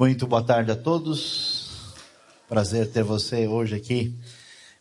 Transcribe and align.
Muito 0.00 0.26
boa 0.26 0.42
tarde 0.42 0.70
a 0.70 0.74
todos. 0.74 1.92
Prazer 2.48 2.90
ter 2.90 3.02
você 3.02 3.46
hoje 3.46 3.74
aqui 3.74 4.18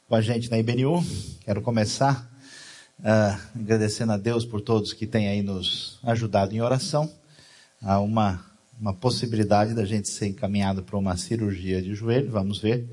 com 0.07 0.15
a 0.15 0.21
gente 0.21 0.49
na 0.49 0.57
IBNU. 0.57 1.03
Quero 1.42 1.61
começar 1.61 2.31
uh, 2.99 3.38
agradecendo 3.54 4.13
a 4.13 4.18
Deus 4.18 4.46
por 4.46 4.62
todos 4.62 4.94
que 4.94 5.05
têm 5.05 5.28
aí 5.28 5.42
nos 5.42 6.00
ajudado 6.04 6.55
em 6.55 6.62
oração. 6.62 7.13
Há 7.82 8.00
uma, 8.00 8.46
uma 8.79 8.94
possibilidade 8.94 9.74
da 9.74 9.84
gente 9.84 10.08
ser 10.08 10.28
encaminhado 10.28 10.83
para 10.83 10.97
uma 10.97 11.17
cirurgia 11.17 11.81
de 11.81 11.94
joelho. 11.94 12.31
Vamos 12.31 12.60
ver. 12.60 12.90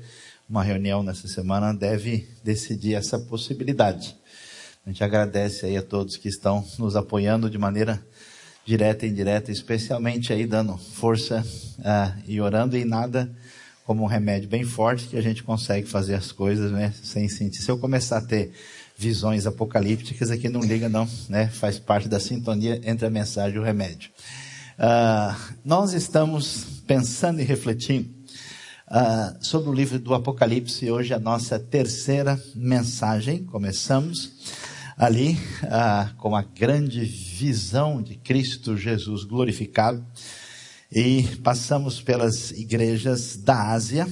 Uma 0.49 0.63
reunião 0.63 1.01
nessa 1.01 1.29
semana 1.29 1.73
deve 1.73 2.27
decidir 2.43 2.95
essa 2.95 3.17
possibilidade. 3.17 4.17
A 4.85 4.89
gente 4.89 5.01
agradece 5.01 5.65
aí 5.65 5.77
a 5.77 5.81
todos 5.81 6.17
que 6.17 6.27
estão 6.27 6.67
nos 6.77 6.97
apoiando 6.97 7.49
de 7.49 7.57
maneira 7.57 8.05
direta 8.67 9.05
e 9.05 9.09
indireta, 9.09 9.49
especialmente 9.49 10.33
aí 10.33 10.45
dando 10.45 10.77
força 10.77 11.41
uh, 11.79 12.21
e 12.27 12.41
orando 12.41 12.77
e 12.77 12.83
nada 12.83 13.31
como 13.85 14.03
um 14.03 14.07
remédio 14.07 14.49
bem 14.49 14.65
forte 14.65 15.07
que 15.07 15.15
a 15.15 15.21
gente 15.21 15.41
consegue 15.41 15.87
fazer 15.87 16.15
as 16.15 16.33
coisas, 16.33 16.69
né, 16.69 16.93
sem 17.01 17.29
sentir. 17.29 17.61
Se 17.61 17.71
eu 17.71 17.77
começar 17.77 18.17
a 18.17 18.21
ter 18.21 18.51
visões 18.97 19.47
apocalípticas 19.47 20.29
aqui 20.29 20.49
não 20.49 20.59
liga 20.59 20.89
não, 20.89 21.07
né, 21.29 21.47
faz 21.47 21.79
parte 21.79 22.09
da 22.09 22.19
sintonia 22.19 22.81
entre 22.83 23.07
a 23.07 23.09
mensagem 23.09 23.55
e 23.55 23.59
o 23.59 23.63
remédio. 23.63 24.09
Uh, 24.77 25.55
nós 25.63 25.93
estamos 25.93 26.65
pensando 26.85 27.39
e 27.39 27.45
refletindo 27.45 28.09
uh, 28.89 29.37
sobre 29.39 29.69
o 29.69 29.73
livro 29.73 29.97
do 29.97 30.13
Apocalipse 30.13 30.91
hoje 30.91 31.13
a 31.13 31.19
nossa 31.19 31.57
terceira 31.57 32.37
mensagem. 32.53 33.45
Começamos 33.45 34.33
ali 34.97 35.37
ah, 35.65 36.11
com 36.17 36.35
a 36.35 36.41
grande 36.41 37.05
visão 37.05 38.01
de 38.01 38.15
Cristo 38.15 38.75
Jesus 38.75 39.23
glorificado 39.23 40.03
e 40.91 41.23
passamos 41.43 42.01
pelas 42.01 42.49
igrejas 42.51 43.37
da 43.37 43.73
Ásia 43.73 44.07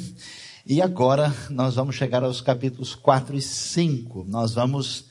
e 0.64 0.84
agora 0.84 1.34
nós 1.50 1.74
vamos 1.74 1.96
chegar 1.96 2.24
aos 2.24 2.40
capítulos 2.40 2.94
4 2.94 3.36
e 3.36 3.42
5. 3.42 4.26
Nós 4.28 4.54
vamos 4.54 5.06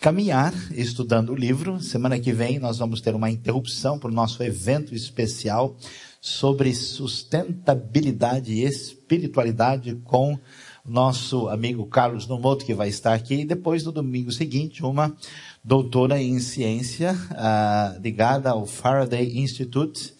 caminhar 0.00 0.54
estudando 0.72 1.30
o 1.30 1.36
livro. 1.36 1.80
Semana 1.80 2.18
que 2.18 2.32
vem 2.32 2.58
nós 2.58 2.78
vamos 2.78 3.00
ter 3.02 3.14
uma 3.14 3.30
interrupção 3.30 3.98
para 3.98 4.10
o 4.10 4.14
nosso 4.14 4.42
evento 4.42 4.94
especial 4.94 5.76
sobre 6.20 6.74
sustentabilidade 6.74 8.52
e 8.52 8.64
espiritualidade 8.64 9.94
com 10.04 10.38
nosso 10.88 11.48
amigo 11.48 11.86
Carlos 11.86 12.26
Nomoto, 12.26 12.64
que 12.64 12.74
vai 12.74 12.88
estar 12.88 13.14
aqui, 13.14 13.40
e 13.40 13.44
depois 13.44 13.84
no 13.84 13.92
domingo 13.92 14.32
seguinte, 14.32 14.82
uma 14.82 15.14
doutora 15.62 16.20
em 16.20 16.38
ciência 16.40 17.12
uh, 17.12 18.00
ligada 18.00 18.50
ao 18.50 18.66
Faraday 18.66 19.38
Institute, 19.38 20.14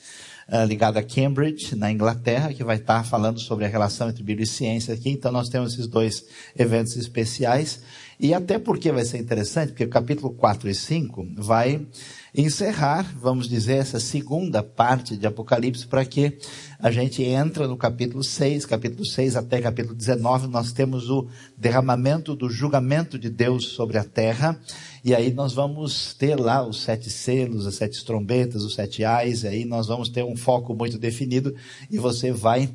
uh, 0.48 0.64
ligada 0.64 1.00
a 1.00 1.02
Cambridge, 1.02 1.74
na 1.74 1.90
Inglaterra, 1.90 2.52
que 2.52 2.62
vai 2.62 2.76
estar 2.76 3.04
falando 3.04 3.40
sobre 3.40 3.64
a 3.64 3.68
relação 3.68 4.08
entre 4.08 4.22
Bíblia 4.22 4.44
e 4.44 4.46
ciência 4.46 4.94
aqui. 4.94 5.10
Então 5.10 5.32
nós 5.32 5.48
temos 5.48 5.72
esses 5.72 5.86
dois 5.86 6.24
eventos 6.56 6.96
especiais. 6.96 7.80
E 8.20 8.34
até 8.34 8.58
porque 8.58 8.90
vai 8.90 9.04
ser 9.04 9.18
interessante, 9.18 9.68
porque 9.68 9.84
o 9.84 9.88
capítulo 9.88 10.32
4 10.32 10.68
e 10.68 10.74
5 10.74 11.28
vai 11.36 11.86
encerrar, 12.34 13.14
vamos 13.16 13.48
dizer, 13.48 13.76
essa 13.76 14.00
segunda 14.00 14.60
parte 14.60 15.16
de 15.16 15.26
Apocalipse 15.26 15.86
para 15.86 16.04
que 16.04 16.36
a 16.80 16.90
gente 16.90 17.22
entra 17.22 17.68
no 17.68 17.76
capítulo 17.76 18.22
6, 18.22 18.66
capítulo 18.66 19.04
6 19.04 19.36
até 19.36 19.60
capítulo 19.60 19.94
19, 19.94 20.48
nós 20.48 20.72
temos 20.72 21.08
o 21.08 21.28
derramamento 21.56 22.34
do 22.34 22.50
julgamento 22.50 23.18
de 23.18 23.30
Deus 23.30 23.68
sobre 23.68 23.98
a 23.98 24.04
terra, 24.04 24.60
e 25.04 25.14
aí 25.14 25.32
nós 25.32 25.52
vamos 25.52 26.12
ter 26.14 26.34
lá 26.38 26.66
os 26.66 26.82
sete 26.82 27.08
selos, 27.10 27.66
as 27.66 27.76
sete 27.76 28.04
trombetas, 28.04 28.62
os 28.62 28.74
sete 28.74 29.04
ais, 29.04 29.44
aí 29.44 29.64
nós 29.64 29.86
vamos 29.86 30.08
ter 30.08 30.24
um 30.24 30.36
foco 30.36 30.74
muito 30.74 30.98
definido, 30.98 31.54
e 31.90 31.98
você 31.98 32.32
vai 32.32 32.68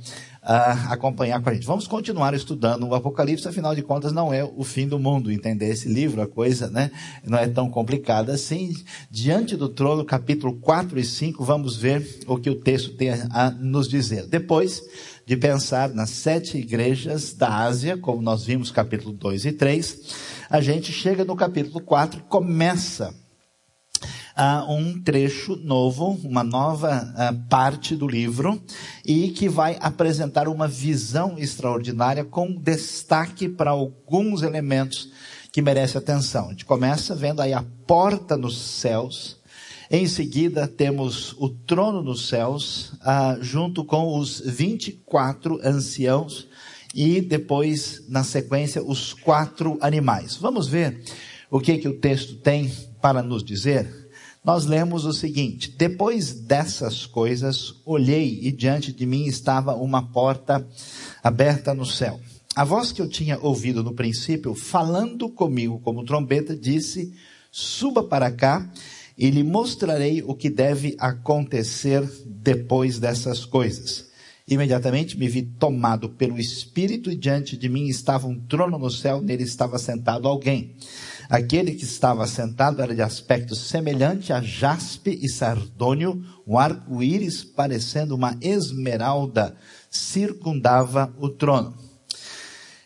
uh, 0.43 0.91
acompanhar 0.91 1.41
com 1.41 1.49
a 1.49 1.53
gente. 1.53 1.65
Vamos 1.65 1.87
continuar 1.87 2.33
estudando 2.33 2.87
o 2.87 2.95
Apocalipse, 2.95 3.47
afinal 3.47 3.73
de 3.73 3.81
contas 3.81 4.11
não 4.11 4.33
é 4.33 4.43
o 4.43 4.63
fim 4.63 4.87
do 4.87 4.99
mundo, 4.99 5.31
entender 5.31 5.69
esse 5.69 5.87
livro, 5.87 6.21
a 6.21 6.27
coisa, 6.27 6.69
né, 6.69 6.91
não 7.25 7.37
é 7.37 7.47
tão 7.47 7.69
complicada 7.69 8.33
assim. 8.33 8.73
Diante 9.09 9.55
do 9.55 9.69
trono, 9.69 10.03
capítulo 10.03 10.53
4 10.55 10.99
e 10.99 11.03
5, 11.03 11.43
vamos 11.43 11.77
ver 11.77 12.19
o 12.27 12.37
que 12.37 12.49
o 12.49 12.55
texto 12.55 12.95
tem 12.95 13.11
a 13.11 13.49
nos 13.51 13.87
dizer. 13.87 14.27
Depois 14.27 14.83
de 15.25 15.37
pensar 15.37 15.89
nas 15.89 16.09
sete 16.09 16.57
igrejas 16.57 17.33
da 17.33 17.63
Ásia, 17.63 17.97
como 17.97 18.21
nós 18.21 18.43
vimos 18.43 18.71
capítulo 18.71 19.13
2 19.13 19.45
e 19.45 19.51
3, 19.53 20.01
a 20.49 20.59
gente 20.59 20.91
chega 20.91 21.23
no 21.23 21.35
capítulo 21.35 21.79
4 21.81 22.19
e 22.19 22.23
começa 22.23 23.22
uh, 24.37 24.71
um 24.71 25.01
trecho 25.01 25.55
novo, 25.55 26.19
uma 26.23 26.43
nova 26.43 27.13
uh, 27.15 27.49
parte 27.49 27.95
do 27.95 28.07
livro, 28.07 28.61
e 29.05 29.29
que 29.29 29.47
vai 29.47 29.77
apresentar 29.79 30.47
uma 30.47 30.67
visão 30.67 31.37
extraordinária 31.37 32.23
com 32.23 32.53
destaque 32.53 33.47
para 33.47 33.71
alguns 33.71 34.41
elementos 34.41 35.11
que 35.51 35.61
merecem 35.61 35.99
atenção. 35.99 36.47
A 36.47 36.49
gente 36.51 36.65
começa 36.65 37.15
vendo 37.15 37.41
aí 37.41 37.53
a 37.53 37.63
porta 37.85 38.35
nos 38.35 38.57
céus, 38.57 39.37
em 39.91 40.07
seguida 40.07 40.67
temos 40.67 41.35
o 41.37 41.49
trono 41.49 42.01
nos 42.01 42.27
céus, 42.27 42.93
uh, 42.93 43.41
junto 43.41 43.85
com 43.85 44.17
os 44.17 44.41
24 44.43 45.59
anciãos, 45.63 46.47
e 46.95 47.21
depois, 47.21 48.03
na 48.07 48.23
sequência, 48.23 48.83
os 48.83 49.13
quatro 49.13 49.77
animais. 49.81 50.35
Vamos 50.35 50.67
ver 50.67 51.03
o 51.49 51.59
que, 51.59 51.77
que 51.77 51.87
o 51.87 51.99
texto 51.99 52.35
tem 52.35 52.71
para 53.01 53.21
nos 53.21 53.43
dizer? 53.43 54.02
Nós 54.43 54.65
lemos 54.65 55.05
o 55.05 55.13
seguinte: 55.13 55.73
Depois 55.77 56.33
dessas 56.33 57.05
coisas, 57.05 57.75
olhei 57.85 58.39
e 58.41 58.51
diante 58.51 58.91
de 58.91 59.05
mim 59.05 59.25
estava 59.25 59.75
uma 59.75 60.01
porta 60.11 60.65
aberta 61.23 61.73
no 61.73 61.85
céu. 61.85 62.19
A 62.55 62.63
voz 62.63 62.91
que 62.91 63.01
eu 63.01 63.09
tinha 63.09 63.39
ouvido 63.39 63.83
no 63.83 63.93
princípio, 63.93 64.53
falando 64.53 65.29
comigo 65.29 65.79
como 65.79 66.05
trombeta, 66.05 66.55
disse: 66.55 67.13
Suba 67.51 68.03
para 68.03 68.29
cá 68.31 68.69
e 69.17 69.29
lhe 69.29 69.43
mostrarei 69.43 70.21
o 70.21 70.35
que 70.35 70.49
deve 70.49 70.95
acontecer 70.99 72.03
depois 72.25 72.99
dessas 72.99 73.45
coisas. 73.45 74.11
Imediatamente 74.47 75.17
me 75.17 75.27
vi 75.29 75.41
tomado 75.41 76.09
pelo 76.09 76.37
Espírito 76.37 77.09
e 77.09 77.15
diante 77.15 77.55
de 77.55 77.69
mim 77.69 77.87
estava 77.87 78.27
um 78.27 78.37
trono 78.37 78.77
no 78.77 78.91
céu, 78.91 79.21
nele 79.21 79.43
estava 79.43 79.79
sentado 79.79 80.27
alguém. 80.27 80.75
Aquele 81.29 81.73
que 81.73 81.83
estava 81.83 82.27
sentado 82.27 82.81
era 82.81 82.93
de 82.93 83.01
aspecto 83.01 83.55
semelhante 83.55 84.33
a 84.33 84.41
jaspe 84.41 85.17
e 85.21 85.29
sardônio, 85.29 86.23
um 86.45 86.57
arco-íris 86.57 87.43
parecendo 87.43 88.15
uma 88.15 88.37
esmeralda 88.41 89.55
circundava 89.89 91.13
o 91.17 91.29
trono. 91.29 91.75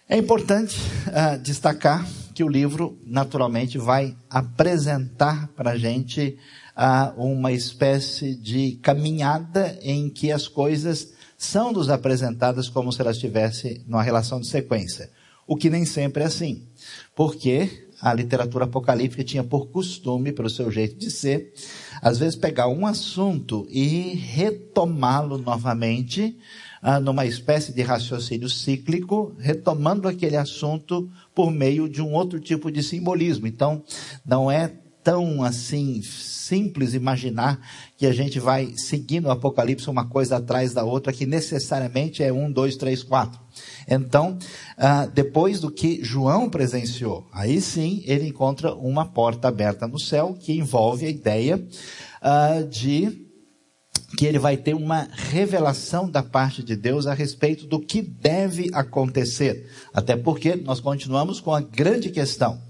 É 0.10 0.18
importante 0.18 0.80
uh, 1.08 1.38
destacar 1.40 2.08
que 2.34 2.44
o 2.44 2.48
livro, 2.48 2.98
naturalmente, 3.06 3.78
vai 3.78 4.16
apresentar 4.30 5.48
para 5.50 5.72
a 5.72 5.78
gente 5.78 6.38
uh, 6.78 7.22
uma 7.22 7.52
espécie 7.52 8.36
de 8.36 8.74
caminhada 8.82 9.78
em 9.82 10.10
que 10.10 10.32
as 10.32 10.48
coisas 10.48 11.14
são 11.38 11.72
nos 11.72 11.90
apresentadas 11.90 12.70
como 12.70 12.92
se 12.92 13.02
elas 13.02 13.16
estivessem 13.16 13.84
numa 13.88 14.04
relação 14.04 14.40
de 14.40 14.48
sequência. 14.48 15.10
O 15.46 15.56
que 15.56 15.70
nem 15.70 15.86
sempre 15.86 16.24
é 16.24 16.28
assim. 16.28 16.68
Porque 17.16 17.87
a 18.02 18.14
literatura 18.14 18.66
apocalíptica 18.66 19.24
tinha 19.24 19.44
por 19.44 19.68
costume, 19.68 20.32
pelo 20.32 20.50
seu 20.50 20.72
jeito 20.72 20.98
de 20.98 21.10
ser, 21.10 21.54
às 22.02 22.20
vezes 22.20 22.36
pegar 22.36 22.68
um 22.68 22.86
assunto 22.86 23.68
e 23.70 24.14
retomá-lo 24.16 25.38
novamente, 25.38 26.38
ah, 26.82 27.00
numa 27.00 27.26
espécie 27.26 27.74
de 27.74 27.82
raciocínio 27.82 28.50
cíclico, 28.50 29.36
retomando 29.40 30.08
aquele 30.08 30.38
assunto 30.38 31.10
por 31.34 31.52
meio 31.52 31.90
de 31.90 32.02
um 32.02 32.14
outro 32.14 32.40
tipo 32.40 32.72
de 32.72 32.84
simbolismo. 32.84 33.48
Então, 33.48 33.84
não 34.26 34.50
é 34.50 34.74
tão 35.08 35.42
assim 35.42 36.02
simples 36.02 36.94
imaginar 36.94 37.62
que 37.96 38.06
a 38.06 38.12
gente 38.12 38.42
vai 38.42 38.74
seguindo 38.76 39.28
o 39.28 39.32
Apocalipse 39.32 39.90
uma 39.90 40.06
coisa 40.06 40.36
atrás 40.36 40.74
da 40.74 40.84
outra, 40.84 41.14
que 41.14 41.26
necessariamente 41.26 42.22
é 42.22 42.34
um, 42.34 42.52
dois, 42.52 42.76
três, 42.76 43.04
quatro. 43.04 43.40
Então, 43.88 44.38
uh, 44.78 45.10
depois 45.14 45.62
do 45.62 45.72
que 45.72 46.04
João 46.04 46.50
presenciou, 46.50 47.26
aí 47.32 47.62
sim 47.62 48.04
ele 48.06 48.28
encontra 48.28 48.76
uma 48.76 49.06
porta 49.06 49.48
aberta 49.48 49.88
no 49.88 49.98
céu 49.98 50.36
que 50.38 50.52
envolve 50.52 51.06
a 51.06 51.10
ideia 51.10 51.56
uh, 51.56 52.68
de 52.68 53.26
que 54.18 54.26
ele 54.26 54.40
vai 54.40 54.58
ter 54.58 54.74
uma 54.74 55.08
revelação 55.14 56.10
da 56.10 56.22
parte 56.22 56.62
de 56.62 56.76
Deus 56.76 57.08
a 57.08 57.14
respeito 57.14 57.66
do 57.66 57.80
que 57.80 58.02
deve 58.02 58.70
acontecer. 58.74 59.70
Até 59.94 60.18
porque 60.18 60.56
nós 60.56 60.82
continuamos 60.82 61.40
com 61.40 61.54
a 61.54 61.62
grande 61.62 62.10
questão. 62.10 62.62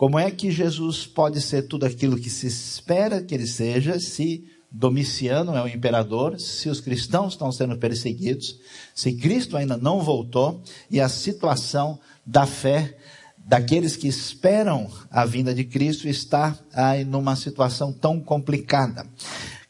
Como 0.00 0.18
é 0.18 0.30
que 0.30 0.50
Jesus 0.50 1.06
pode 1.06 1.42
ser 1.42 1.68
tudo 1.68 1.84
aquilo 1.84 2.16
que 2.16 2.30
se 2.30 2.46
espera 2.46 3.22
que 3.22 3.34
ele 3.34 3.46
seja 3.46 4.00
se 4.00 4.46
Domiciano 4.72 5.54
é 5.54 5.62
o 5.62 5.68
imperador, 5.68 6.40
se 6.40 6.70
os 6.70 6.80
cristãos 6.80 7.34
estão 7.34 7.52
sendo 7.52 7.76
perseguidos, 7.76 8.58
se 8.94 9.12
Cristo 9.12 9.58
ainda 9.58 9.76
não 9.76 10.00
voltou 10.00 10.62
e 10.90 10.98
a 11.02 11.08
situação 11.10 12.00
da 12.24 12.46
fé 12.46 12.96
daqueles 13.36 13.94
que 13.94 14.08
esperam 14.08 14.90
a 15.10 15.26
vinda 15.26 15.54
de 15.54 15.64
Cristo 15.64 16.08
está 16.08 16.58
aí 16.72 17.04
numa 17.04 17.36
situação 17.36 17.92
tão 17.92 18.18
complicada. 18.18 19.06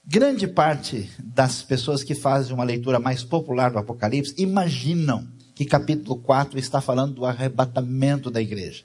Grande 0.07 0.47
parte 0.47 1.11
das 1.19 1.61
pessoas 1.61 2.05
que 2.05 2.15
fazem 2.15 2.55
uma 2.55 2.63
leitura 2.63 3.01
mais 3.01 3.25
popular 3.25 3.73
do 3.73 3.79
Apocalipse 3.79 4.33
imaginam 4.39 5.27
que 5.57 5.65
capítulo 5.65 6.21
4 6.21 6.57
está 6.57 6.81
falando 6.81 7.15
do 7.15 7.27
arrebatamento 7.27 8.31
da 8.31 8.41
igreja. 8.41 8.85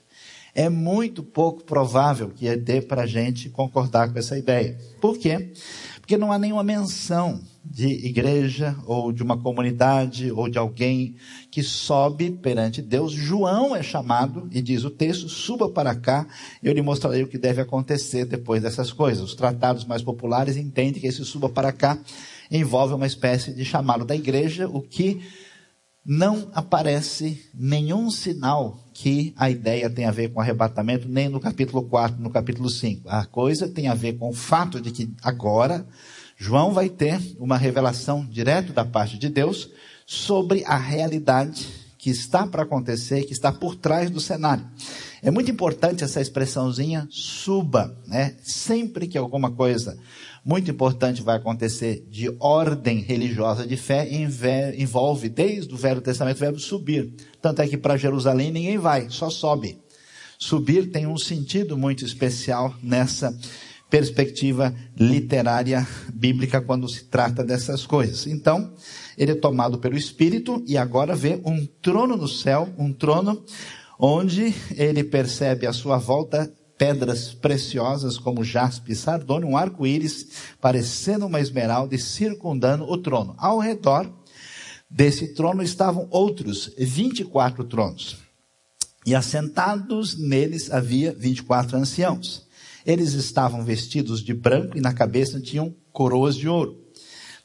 É 0.56 0.70
muito 0.70 1.22
pouco 1.22 1.62
provável 1.62 2.30
que 2.30 2.56
dê 2.56 2.80
para 2.80 3.02
a 3.02 3.06
gente 3.06 3.50
concordar 3.50 4.10
com 4.10 4.18
essa 4.18 4.38
ideia. 4.38 4.78
Por 5.02 5.18
quê? 5.18 5.52
Porque 6.00 6.16
não 6.16 6.32
há 6.32 6.38
nenhuma 6.38 6.64
menção 6.64 7.38
de 7.62 7.88
igreja 7.88 8.74
ou 8.86 9.12
de 9.12 9.22
uma 9.22 9.36
comunidade 9.36 10.32
ou 10.32 10.48
de 10.48 10.56
alguém 10.56 11.16
que 11.50 11.62
sobe 11.62 12.30
perante 12.30 12.80
Deus. 12.80 13.12
João 13.12 13.76
é 13.76 13.82
chamado 13.82 14.48
e 14.50 14.62
diz 14.62 14.82
o 14.82 14.88
texto: 14.88 15.28
suba 15.28 15.68
para 15.68 15.94
cá, 15.94 16.26
eu 16.62 16.72
lhe 16.72 16.80
mostrarei 16.80 17.22
o 17.22 17.28
que 17.28 17.36
deve 17.36 17.60
acontecer 17.60 18.24
depois 18.24 18.62
dessas 18.62 18.90
coisas. 18.90 19.22
Os 19.22 19.34
tratados 19.34 19.84
mais 19.84 20.00
populares 20.00 20.56
entendem 20.56 21.02
que 21.02 21.06
esse 21.06 21.22
suba 21.22 21.50
para 21.50 21.70
cá 21.70 21.98
envolve 22.50 22.94
uma 22.94 23.06
espécie 23.06 23.52
de 23.52 23.64
chamado 23.64 24.06
da 24.06 24.16
igreja, 24.16 24.66
o 24.66 24.80
que 24.80 25.20
não 26.06 26.48
aparece 26.54 27.50
nenhum 27.52 28.10
sinal 28.10 28.78
que 28.94 29.34
a 29.36 29.50
ideia 29.50 29.90
tem 29.90 30.04
a 30.04 30.12
ver 30.12 30.32
com 30.32 30.40
arrebatamento, 30.40 31.08
nem 31.08 31.28
no 31.28 31.40
capítulo 31.40 31.82
4, 31.82 32.22
no 32.22 32.30
capítulo 32.30 32.70
5. 32.70 33.08
A 33.08 33.26
coisa 33.26 33.66
tem 33.66 33.88
a 33.88 33.94
ver 33.94 34.12
com 34.12 34.28
o 34.28 34.32
fato 34.32 34.80
de 34.80 34.92
que 34.92 35.12
agora 35.20 35.84
João 36.38 36.72
vai 36.72 36.88
ter 36.88 37.20
uma 37.40 37.56
revelação 37.56 38.24
direto 38.24 38.72
da 38.72 38.84
parte 38.84 39.18
de 39.18 39.28
Deus 39.28 39.68
sobre 40.06 40.64
a 40.64 40.76
realidade 40.76 41.66
que 41.98 42.10
está 42.10 42.46
para 42.46 42.62
acontecer, 42.62 43.24
que 43.24 43.32
está 43.32 43.50
por 43.50 43.74
trás 43.74 44.08
do 44.08 44.20
cenário. 44.20 44.64
É 45.20 45.30
muito 45.30 45.50
importante 45.50 46.04
essa 46.04 46.20
expressãozinha 46.20 47.08
suba, 47.10 47.98
né? 48.06 48.36
Sempre 48.44 49.08
que 49.08 49.18
alguma 49.18 49.50
coisa 49.50 49.98
muito 50.46 50.70
importante 50.70 51.22
vai 51.22 51.36
acontecer 51.36 52.06
de 52.08 52.32
ordem 52.38 53.00
religiosa 53.00 53.66
de 53.66 53.76
fé, 53.76 54.08
envolve 54.78 55.28
desde 55.28 55.74
o 55.74 55.76
Velho 55.76 56.00
Testamento 56.00 56.36
o 56.36 56.40
verbo 56.40 56.58
subir. 56.60 57.12
Tanto 57.42 57.62
é 57.62 57.66
que 57.66 57.76
para 57.76 57.96
Jerusalém 57.96 58.52
ninguém 58.52 58.78
vai, 58.78 59.10
só 59.10 59.28
sobe. 59.28 59.80
Subir 60.38 60.92
tem 60.92 61.04
um 61.04 61.18
sentido 61.18 61.76
muito 61.76 62.04
especial 62.04 62.72
nessa 62.80 63.36
perspectiva 63.90 64.72
literária 64.96 65.84
bíblica 66.14 66.60
quando 66.60 66.88
se 66.88 67.06
trata 67.06 67.42
dessas 67.42 67.84
coisas. 67.84 68.28
Então, 68.28 68.72
ele 69.18 69.32
é 69.32 69.36
tomado 69.36 69.78
pelo 69.78 69.96
Espírito 69.96 70.62
e 70.64 70.78
agora 70.78 71.16
vê 71.16 71.40
um 71.44 71.66
trono 71.82 72.16
no 72.16 72.28
céu, 72.28 72.68
um 72.78 72.92
trono 72.92 73.44
onde 73.98 74.54
ele 74.76 75.02
percebe 75.02 75.66
à 75.66 75.72
sua 75.72 75.98
volta 75.98 76.48
pedras 76.78 77.32
preciosas 77.32 78.18
como 78.18 78.44
jaspe 78.44 78.92
e 78.92 78.96
sardônio, 78.96 79.48
um 79.48 79.56
arco-íris 79.56 80.28
parecendo 80.60 81.26
uma 81.26 81.40
esmeralda 81.40 81.94
e 81.94 81.98
circundando 81.98 82.84
o 82.84 82.98
trono. 82.98 83.34
Ao 83.38 83.58
redor 83.58 84.12
desse 84.90 85.34
trono 85.34 85.62
estavam 85.62 86.06
outros 86.10 86.72
24 86.78 87.64
tronos. 87.64 88.18
E 89.04 89.14
assentados 89.14 90.18
neles 90.18 90.70
havia 90.70 91.12
24 91.12 91.76
anciãos. 91.76 92.46
Eles 92.84 93.12
estavam 93.12 93.64
vestidos 93.64 94.22
de 94.22 94.34
branco 94.34 94.76
e 94.76 94.80
na 94.80 94.92
cabeça 94.92 95.40
tinham 95.40 95.74
coroas 95.92 96.36
de 96.36 96.48
ouro. 96.48 96.85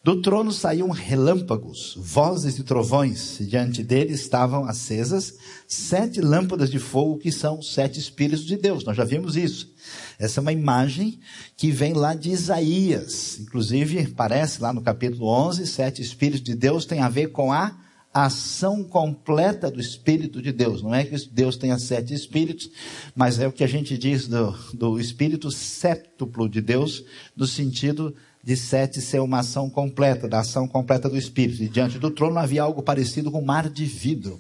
Do 0.04 0.20
trono 0.20 0.52
saíam 0.52 0.90
relâmpagos, 0.90 1.96
vozes 1.96 2.58
e 2.58 2.64
trovões. 2.64 3.38
Diante 3.40 3.84
dele 3.84 4.14
estavam 4.14 4.66
acesas 4.66 5.36
sete 5.68 6.20
lâmpadas 6.20 6.72
de 6.72 6.80
fogo, 6.80 7.20
que 7.20 7.32
são 7.32 7.62
sete 7.62 8.00
Espíritos 8.00 8.44
de 8.44 8.58
Deus. 8.58 8.84
Nós 8.84 8.98
já 8.98 9.04
vimos 9.04 9.36
isso. 9.36 9.72
Essa 10.18 10.40
é 10.40 10.42
uma 10.42 10.52
imagem 10.52 11.20
que 11.56 11.70
vem 11.70 11.94
lá 11.94 12.16
de 12.16 12.32
Isaías. 12.32 13.40
Inclusive, 13.42 14.08
parece 14.08 14.60
lá 14.60 14.74
no 14.74 14.82
capítulo 14.82 15.28
11, 15.28 15.68
sete 15.68 16.02
Espíritos 16.02 16.42
de 16.42 16.56
Deus 16.56 16.84
tem 16.84 17.02
a 17.02 17.10
ver 17.10 17.28
com 17.28 17.54
a 17.54 17.78
ação 18.12 18.84
completa 18.84 19.70
do 19.70 19.80
Espírito 19.80 20.42
de 20.42 20.52
Deus. 20.52 20.82
Não 20.82 20.96
é 20.96 21.06
que 21.06 21.16
Deus 21.30 21.58
tenha 21.58 21.78
sete 21.78 22.12
Espíritos, 22.12 22.72
mas 23.16 23.40
é 23.40 23.48
o 23.48 23.52
que 23.52 23.64
a 23.64 23.68
gente 23.68 23.96
diz 24.00 24.28
do, 24.28 24.52
do 24.74 25.00
Espírito 25.00 25.52
séptuplo 25.52 26.50
de 26.50 26.60
Deus, 26.60 27.06
no 27.36 27.46
sentido 27.46 28.16
de 28.44 28.58
sete 28.58 29.02
ser 29.02 29.20
uma 29.20 29.40
ação 29.40 29.70
completa, 29.70 30.28
da 30.28 30.40
ação 30.40 30.68
completa 30.68 31.08
do 31.08 31.18
Espírito. 31.18 31.64
E 31.64 31.70
diante 31.70 32.00
do 32.00 32.10
trono 32.10 32.40
havia 32.40 32.64
algo 32.64 32.82
parecido 32.82 33.32
com 33.32 33.40
um 33.40 33.46
mar 33.46 33.70
de 33.70 33.86
vidro, 33.86 34.40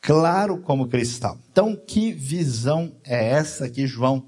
claro 0.00 0.58
como 0.58 0.88
cristal. 0.88 1.38
Então, 1.50 1.74
que 1.74 2.12
visão 2.12 2.92
é 3.04 3.30
essa 3.30 3.68
que 3.68 3.86
João 3.86 4.24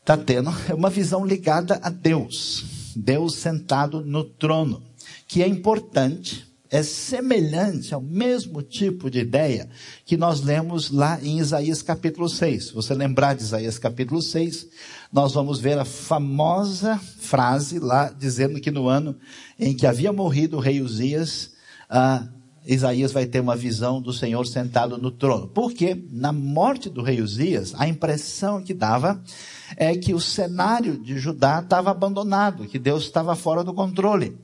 está 0.00 0.16
tendo? 0.16 0.50
É 0.68 0.74
uma 0.74 0.90
visão 0.90 1.24
ligada 1.24 1.80
a 1.82 1.90
Deus. 1.90 2.64
Deus 2.94 3.34
sentado 3.36 4.04
no 4.04 4.24
trono, 4.24 4.82
que 5.28 5.42
é 5.42 5.48
importante 5.48 6.46
é 6.76 6.82
semelhante 6.82 7.94
ao 7.94 8.02
mesmo 8.02 8.60
tipo 8.60 9.10
de 9.10 9.20
ideia 9.20 9.68
que 10.04 10.16
nós 10.16 10.42
lemos 10.42 10.90
lá 10.90 11.18
em 11.22 11.38
Isaías 11.38 11.80
capítulo 11.80 12.28
6. 12.28 12.66
Se 12.66 12.74
você 12.74 12.92
lembrar 12.92 13.34
de 13.34 13.42
Isaías 13.42 13.78
capítulo 13.78 14.20
6, 14.20 14.68
nós 15.10 15.32
vamos 15.32 15.58
ver 15.58 15.78
a 15.78 15.86
famosa 15.86 16.98
frase 16.98 17.78
lá 17.78 18.10
dizendo 18.10 18.60
que 18.60 18.70
no 18.70 18.88
ano 18.88 19.16
em 19.58 19.74
que 19.74 19.86
havia 19.86 20.12
morrido 20.12 20.58
o 20.58 20.60
rei 20.60 20.82
Uzias, 20.82 21.52
ah, 21.88 22.28
Isaías 22.66 23.12
vai 23.12 23.26
ter 23.26 23.40
uma 23.40 23.54
visão 23.54 24.00
do 24.02 24.12
Senhor 24.12 24.46
sentado 24.46 24.98
no 24.98 25.10
trono. 25.10 25.46
Porque 25.48 26.04
na 26.10 26.32
morte 26.32 26.90
do 26.90 27.02
rei 27.02 27.20
Uzias, 27.20 27.74
a 27.76 27.86
impressão 27.86 28.62
que 28.62 28.74
dava 28.74 29.22
é 29.76 29.96
que 29.96 30.12
o 30.12 30.20
cenário 30.20 30.98
de 30.98 31.18
Judá 31.18 31.60
estava 31.60 31.90
abandonado, 31.90 32.66
que 32.66 32.78
Deus 32.78 33.04
estava 33.04 33.34
fora 33.34 33.64
do 33.64 33.72
controle. 33.72 34.36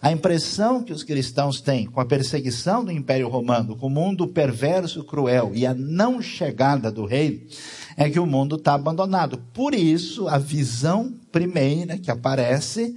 A 0.00 0.12
impressão 0.12 0.82
que 0.82 0.92
os 0.92 1.02
cristãos 1.02 1.60
têm 1.60 1.86
com 1.86 2.00
a 2.00 2.04
perseguição 2.04 2.84
do 2.84 2.92
Império 2.92 3.28
Romano, 3.28 3.76
com 3.76 3.86
o 3.86 3.90
mundo 3.90 4.28
perverso, 4.28 5.04
cruel 5.04 5.52
e 5.54 5.66
a 5.66 5.74
não 5.74 6.20
chegada 6.20 6.90
do 6.90 7.04
rei, 7.04 7.48
é 7.96 8.08
que 8.08 8.20
o 8.20 8.26
mundo 8.26 8.56
está 8.56 8.74
abandonado. 8.74 9.38
Por 9.52 9.74
isso, 9.74 10.28
a 10.28 10.38
visão 10.38 11.12
primeira 11.30 11.98
que 11.98 12.10
aparece 12.10 12.96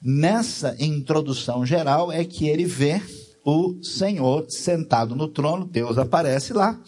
nessa 0.00 0.76
introdução 0.78 1.66
geral 1.66 2.12
é 2.12 2.24
que 2.24 2.48
ele 2.48 2.64
vê 2.64 3.00
o 3.46 3.80
Senhor 3.80 4.50
sentado 4.50 5.14
no 5.14 5.28
trono, 5.28 5.64
Deus 5.64 5.96
aparece 5.98 6.52
lá, 6.52 6.80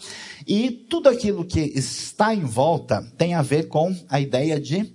e 0.45 0.69
tudo 0.69 1.07
aquilo 1.07 1.45
que 1.45 1.61
está 1.61 2.35
em 2.35 2.43
volta 2.43 3.01
tem 3.17 3.33
a 3.33 3.41
ver 3.41 3.69
com 3.69 3.95
a 4.09 4.19
ideia 4.19 4.59
de 4.59 4.93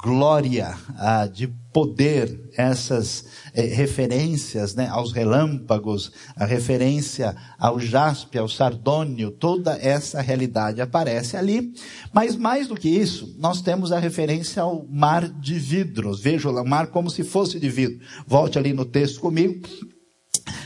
glória, 0.00 0.76
ah, 0.96 1.26
de 1.26 1.48
poder, 1.72 2.50
essas 2.56 3.24
eh, 3.52 3.62
referências 3.62 4.74
né, 4.76 4.86
aos 4.86 5.10
relâmpagos, 5.12 6.12
a 6.36 6.44
referência 6.44 7.34
ao 7.58 7.80
jaspe, 7.80 8.38
ao 8.38 8.48
sardônio, 8.48 9.32
toda 9.32 9.76
essa 9.78 10.20
realidade 10.20 10.80
aparece 10.80 11.36
ali. 11.36 11.72
Mas 12.12 12.36
mais 12.36 12.68
do 12.68 12.76
que 12.76 12.88
isso, 12.88 13.34
nós 13.38 13.60
temos 13.62 13.90
a 13.90 13.98
referência 13.98 14.62
ao 14.62 14.86
mar 14.88 15.28
de 15.28 15.58
vidros. 15.58 16.20
Veja 16.20 16.48
o 16.48 16.64
mar 16.64 16.88
como 16.88 17.10
se 17.10 17.24
fosse 17.24 17.58
de 17.58 17.68
vidro. 17.68 17.98
Volte 18.26 18.58
ali 18.58 18.72
no 18.72 18.84
texto 18.84 19.20
comigo. 19.20 19.66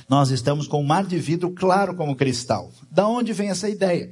Nós 0.09 0.31
estamos 0.31 0.67
com 0.67 0.81
um 0.81 0.87
mar 0.87 1.05
de 1.05 1.19
vidro 1.19 1.51
claro 1.51 1.95
como 1.95 2.17
cristal. 2.17 2.73
Da 2.91 3.07
onde 3.07 3.33
vem 3.33 3.51
essa 3.51 3.69
ideia? 3.69 4.11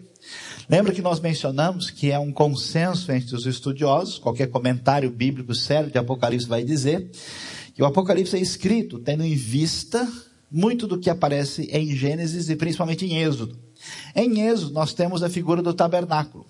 Lembra 0.68 0.92
que 0.92 1.00
nós 1.00 1.20
mencionamos 1.20 1.90
que 1.90 2.10
é 2.10 2.18
um 2.18 2.32
consenso 2.32 3.12
entre 3.12 3.34
os 3.34 3.46
estudiosos, 3.46 4.18
qualquer 4.18 4.48
comentário 4.48 5.10
bíblico 5.10 5.54
sério 5.54 5.90
de 5.90 5.98
Apocalipse 5.98 6.48
vai 6.48 6.64
dizer, 6.64 7.10
que 7.74 7.82
o 7.82 7.86
Apocalipse 7.86 8.36
é 8.36 8.40
escrito 8.40 8.98
tendo 8.98 9.22
em 9.22 9.34
vista 9.34 10.06
muito 10.50 10.86
do 10.86 10.98
que 10.98 11.10
aparece 11.10 11.68
em 11.70 11.94
Gênesis 11.94 12.48
e 12.48 12.56
principalmente 12.56 13.04
em 13.04 13.22
Êxodo. 13.22 13.56
Em 14.14 14.40
Êxodo, 14.40 14.72
nós 14.72 14.92
temos 14.92 15.22
a 15.22 15.28
figura 15.28 15.62
do 15.62 15.74
tabernáculo. 15.74 16.46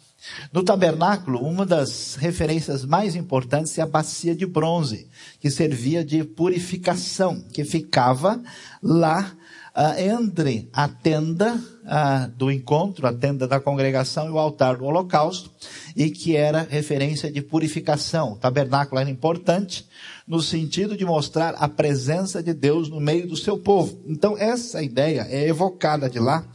No 0.52 0.62
tabernáculo, 0.62 1.40
uma 1.40 1.66
das 1.66 2.16
referências 2.16 2.84
mais 2.84 3.14
importantes 3.14 3.76
é 3.78 3.82
a 3.82 3.86
bacia 3.86 4.34
de 4.34 4.46
bronze, 4.46 5.08
que 5.40 5.50
servia 5.50 6.04
de 6.04 6.24
purificação, 6.24 7.42
que 7.52 7.64
ficava 7.64 8.42
lá 8.82 9.32
uh, 9.76 10.00
entre 10.00 10.68
a 10.72 10.88
tenda 10.88 11.54
uh, 11.54 12.30
do 12.36 12.50
encontro, 12.50 13.06
a 13.06 13.12
tenda 13.12 13.46
da 13.46 13.60
congregação 13.60 14.28
e 14.28 14.30
o 14.30 14.38
altar 14.38 14.76
do 14.76 14.84
holocausto, 14.84 15.50
e 15.94 16.10
que 16.10 16.34
era 16.34 16.66
referência 16.68 17.30
de 17.30 17.42
purificação. 17.42 18.32
O 18.32 18.36
tabernáculo 18.36 19.00
era 19.00 19.10
importante 19.10 19.86
no 20.26 20.40
sentido 20.40 20.96
de 20.96 21.04
mostrar 21.04 21.54
a 21.54 21.68
presença 21.68 22.42
de 22.42 22.54
Deus 22.54 22.88
no 22.88 23.00
meio 23.00 23.28
do 23.28 23.36
seu 23.36 23.58
povo. 23.58 24.02
Então, 24.06 24.36
essa 24.38 24.82
ideia 24.82 25.26
é 25.28 25.46
evocada 25.46 26.08
de 26.08 26.18
lá 26.18 26.46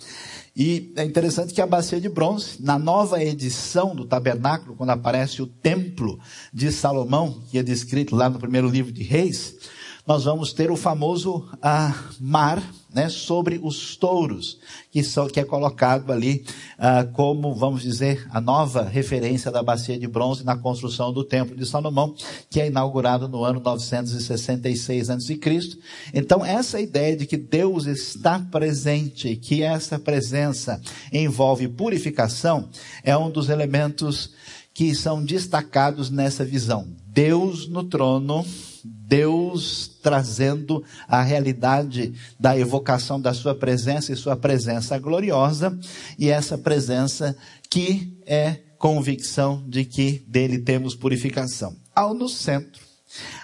e 0.56 0.92
é 0.98 1.04
interessante 1.04 1.54
que 1.54 1.62
a 1.62 1.66
bacia 1.66 2.00
de 2.00 2.10
bronze, 2.10 2.58
na 2.60 2.78
nova 2.78 3.24
edição 3.24 3.96
do 3.96 4.06
tabernáculo, 4.06 4.76
quando 4.76 4.90
aparece 4.90 5.42
o 5.42 5.48
templo 5.48 6.20
de 6.54 6.72
Salomão, 6.72 7.42
que 7.50 7.58
é 7.58 7.64
descrito 7.64 8.16
lá 8.16 8.30
no 8.30 8.40
primeiro 8.40 8.68
livro 8.68 8.92
de 8.92 9.02
Reis, 9.02 9.56
nós 10.06 10.24
vamos 10.26 10.54
ter 10.54 10.72
o 10.72 10.76
famoso 10.76 11.48
ah, 11.62 11.94
mar 12.20 12.62
né, 12.94 13.08
sobre 13.08 13.60
os 13.64 13.96
touros, 13.96 14.60
que, 14.92 15.04
são, 15.04 15.28
que 15.28 15.40
é 15.40 15.46
colocado 15.46 16.12
ali 16.12 16.44
ah, 16.78 17.06
como, 17.14 17.54
vamos 17.54 17.82
dizer, 17.82 18.28
a 18.32 18.42
nova 18.42 18.84
referência 18.84 19.50
da 19.50 19.64
bacia 19.64 19.98
de 19.98 20.08
bronze 20.08 20.44
na 20.44 20.58
construção 20.58 21.14
do 21.14 21.24
Templo 21.24 21.56
de 21.56 21.66
Salomão, 21.66 22.14
que 22.50 22.60
é 22.60 22.68
inaugurado 22.68 23.28
no 23.28 23.44
ano 23.44 23.62
966 23.62 25.10
a.C. 25.10 25.40
Então, 26.14 26.46
essa 26.46 26.80
ideia 26.82 27.16
de 27.16 27.26
que 27.26 27.38
Deus 27.38 27.86
está 27.86 28.40
presente, 28.40 29.36
que 29.36 29.64
essa 29.64 29.98
presença 29.98 30.82
envolve 31.14 31.68
purificação, 31.68 32.68
é 33.04 33.16
um 33.16 33.30
dos 33.30 33.50
elementos 33.50 34.32
que 34.74 34.96
são 34.96 35.24
destacados 35.24 36.10
nessa 36.10 36.44
visão. 36.44 36.88
Deus 37.08 37.68
no 37.68 37.84
trono, 37.84 38.46
Deus 39.12 39.92
trazendo 40.02 40.82
a 41.06 41.22
realidade 41.22 42.14
da 42.40 42.58
evocação 42.58 43.20
da 43.20 43.34
sua 43.34 43.54
presença 43.54 44.14
e 44.14 44.16
sua 44.16 44.38
presença 44.38 44.98
gloriosa, 44.98 45.78
e 46.18 46.30
essa 46.30 46.58
presença 46.58 47.36
que 47.70 48.18
é 48.26 48.62
convicção 48.78 49.66
de 49.68 49.84
que 49.84 50.24
dele 50.26 50.60
temos 50.60 50.96
purificação. 50.96 51.76
Ao 51.94 52.14
no 52.14 52.30
centro, 52.30 52.82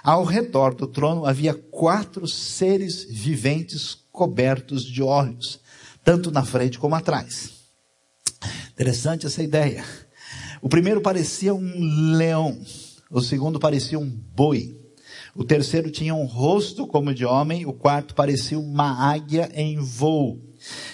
ao 0.01 0.23
redor 0.23 0.73
do 0.73 0.87
trono 0.87 1.25
havia 1.25 1.53
quatro 1.53 2.25
seres 2.29 3.03
viventes 3.03 3.93
cobertos 4.09 4.85
de 4.85 5.03
olhos, 5.03 5.59
tanto 6.01 6.31
na 6.31 6.45
frente 6.45 6.79
como 6.79 6.95
atrás. 6.95 7.51
Interessante 8.71 9.27
essa 9.27 9.43
ideia. 9.43 9.83
O 10.61 10.69
primeiro 10.69 11.01
parecia 11.01 11.53
um 11.53 12.15
leão, 12.15 12.57
o 13.11 13.19
segundo 13.19 13.59
parecia 13.59 13.99
um 13.99 14.09
boi, 14.09 14.86
o 15.37 15.43
terceiro 15.43 15.91
tinha 15.91 16.15
um 16.15 16.25
rosto 16.25 16.87
como 16.87 17.13
de 17.13 17.23
homem, 17.23 17.63
o 17.65 17.71
quarto 17.71 18.15
parecia 18.15 18.57
uma 18.57 19.07
águia 19.07 19.51
em 19.53 19.77
voo. 19.77 20.41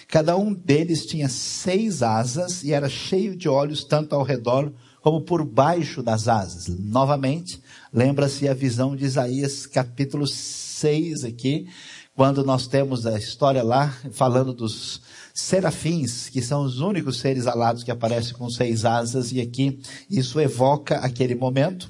Cada 0.09 0.35
um 0.35 0.53
deles 0.53 1.05
tinha 1.05 1.29
seis 1.29 2.03
asas 2.03 2.61
e 2.61 2.73
era 2.73 2.89
cheio 2.89 3.37
de 3.37 3.47
olhos 3.47 3.85
tanto 3.85 4.13
ao 4.13 4.21
redor 4.21 4.73
como 5.01 5.21
por 5.21 5.45
baixo 5.45 6.03
das 6.03 6.27
asas. 6.27 6.67
Novamente, 6.67 7.61
lembra-se 7.91 8.47
a 8.49 8.53
visão 8.53 8.97
de 8.97 9.05
Isaías 9.05 9.65
capítulo 9.65 10.27
6 10.27 11.23
aqui, 11.23 11.67
quando 12.13 12.43
nós 12.43 12.67
temos 12.67 13.05
a 13.05 13.17
história 13.17 13.63
lá 13.63 13.97
falando 14.11 14.53
dos 14.53 15.01
serafins, 15.33 16.29
que 16.29 16.41
são 16.41 16.63
os 16.63 16.79
únicos 16.79 17.17
seres 17.17 17.47
alados 17.47 17.81
que 17.81 17.91
aparecem 17.91 18.33
com 18.33 18.49
seis 18.49 18.83
asas, 18.83 19.31
e 19.31 19.39
aqui 19.39 19.79
isso 20.09 20.39
evoca 20.39 20.97
aquele 20.97 21.33
momento. 21.33 21.89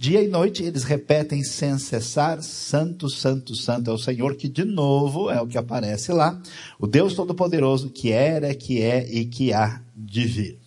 Dia 0.00 0.22
e 0.22 0.28
noite 0.28 0.62
eles 0.62 0.84
repetem 0.84 1.42
sem 1.42 1.76
cessar: 1.76 2.40
Santo, 2.40 3.10
Santo, 3.10 3.56
Santo 3.56 3.90
é 3.90 3.92
o 3.92 3.98
Senhor, 3.98 4.36
que 4.36 4.48
de 4.48 4.64
novo 4.64 5.28
é 5.28 5.42
o 5.42 5.46
que 5.48 5.58
aparece 5.58 6.12
lá, 6.12 6.40
o 6.78 6.86
Deus 6.86 7.14
Todo-Poderoso 7.14 7.90
que 7.90 8.12
era, 8.12 8.54
que 8.54 8.80
é 8.80 9.04
e 9.10 9.26
que 9.26 9.52
há 9.52 9.82
de 9.96 10.24
vir. 10.24 10.60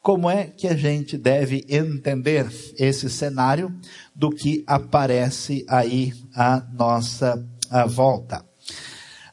Como 0.00 0.28
é 0.28 0.46
que 0.46 0.66
a 0.66 0.74
gente 0.74 1.18
deve 1.18 1.66
entender 1.68 2.50
esse 2.78 3.10
cenário 3.10 3.78
do 4.14 4.30
que 4.30 4.64
aparece 4.66 5.66
aí 5.68 6.14
à 6.34 6.66
nossa 6.72 7.46
à 7.68 7.84
volta? 7.84 8.42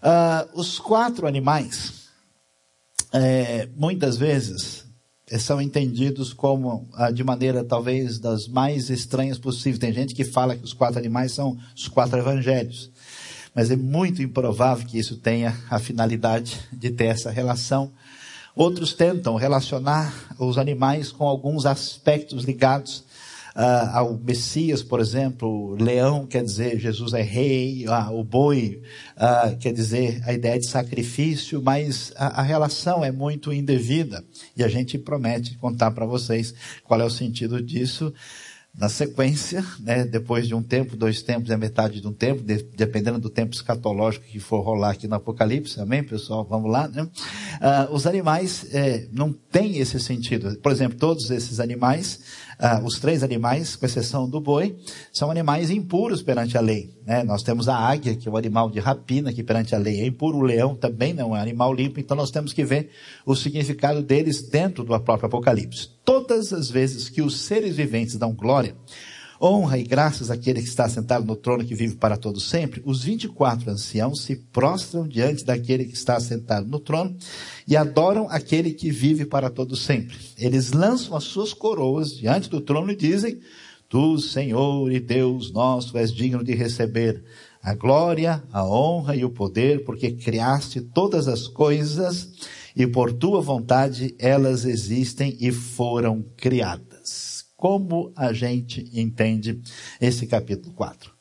Uh, 0.03 0.59
os 0.59 0.79
quatro 0.79 1.25
animais, 1.25 2.09
é, 3.13 3.69
muitas 3.73 4.17
vezes, 4.17 4.88
são 5.37 5.61
entendidos 5.61 6.33
como 6.33 6.87
ah, 6.93 7.11
de 7.11 7.23
maneira 7.23 7.63
talvez 7.63 8.17
das 8.17 8.47
mais 8.47 8.89
estranhas 8.89 9.37
possíveis. 9.37 9.77
Tem 9.77 9.93
gente 9.93 10.15
que 10.15 10.23
fala 10.23 10.55
que 10.55 10.63
os 10.63 10.73
quatro 10.73 10.97
animais 10.97 11.33
são 11.33 11.57
os 11.75 11.87
quatro 11.87 12.17
evangelhos, 12.17 12.89
mas 13.53 13.69
é 13.69 13.75
muito 13.75 14.21
improvável 14.21 14.87
que 14.87 14.97
isso 14.97 15.17
tenha 15.17 15.55
a 15.69 15.77
finalidade 15.77 16.59
de 16.71 16.89
ter 16.89 17.05
essa 17.05 17.29
relação. 17.29 17.91
Outros 18.55 18.93
tentam 18.93 19.35
relacionar 19.35 20.35
os 20.39 20.57
animais 20.57 21.11
com 21.11 21.27
alguns 21.27 21.65
aspectos 21.65 22.43
ligados 22.43 23.03
uh, 23.59 23.89
ao 23.91 24.17
Messias, 24.17 24.81
por 24.81 25.01
exemplo, 25.01 25.75
leão 25.75 26.25
quer 26.25 26.43
dizer 26.43 26.79
Jesus 26.79 27.13
é 27.13 27.21
rei, 27.21 27.85
uh, 27.87 28.17
o 28.17 28.23
boi 28.23 28.81
uh, 29.17 29.57
quer 29.57 29.73
dizer 29.73 30.21
a 30.25 30.31
ideia 30.31 30.57
de 30.57 30.65
sacrifício, 30.65 31.61
mas 31.61 32.13
a, 32.15 32.39
a, 32.39 32.41
relação 32.41 33.03
é 33.03 33.11
muito 33.11 33.51
indevida 33.51 34.23
e 34.55 34.63
a 34.63 34.69
gente 34.69 34.97
promete 34.97 35.57
contar 35.57 35.91
para 35.91 36.05
vocês 36.05 36.53
qual 36.85 37.01
é 37.01 37.03
o 37.03 37.09
sentido 37.09 37.61
disso 37.61 38.13
na 38.77 38.87
sequência, 38.87 39.65
né, 39.79 40.05
depois 40.05 40.47
de 40.47 40.55
um 40.55 40.61
tempo, 40.61 40.95
dois 40.95 41.21
tempos 41.21 41.51
a 41.51 41.57
metade 41.57 41.99
de 41.99 42.07
um 42.07 42.13
tempo, 42.13 42.41
de, 42.41 42.63
dependendo 42.63 43.19
do 43.19 43.29
tempo 43.29 43.53
escatológico 43.53 44.25
que 44.25 44.39
for 44.39 44.61
rolar 44.61 44.91
aqui 44.91 45.07
no 45.07 45.15
Apocalipse, 45.15 45.81
amém, 45.81 46.01
pessoal? 46.03 46.45
Vamos 46.49 46.71
lá, 46.71 46.87
né? 46.87 47.03
Uh, 47.03 47.93
os 47.93 48.07
animais 48.07 48.73
é, 48.73 49.07
não 49.11 49.33
têm 49.33 49.79
esse 49.79 49.99
sentido. 49.99 50.57
Por 50.59 50.71
exemplo, 50.71 50.97
todos 50.97 51.29
esses 51.29 51.59
animais, 51.59 52.21
uh, 52.59 52.85
os 52.85 52.99
três 52.99 53.23
animais, 53.23 53.75
com 53.75 53.85
exceção 53.85 54.29
do 54.29 54.41
boi, 54.41 54.75
são 55.11 55.31
animais 55.31 55.69
impuros 55.69 56.21
perante 56.21 56.57
a 56.57 56.61
lei. 56.61 56.93
Né? 57.05 57.23
Nós 57.23 57.41
temos 57.41 57.67
a 57.69 57.75
águia, 57.75 58.15
que 58.15 58.27
é 58.27 58.31
o 58.31 58.37
animal 58.37 58.69
de 58.69 58.79
rapina, 58.79 59.33
que 59.33 59.43
perante 59.43 59.73
a 59.73 59.77
lei 59.77 60.01
é 60.01 60.05
impuro. 60.05 60.37
O 60.37 60.41
leão 60.41 60.75
também 60.75 61.13
não 61.13 61.35
é 61.35 61.39
um 61.39 61.41
animal 61.41 61.73
limpo, 61.73 61.99
então 61.99 62.15
nós 62.15 62.31
temos 62.31 62.53
que 62.53 62.63
ver 62.63 62.89
o 63.25 63.35
significado 63.35 64.01
deles 64.01 64.41
dentro 64.41 64.83
do 64.83 64.99
próprio 64.99 65.27
Apocalipse. 65.27 65.89
Todas 66.03 66.51
as 66.51 66.69
vezes 66.69 67.09
que 67.09 67.21
os 67.21 67.41
seres 67.41 67.75
viventes 67.75 68.15
dão 68.17 68.33
glória, 68.33 68.75
honra 69.41 69.77
e 69.77 69.83
graças 69.83 70.29
àquele 70.29 70.61
que 70.61 70.67
está 70.67 70.87
sentado 70.89 71.25
no 71.25 71.35
trono 71.35 71.65
que 71.65 71.75
vive 71.75 71.95
para 71.95 72.17
todo 72.17 72.39
sempre, 72.39 72.81
os 72.85 73.03
24 73.03 73.71
anciãos 73.71 74.21
se 74.21 74.35
prostram 74.35 75.07
diante 75.07 75.45
daquele 75.45 75.85
que 75.85 75.93
está 75.93 76.19
sentado 76.19 76.67
no 76.67 76.79
trono 76.79 77.15
e 77.67 77.77
adoram 77.77 78.27
aquele 78.29 78.73
que 78.73 78.91
vive 78.91 79.25
para 79.25 79.49
todo 79.49 79.75
sempre. 79.75 80.17
Eles 80.37 80.71
lançam 80.71 81.15
as 81.15 81.23
suas 81.23 81.53
coroas 81.53 82.11
diante 82.11 82.49
do 82.49 82.59
trono 82.59 82.91
e 82.91 82.95
dizem: 82.95 83.39
Tu, 83.87 84.19
Senhor 84.19 84.91
e 84.91 84.99
Deus 84.99 85.51
nosso, 85.51 85.97
és 85.97 86.11
digno 86.11 86.43
de 86.43 86.53
receber 86.53 87.23
a 87.61 87.73
glória, 87.73 88.43
a 88.51 88.65
honra 88.65 89.15
e 89.15 89.25
o 89.25 89.29
poder, 89.29 89.83
porque 89.83 90.11
criaste 90.11 90.81
todas 90.81 91.27
as 91.27 91.47
coisas 91.47 92.29
e 92.75 92.87
por 92.87 93.11
tua 93.11 93.41
vontade 93.41 94.15
elas 94.17 94.65
existem 94.65 95.35
e 95.39 95.51
foram 95.51 96.23
criadas. 96.37 96.88
Como 97.59 98.13
a 98.15 98.31
gente 98.31 98.89
entende 98.93 99.61
esse 99.99 100.25
capítulo 100.25 100.73
4? 100.75 101.11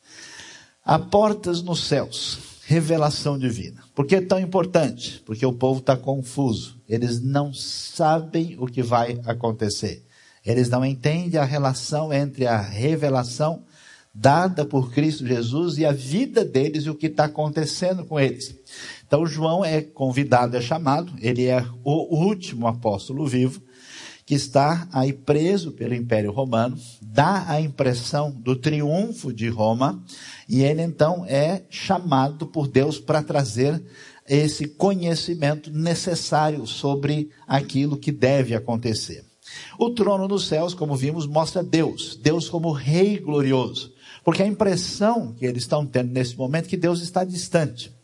Há 0.85 0.97
portas 0.97 1.63
nos 1.63 1.83
céus, 1.83 2.39
revelação 2.65 3.37
divina. 3.37 3.83
Por 3.93 4.07
que 4.07 4.15
é 4.15 4.21
tão 4.21 4.39
importante? 4.39 5.21
Porque 5.27 5.45
o 5.45 5.53
povo 5.53 5.81
está 5.81 5.97
confuso. 5.97 6.81
Eles 6.89 7.21
não 7.21 7.53
sabem 7.53 8.57
o 8.57 8.67
que 8.67 8.85
vai 8.85 9.21
acontecer. 9.27 10.07
Eles 10.47 10.69
não 10.69 10.85
entendem 10.85 11.41
a 11.41 11.45
relação 11.45 12.13
entre 12.13 12.47
a 12.47 12.61
revelação 12.61 13.65
dada 14.15 14.65
por 14.65 14.93
Cristo 14.93 15.27
Jesus 15.27 15.77
e 15.77 15.85
a 15.85 15.91
vida 15.91 16.45
deles 16.45 16.85
e 16.85 16.91
o 16.91 16.95
que 16.95 17.09
está 17.09 17.25
acontecendo 17.25 18.05
com 18.05 18.19
eles. 18.19 18.55
Então 19.05 19.27
João 19.27 19.65
é 19.65 19.83
convidado, 19.83 20.57
é 20.57 20.61
chamado, 20.61 21.13
ele 21.21 21.47
é 21.47 21.67
o 21.83 22.17
último 22.17 22.69
apóstolo 22.69 23.27
vivo, 23.27 23.61
que 24.29 24.35
está 24.35 24.87
aí 24.93 25.11
preso 25.11 25.73
pelo 25.73 25.95
Império 25.95 26.31
Romano, 26.31 26.79
dá 27.01 27.47
a 27.49 27.63
impressão 27.63 28.31
do 28.31 28.55
triunfo 28.55 29.33
de 29.33 29.49
Roma, 29.49 30.05
e 30.47 30.63
ele 30.63 30.83
então 30.83 31.25
é 31.27 31.63
chamado 31.71 32.47
por 32.47 32.69
Deus 32.69 33.01
para 33.01 33.23
trazer 33.23 33.83
esse 34.29 34.69
conhecimento 34.69 35.71
necessário 35.71 36.67
sobre 36.67 37.31
aquilo 37.47 37.97
que 37.97 38.13
deve 38.13 38.55
acontecer. 38.55 39.25
O 39.79 39.89
trono 39.89 40.29
nos 40.29 40.47
céus, 40.47 40.75
como 40.75 40.95
vimos, 40.95 41.27
mostra 41.27 41.63
Deus, 41.63 42.15
Deus 42.23 42.51
como 42.51 42.71
Rei 42.71 43.17
glorioso, 43.17 43.95
porque 44.23 44.43
a 44.43 44.47
impressão 44.47 45.33
que 45.33 45.47
eles 45.47 45.63
estão 45.63 45.87
tendo 45.87 46.13
nesse 46.13 46.37
momento 46.37 46.67
é 46.67 46.69
que 46.69 46.77
Deus 46.77 47.01
está 47.01 47.25
distante 47.25 47.97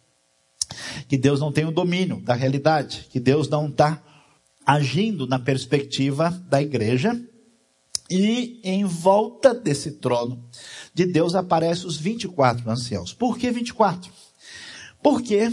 que 1.09 1.17
Deus 1.17 1.39
não 1.41 1.53
tem 1.53 1.65
o 1.65 1.71
domínio 1.71 2.21
da 2.21 2.35
realidade, 2.35 3.07
que 3.11 3.21
Deus 3.21 3.49
não 3.49 3.69
está 3.69 4.03
agindo 4.67 5.27
na 5.27 5.39
perspectiva 5.39 6.31
da 6.49 6.63
igreja. 6.63 7.21
E 8.11 8.61
em 8.63 8.85
volta 8.85 9.55
desse 9.55 9.93
trono 9.93 10.45
de 10.93 11.07
Deus 11.07 11.35
aparecem 11.35 11.87
os 11.87 11.97
24 11.97 12.71
anciãos. 12.71 13.15
Por 13.15 13.39
que 13.39 13.51
24? 13.51 14.13
Porque 15.03 15.51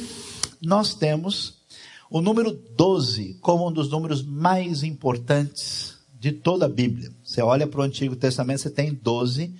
nós 0.62 0.94
temos 0.94 1.62
o 2.10 2.22
número 2.22 2.51
12 2.51 3.36
como 3.41 3.68
um 3.68 3.72
dos 3.72 3.89
números 3.89 4.22
mais 4.22 4.84
importantes 4.84 5.96
de 6.20 6.32
toda 6.32 6.65
a 6.65 6.70
Bíblia. 6.70 7.12
Você 7.24 7.41
olha 7.41 7.65
para 7.65 7.80
o 7.80 7.84
Antigo 7.84 8.15
Testamento, 8.15 8.62
você 8.62 8.70
tem 8.70 8.94
12 8.94 9.56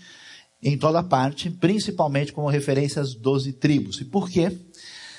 em 0.62 0.77
toda 0.77 1.01
parte, 1.01 1.50
principalmente 1.50 2.31
como 2.31 2.50
referência 2.50 3.01
às 3.01 3.15
12 3.15 3.53
tribos. 3.53 4.00
E 4.00 4.05
por 4.05 4.29
quê? 4.29 4.55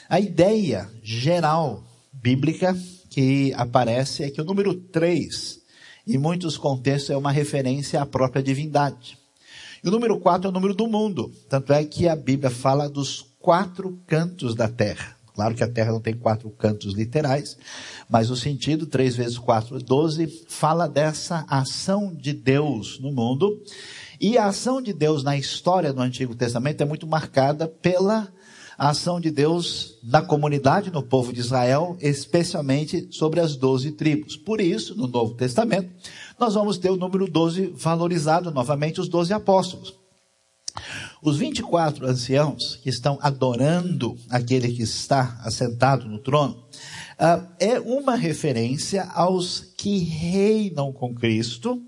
A 0.08 0.20
ideia 0.20 0.88
geral 1.02 1.82
bíblica 2.12 2.76
que 3.12 3.52
aparece 3.56 4.24
é 4.24 4.30
que 4.30 4.40
o 4.40 4.44
número 4.44 4.72
3, 4.74 5.60
em 6.06 6.16
muitos 6.16 6.56
contextos, 6.56 7.10
é 7.10 7.16
uma 7.16 7.30
referência 7.30 8.00
à 8.00 8.06
própria 8.06 8.42
divindade. 8.42 9.18
E 9.84 9.88
o 9.88 9.90
número 9.90 10.18
4 10.18 10.46
é 10.46 10.50
o 10.50 10.52
número 10.52 10.72
do 10.74 10.86
mundo. 10.86 11.30
Tanto 11.46 11.74
é 11.74 11.84
que 11.84 12.08
a 12.08 12.16
Bíblia 12.16 12.48
fala 12.48 12.88
dos 12.88 13.26
quatro 13.38 14.00
cantos 14.06 14.54
da 14.54 14.66
terra. 14.66 15.14
Claro 15.34 15.54
que 15.54 15.62
a 15.62 15.68
terra 15.68 15.92
não 15.92 16.00
tem 16.00 16.14
quatro 16.14 16.48
cantos 16.50 16.94
literais, 16.94 17.58
mas 18.08 18.30
o 18.30 18.36
sentido, 18.36 18.86
três 18.86 19.14
vezes 19.14 19.36
quatro, 19.36 19.78
doze, 19.78 20.26
fala 20.48 20.88
dessa 20.88 21.44
ação 21.48 22.14
de 22.14 22.32
Deus 22.32 22.98
no 22.98 23.12
mundo. 23.12 23.62
E 24.18 24.38
a 24.38 24.46
ação 24.46 24.80
de 24.80 24.94
Deus 24.94 25.22
na 25.22 25.36
história 25.36 25.92
do 25.92 26.00
Antigo 26.00 26.34
Testamento 26.34 26.80
é 26.80 26.86
muito 26.86 27.06
marcada 27.06 27.68
pela 27.68 28.32
ação 28.90 29.20
de 29.20 29.30
Deus 29.30 29.98
na 30.02 30.22
comunidade, 30.22 30.90
no 30.90 31.02
povo 31.02 31.32
de 31.32 31.40
Israel, 31.40 31.96
especialmente 32.00 33.08
sobre 33.10 33.40
as 33.40 33.54
doze 33.56 33.92
tribos. 33.92 34.36
Por 34.36 34.60
isso, 34.60 34.96
no 34.96 35.06
Novo 35.06 35.34
Testamento, 35.34 35.90
nós 36.38 36.54
vamos 36.54 36.78
ter 36.78 36.90
o 36.90 36.96
número 36.96 37.30
12 37.30 37.72
valorizado 37.76 38.50
novamente, 38.50 39.00
os 39.00 39.08
doze 39.08 39.32
apóstolos. 39.32 39.94
Os 41.22 41.36
24 41.36 42.06
anciãos 42.06 42.76
que 42.82 42.88
estão 42.88 43.18
adorando 43.22 44.16
aquele 44.28 44.72
que 44.72 44.82
está 44.82 45.38
assentado 45.44 46.08
no 46.08 46.18
trono, 46.18 46.54
uh, 46.54 47.46
é 47.60 47.78
uma 47.78 48.16
referência 48.16 49.04
aos 49.14 49.60
que 49.76 49.98
reinam 49.98 50.92
com 50.92 51.14
Cristo, 51.14 51.80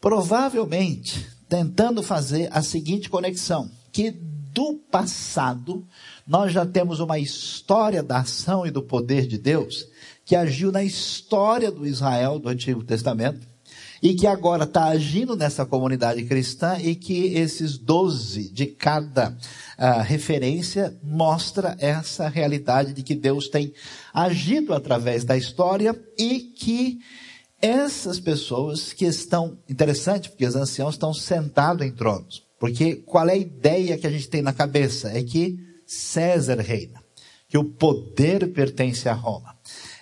provavelmente 0.00 1.26
tentando 1.48 2.02
fazer 2.02 2.48
a 2.50 2.62
seguinte 2.62 3.10
conexão: 3.10 3.70
que 3.92 4.10
do 4.54 4.74
passado 4.90 5.84
nós 6.24 6.52
já 6.52 6.64
temos 6.64 7.00
uma 7.00 7.18
história 7.18 8.02
da 8.02 8.20
ação 8.20 8.64
e 8.64 8.70
do 8.70 8.82
poder 8.82 9.26
de 9.26 9.36
Deus 9.36 9.88
que 10.24 10.36
agiu 10.36 10.70
na 10.70 10.84
história 10.84 11.70
do 11.70 11.84
Israel 11.84 12.38
do 12.38 12.48
Antigo 12.48 12.84
Testamento 12.84 13.46
e 14.00 14.14
que 14.14 14.26
agora 14.26 14.64
está 14.64 14.84
agindo 14.84 15.34
nessa 15.34 15.66
comunidade 15.66 16.22
cristã 16.24 16.78
e 16.78 16.94
que 16.94 17.34
esses 17.34 17.78
doze 17.78 18.50
de 18.50 18.66
cada 18.66 19.30
uh, 19.30 20.02
referência 20.02 20.96
mostra 21.02 21.74
essa 21.80 22.28
realidade 22.28 22.92
de 22.92 23.02
que 23.02 23.14
Deus 23.14 23.48
tem 23.48 23.72
agido 24.12 24.72
através 24.72 25.24
da 25.24 25.36
história 25.36 25.98
e 26.18 26.38
que 26.40 27.00
essas 27.62 28.20
pessoas 28.20 28.92
que 28.92 29.06
estão, 29.06 29.56
interessante, 29.66 30.28
porque 30.28 30.46
os 30.46 30.54
anciãos 30.54 30.96
estão 30.96 31.14
sentados 31.14 31.86
em 31.86 31.90
tronos, 31.90 32.43
porque 32.58 32.96
qual 32.96 33.28
é 33.28 33.32
a 33.32 33.36
ideia 33.36 33.98
que 33.98 34.06
a 34.06 34.10
gente 34.10 34.28
tem 34.28 34.42
na 34.42 34.52
cabeça? 34.52 35.10
É 35.10 35.22
que 35.22 35.56
César 35.86 36.60
reina, 36.60 37.02
que 37.48 37.58
o 37.58 37.64
poder 37.64 38.52
pertence 38.52 39.08
a 39.08 39.12
Roma. 39.12 39.54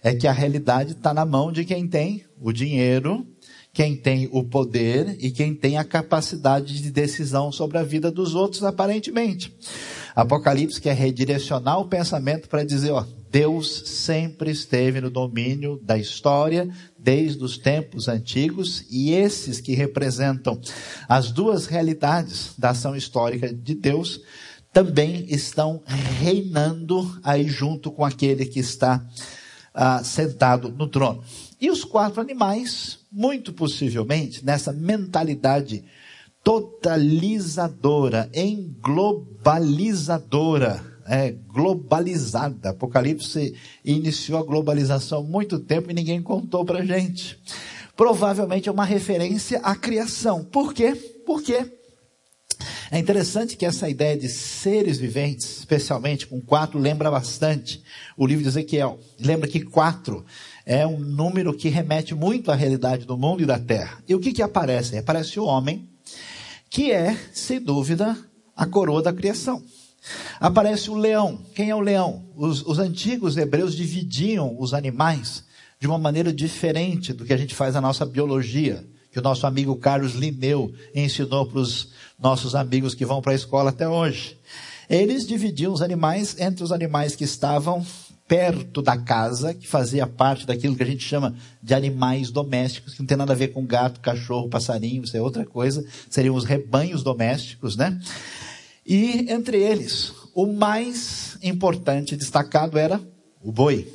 É 0.02 0.14
que 0.14 0.26
a 0.26 0.32
realidade 0.32 0.92
está 0.92 1.14
na 1.14 1.24
mão 1.24 1.52
de 1.52 1.64
quem 1.64 1.86
tem 1.86 2.24
o 2.40 2.52
dinheiro, 2.52 3.26
quem 3.72 3.96
tem 3.96 4.28
o 4.30 4.44
poder 4.44 5.16
e 5.18 5.30
quem 5.30 5.54
tem 5.54 5.78
a 5.78 5.84
capacidade 5.84 6.82
de 6.82 6.90
decisão 6.90 7.50
sobre 7.50 7.78
a 7.78 7.82
vida 7.82 8.10
dos 8.10 8.34
outros, 8.34 8.62
aparentemente. 8.62 9.56
Apocalipse 10.14 10.80
quer 10.80 10.94
redirecionar 10.94 11.80
o 11.80 11.88
pensamento 11.88 12.48
para 12.48 12.64
dizer, 12.64 12.90
ó, 12.90 13.06
Deus 13.30 13.84
sempre 13.86 14.50
esteve 14.50 15.00
no 15.00 15.08
domínio 15.08 15.80
da 15.82 15.96
história, 15.96 16.68
desde 16.98 17.42
os 17.42 17.56
tempos 17.56 18.08
antigos, 18.08 18.84
e 18.90 19.12
esses 19.12 19.58
que 19.58 19.74
representam 19.74 20.60
as 21.08 21.32
duas 21.32 21.64
realidades 21.64 22.52
da 22.58 22.70
ação 22.70 22.94
histórica 22.94 23.50
de 23.50 23.74
Deus, 23.74 24.20
também 24.70 25.24
estão 25.30 25.82
reinando 26.20 27.18
aí 27.24 27.48
junto 27.48 27.90
com 27.90 28.04
aquele 28.04 28.44
que 28.44 28.60
está 28.60 29.02
ah, 29.74 30.04
sentado 30.04 30.68
no 30.70 30.86
trono. 30.86 31.24
E 31.62 31.70
os 31.70 31.84
quatro 31.84 32.20
animais, 32.20 32.98
muito 33.12 33.52
possivelmente, 33.52 34.44
nessa 34.44 34.72
mentalidade 34.72 35.84
totalizadora, 36.42 38.28
englobalizadora, 38.34 40.84
é, 41.06 41.30
globalizada. 41.30 42.70
Apocalipse 42.70 43.54
iniciou 43.84 44.40
a 44.40 44.44
globalização 44.44 45.20
há 45.20 45.22
muito 45.22 45.60
tempo 45.60 45.88
e 45.88 45.94
ninguém 45.94 46.20
contou 46.20 46.64
para 46.64 46.84
gente. 46.84 47.38
Provavelmente 47.96 48.68
é 48.68 48.72
uma 48.72 48.84
referência 48.84 49.60
à 49.60 49.76
criação. 49.76 50.42
Por 50.42 50.74
quê? 50.74 50.96
Porque 51.24 51.64
é 52.90 52.98
interessante 52.98 53.56
que 53.56 53.64
essa 53.64 53.88
ideia 53.88 54.18
de 54.18 54.28
seres 54.28 54.98
viventes, 54.98 55.60
especialmente 55.60 56.26
com 56.26 56.40
quatro, 56.40 56.78
lembra 56.78 57.10
bastante 57.10 57.82
o 58.18 58.26
livro 58.26 58.42
de 58.42 58.48
Ezequiel. 58.48 58.98
Lembra 59.18 59.48
que 59.48 59.60
quatro 59.60 60.26
é 60.64 60.86
um 60.86 60.98
número 60.98 61.54
que 61.54 61.68
remete 61.68 62.14
muito 62.14 62.50
à 62.50 62.54
realidade 62.54 63.04
do 63.04 63.16
mundo 63.16 63.42
e 63.42 63.46
da 63.46 63.58
terra. 63.58 63.98
E 64.08 64.14
o 64.14 64.20
que 64.20 64.32
que 64.32 64.42
aparece? 64.42 64.96
Aparece 64.96 65.38
o 65.38 65.44
homem, 65.44 65.88
que 66.70 66.90
é, 66.90 67.16
sem 67.32 67.60
dúvida, 67.60 68.16
a 68.56 68.66
coroa 68.66 69.02
da 69.02 69.12
criação. 69.12 69.62
Aparece 70.40 70.90
o 70.90 70.94
leão. 70.94 71.38
Quem 71.54 71.70
é 71.70 71.74
o 71.74 71.80
leão? 71.80 72.24
Os, 72.34 72.62
os 72.66 72.78
antigos 72.78 73.36
hebreus 73.36 73.74
dividiam 73.74 74.56
os 74.58 74.74
animais 74.74 75.44
de 75.78 75.86
uma 75.86 75.98
maneira 75.98 76.32
diferente 76.32 77.12
do 77.12 77.24
que 77.24 77.32
a 77.32 77.36
gente 77.36 77.54
faz 77.54 77.74
na 77.74 77.80
nossa 77.80 78.06
biologia, 78.06 78.84
que 79.10 79.18
o 79.18 79.22
nosso 79.22 79.46
amigo 79.46 79.76
Carlos 79.76 80.14
Linneu 80.14 80.72
ensinou 80.94 81.46
para 81.46 81.58
os 81.58 81.90
nossos 82.18 82.54
amigos 82.54 82.94
que 82.94 83.04
vão 83.04 83.20
para 83.20 83.32
a 83.32 83.34
escola 83.36 83.70
até 83.70 83.88
hoje. 83.88 84.38
Eles 84.88 85.26
dividiam 85.26 85.72
os 85.72 85.82
animais 85.82 86.36
entre 86.38 86.62
os 86.62 86.72
animais 86.72 87.16
que 87.16 87.24
estavam 87.24 87.84
perto 88.32 88.80
da 88.80 88.96
casa, 88.96 89.52
que 89.52 89.68
fazia 89.68 90.06
parte 90.06 90.46
daquilo 90.46 90.74
que 90.74 90.82
a 90.82 90.86
gente 90.86 91.04
chama 91.04 91.34
de 91.62 91.74
animais 91.74 92.30
domésticos, 92.30 92.94
que 92.94 93.00
não 93.00 93.06
tem 93.06 93.14
nada 93.14 93.34
a 93.34 93.36
ver 93.36 93.48
com 93.48 93.66
gato, 93.66 94.00
cachorro, 94.00 94.48
passarinho, 94.48 95.04
isso 95.04 95.14
é 95.14 95.20
outra 95.20 95.44
coisa, 95.44 95.84
seriam 96.08 96.34
os 96.34 96.46
rebanhos 96.46 97.02
domésticos, 97.02 97.76
né? 97.76 98.00
E 98.86 99.30
entre 99.30 99.58
eles, 99.58 100.14
o 100.34 100.46
mais 100.46 101.36
importante 101.42 102.16
destacado 102.16 102.78
era 102.78 102.98
o 103.42 103.52
boi. 103.52 103.86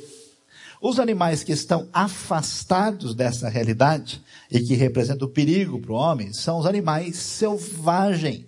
Os 0.80 1.00
animais 1.00 1.42
que 1.42 1.50
estão 1.50 1.88
afastados 1.92 3.16
dessa 3.16 3.48
realidade 3.48 4.22
e 4.48 4.60
que 4.60 4.74
representam 4.74 5.26
o 5.26 5.32
perigo 5.32 5.80
para 5.80 5.92
o 5.92 5.96
homem 5.96 6.32
são 6.32 6.60
os 6.60 6.66
animais 6.66 7.16
selvagens, 7.16 8.44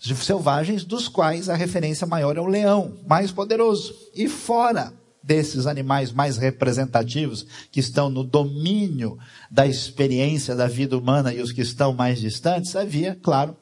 selvagens 0.00 0.82
dos 0.82 1.06
quais 1.06 1.48
a 1.48 1.54
referência 1.54 2.08
maior 2.08 2.36
é 2.36 2.40
o 2.40 2.46
leão, 2.46 2.98
mais 3.06 3.30
poderoso. 3.30 3.94
E 4.16 4.28
fora 4.28 5.00
desses 5.22 5.66
animais 5.66 6.12
mais 6.12 6.36
representativos, 6.36 7.46
que 7.70 7.80
estão 7.80 8.10
no 8.10 8.24
domínio 8.24 9.16
da 9.50 9.66
experiência 9.66 10.56
da 10.56 10.66
vida 10.66 10.98
humana 10.98 11.32
e 11.32 11.40
os 11.40 11.52
que 11.52 11.60
estão 11.60 11.92
mais 11.92 12.20
distantes, 12.20 12.74
havia, 12.74 13.16
claro, 13.22 13.56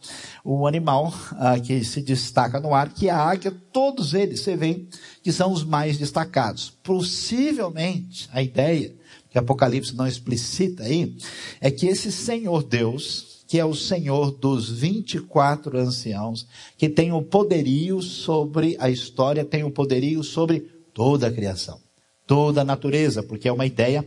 o 0.44 0.66
animal 0.66 1.12
ah, 1.32 1.58
que 1.58 1.84
se 1.84 2.00
destaca 2.00 2.58
no 2.58 2.74
ar, 2.74 2.92
que 2.92 3.08
é 3.08 3.12
a 3.12 3.18
águia, 3.18 3.54
todos 3.72 4.14
eles, 4.14 4.40
você 4.40 4.56
vê, 4.56 4.84
que 5.22 5.32
são 5.32 5.52
os 5.52 5.62
mais 5.62 5.98
destacados. 5.98 6.70
Possivelmente, 6.82 8.28
a 8.32 8.42
ideia, 8.42 8.94
que 9.30 9.38
Apocalipse 9.38 9.94
não 9.94 10.06
explicita 10.06 10.84
aí, 10.84 11.16
é 11.60 11.70
que 11.70 11.86
esse 11.86 12.10
Senhor 12.10 12.62
Deus, 12.62 13.44
que 13.46 13.58
é 13.58 13.64
o 13.64 13.74
Senhor 13.74 14.30
dos 14.30 14.70
24 14.70 15.76
anciãos, 15.78 16.46
que 16.78 16.88
tem 16.88 17.12
o 17.12 17.22
poderio 17.22 18.00
sobre 18.00 18.76
a 18.80 18.90
história, 18.90 19.44
tem 19.44 19.62
o 19.62 19.70
poderio 19.70 20.22
sobre 20.24 20.79
toda 20.92 21.26
a 21.26 21.32
criação, 21.32 21.80
toda 22.26 22.60
a 22.60 22.64
natureza, 22.64 23.22
porque 23.22 23.48
é 23.48 23.52
uma 23.52 23.66
ideia 23.66 24.04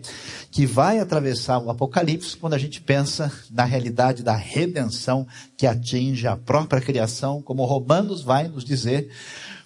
que 0.52 0.65
vai 0.65 1.00
atravessar 1.00 1.60
o 1.60 1.69
Apocalipse 1.69 2.38
quando 2.38 2.54
a 2.54 2.58
gente 2.58 2.82
pensa 2.82 3.32
na 3.52 3.65
realidade 3.65 4.24
da 4.24 4.36
redenção 4.36 5.28
que 5.58 5.67
atinge 5.67 6.28
a 6.28 6.38
própria 6.38 6.82
criação, 6.82 7.41
como 7.41 7.65
Romanos 7.65 8.22
vai 8.24 8.48
nos 8.48 8.63
dizer, 8.63 9.10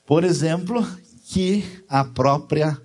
por 0.05 0.23
exemplo, 0.23 0.85
que 1.29 1.63
a 1.87 2.03
própria 2.03 2.77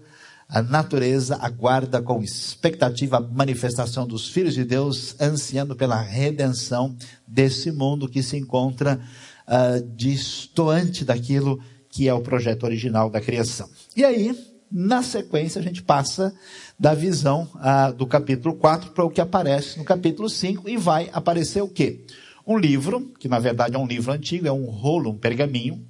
a 0.52 0.60
natureza 0.60 1.38
aguarda 1.40 2.02
com 2.02 2.22
expectativa 2.22 3.16
a 3.16 3.20
manifestação 3.20 4.06
dos 4.06 4.28
filhos 4.28 4.52
de 4.52 4.66
Deus, 4.66 5.16
ansiando 5.18 5.74
pela 5.74 5.98
redenção 5.98 6.94
desse 7.26 7.72
mundo 7.72 8.06
que 8.06 8.22
se 8.22 8.36
encontra 8.36 9.00
uh, 9.48 9.96
distoante 9.96 11.06
daquilo 11.06 11.58
que 11.92 12.08
é 12.08 12.14
o 12.14 12.22
projeto 12.22 12.64
original 12.64 13.10
da 13.10 13.20
criação. 13.20 13.68
E 13.94 14.02
aí, 14.02 14.34
na 14.70 15.02
sequência, 15.02 15.60
a 15.60 15.62
gente 15.62 15.82
passa 15.82 16.34
da 16.78 16.94
visão 16.94 17.46
ah, 17.56 17.90
do 17.90 18.06
capítulo 18.06 18.54
4 18.56 18.92
para 18.92 19.04
o 19.04 19.10
que 19.10 19.20
aparece 19.20 19.78
no 19.78 19.84
capítulo 19.84 20.30
5 20.30 20.66
e 20.68 20.78
vai 20.78 21.10
aparecer 21.12 21.60
o 21.60 21.68
quê? 21.68 22.06
Um 22.46 22.56
livro, 22.56 23.12
que 23.20 23.28
na 23.28 23.38
verdade 23.38 23.76
é 23.76 23.78
um 23.78 23.86
livro 23.86 24.10
antigo, 24.10 24.48
é 24.48 24.52
um 24.52 24.64
rolo, 24.64 25.10
um 25.10 25.18
pergaminho, 25.18 25.86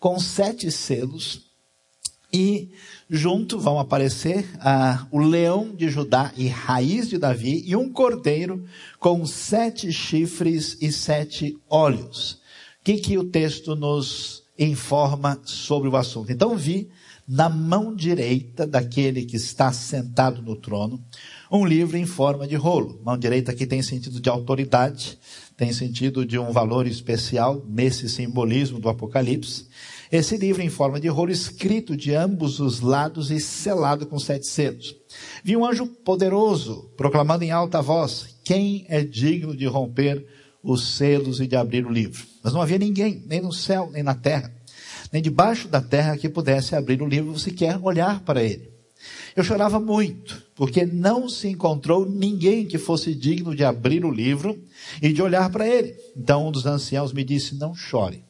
com 0.00 0.18
sete 0.18 0.72
selos 0.72 1.52
e 2.32 2.70
junto 3.10 3.58
vão 3.58 3.78
aparecer 3.78 4.48
ah, 4.58 5.06
o 5.10 5.18
leão 5.18 5.74
de 5.76 5.90
Judá 5.90 6.32
e 6.34 6.48
raiz 6.48 7.10
de 7.10 7.18
Davi 7.18 7.62
e 7.66 7.76
um 7.76 7.92
cordeiro 7.92 8.64
com 8.98 9.26
sete 9.26 9.92
chifres 9.92 10.78
e 10.80 10.90
sete 10.90 11.58
olhos. 11.68 12.40
O 12.80 12.84
que, 12.84 12.96
que 12.96 13.18
o 13.18 13.24
texto 13.24 13.76
nos 13.76 14.41
informa 14.64 15.40
sobre 15.44 15.88
o 15.88 15.96
assunto. 15.96 16.30
Então 16.30 16.56
vi 16.56 16.90
na 17.26 17.48
mão 17.48 17.94
direita 17.94 18.66
daquele 18.66 19.24
que 19.24 19.36
está 19.36 19.72
sentado 19.72 20.42
no 20.42 20.56
trono 20.56 21.02
um 21.50 21.64
livro 21.64 21.96
em 21.96 22.04
forma 22.04 22.46
de 22.46 22.56
rolo. 22.56 23.00
Mão 23.04 23.16
direita 23.16 23.52
aqui 23.52 23.66
tem 23.66 23.82
sentido 23.82 24.20
de 24.20 24.28
autoridade, 24.28 25.18
tem 25.56 25.72
sentido 25.72 26.26
de 26.26 26.38
um 26.38 26.50
valor 26.50 26.86
especial 26.86 27.64
nesse 27.68 28.08
simbolismo 28.08 28.80
do 28.80 28.88
Apocalipse. 28.88 29.66
Esse 30.10 30.36
livro 30.36 30.60
em 30.60 30.68
forma 30.68 31.00
de 31.00 31.08
rolo 31.08 31.30
escrito 31.30 31.96
de 31.96 32.14
ambos 32.14 32.60
os 32.60 32.80
lados 32.80 33.30
e 33.30 33.40
selado 33.40 34.06
com 34.06 34.18
sete 34.18 34.46
selos. 34.46 34.94
Vi 35.42 35.56
um 35.56 35.64
anjo 35.64 35.86
poderoso 35.86 36.90
proclamando 36.96 37.44
em 37.44 37.50
alta 37.50 37.80
voz: 37.80 38.36
Quem 38.44 38.84
é 38.88 39.02
digno 39.02 39.56
de 39.56 39.66
romper 39.66 40.26
os 40.62 40.96
selos 40.96 41.40
e 41.40 41.46
de 41.46 41.56
abrir 41.56 41.86
o 41.86 41.92
livro? 41.92 42.24
Mas 42.42 42.52
não 42.52 42.62
havia 42.62 42.78
ninguém, 42.78 43.22
nem 43.26 43.40
no 43.40 43.52
céu, 43.52 43.90
nem 43.92 44.02
na 44.02 44.14
terra, 44.14 44.52
nem 45.12 45.22
debaixo 45.22 45.68
da 45.68 45.80
terra 45.80 46.16
que 46.16 46.28
pudesse 46.28 46.74
abrir 46.74 47.02
o 47.02 47.08
livro 47.08 47.38
sequer 47.38 47.78
olhar 47.82 48.20
para 48.20 48.42
ele. 48.42 48.72
Eu 49.34 49.42
chorava 49.42 49.80
muito, 49.80 50.42
porque 50.54 50.84
não 50.84 51.28
se 51.28 51.48
encontrou 51.48 52.08
ninguém 52.08 52.66
que 52.66 52.78
fosse 52.78 53.14
digno 53.14 53.54
de 53.54 53.64
abrir 53.64 54.04
o 54.04 54.10
livro 54.10 54.62
e 55.00 55.12
de 55.12 55.22
olhar 55.22 55.50
para 55.50 55.66
ele. 55.66 55.94
Então 56.16 56.48
um 56.48 56.52
dos 56.52 56.66
anciãos 56.66 57.12
me 57.12 57.24
disse: 57.24 57.54
Não 57.54 57.74
chore. 57.74 58.24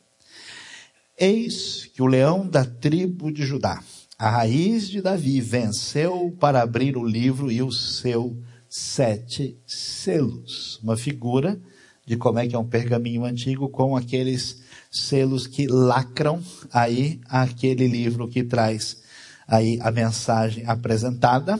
Eis 1.18 1.90
que 1.92 2.02
o 2.02 2.06
leão 2.06 2.46
da 2.46 2.64
tribo 2.64 3.30
de 3.30 3.44
Judá, 3.44 3.82
a 4.18 4.30
raiz 4.30 4.88
de 4.88 5.00
Davi, 5.02 5.40
venceu 5.40 6.34
para 6.40 6.62
abrir 6.62 6.96
o 6.96 7.04
livro 7.04 7.50
e 7.50 7.62
o 7.62 7.70
seu 7.70 8.36
sete 8.68 9.58
selos. 9.66 10.80
Uma 10.82 10.96
figura 10.96 11.60
de 12.06 12.16
como 12.16 12.38
é 12.38 12.46
que 12.46 12.54
é 12.54 12.58
um 12.58 12.68
pergaminho 12.68 13.24
antigo 13.24 13.68
com 13.68 13.96
aqueles 13.96 14.62
selos 14.90 15.46
que 15.46 15.66
lacram 15.66 16.42
aí 16.72 17.20
aquele 17.28 17.86
livro 17.86 18.28
que 18.28 18.42
traz 18.42 19.02
aí 19.46 19.78
a 19.80 19.90
mensagem 19.90 20.64
apresentada. 20.66 21.58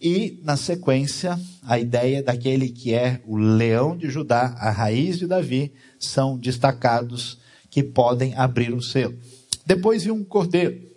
E, 0.00 0.40
na 0.42 0.56
sequência, 0.56 1.38
a 1.62 1.78
ideia 1.78 2.22
daquele 2.22 2.68
que 2.68 2.92
é 2.92 3.20
o 3.26 3.36
leão 3.36 3.96
de 3.96 4.10
Judá, 4.10 4.54
a 4.58 4.70
raiz 4.70 5.18
de 5.18 5.26
Davi, 5.26 5.72
são 5.98 6.36
destacados 6.36 7.38
que 7.70 7.82
podem 7.82 8.34
abrir 8.34 8.72
o 8.72 8.82
selo. 8.82 9.18
Depois 9.66 10.04
vi 10.04 10.10
um 10.10 10.24
cordeiro. 10.24 10.93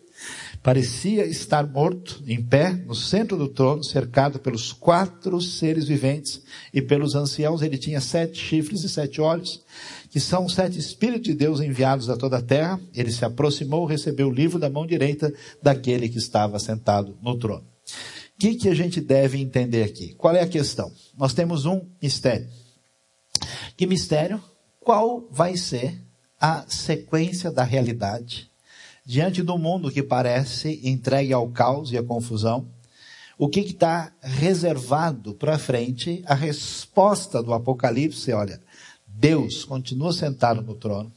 Parecia 0.68 1.26
estar 1.26 1.66
morto, 1.66 2.22
em 2.28 2.44
pé, 2.44 2.74
no 2.74 2.94
centro 2.94 3.38
do 3.38 3.48
trono, 3.48 3.82
cercado 3.86 4.38
pelos 4.38 4.74
quatro 4.74 5.40
seres 5.40 5.88
viventes 5.88 6.42
e 6.74 6.82
pelos 6.82 7.16
anciãos. 7.16 7.62
Ele 7.62 7.78
tinha 7.78 8.02
sete 8.02 8.38
chifres 8.38 8.84
e 8.84 8.90
sete 8.90 9.22
olhos, 9.22 9.64
que 10.10 10.20
são 10.20 10.50
sete 10.50 10.78
Espíritos 10.78 11.24
de 11.24 11.36
Deus 11.36 11.62
enviados 11.62 12.10
a 12.10 12.18
toda 12.18 12.40
a 12.40 12.42
terra. 12.42 12.82
Ele 12.94 13.14
se 13.14 13.24
aproximou, 13.24 13.86
recebeu 13.86 14.28
o 14.28 14.34
livro 14.34 14.60
da 14.60 14.70
mão 14.70 14.86
direita 14.86 15.34
daquele 15.64 16.10
que 16.10 16.18
estava 16.18 16.60
sentado 16.60 17.18
no 17.22 17.40
trono. 17.40 17.64
O 17.64 18.38
que, 18.38 18.56
que 18.56 18.68
a 18.68 18.76
gente 18.76 19.00
deve 19.00 19.40
entender 19.40 19.84
aqui? 19.84 20.16
Qual 20.16 20.36
é 20.36 20.42
a 20.42 20.50
questão? 20.50 20.92
Nós 21.18 21.34
temos 21.34 21.66
um 21.66 21.80
mistério. 22.04 22.50
Que 23.78 23.88
mistério? 23.88 24.44
Qual 24.82 25.30
vai 25.32 25.56
ser 25.56 25.98
a 26.38 26.66
sequência 26.68 27.50
da 27.50 27.64
realidade, 27.64 28.52
diante 29.08 29.42
do 29.42 29.58
mundo 29.58 29.90
que 29.90 30.04
parece 30.04 30.82
entregue 30.84 31.32
ao 31.32 31.48
caos 31.48 31.94
e 31.94 31.98
à 31.98 32.04
confusão, 32.04 32.68
o 33.38 33.48
que 33.48 33.62
está 33.62 34.12
reservado 34.22 35.34
para 35.34 35.58
frente, 35.58 36.22
a 36.26 36.34
resposta 36.34 37.42
do 37.42 37.54
Apocalipse, 37.54 38.34
olha, 38.34 38.62
Deus 39.08 39.64
continua 39.64 40.12
sentado 40.12 40.62
no 40.62 40.76
trono, 40.76 41.10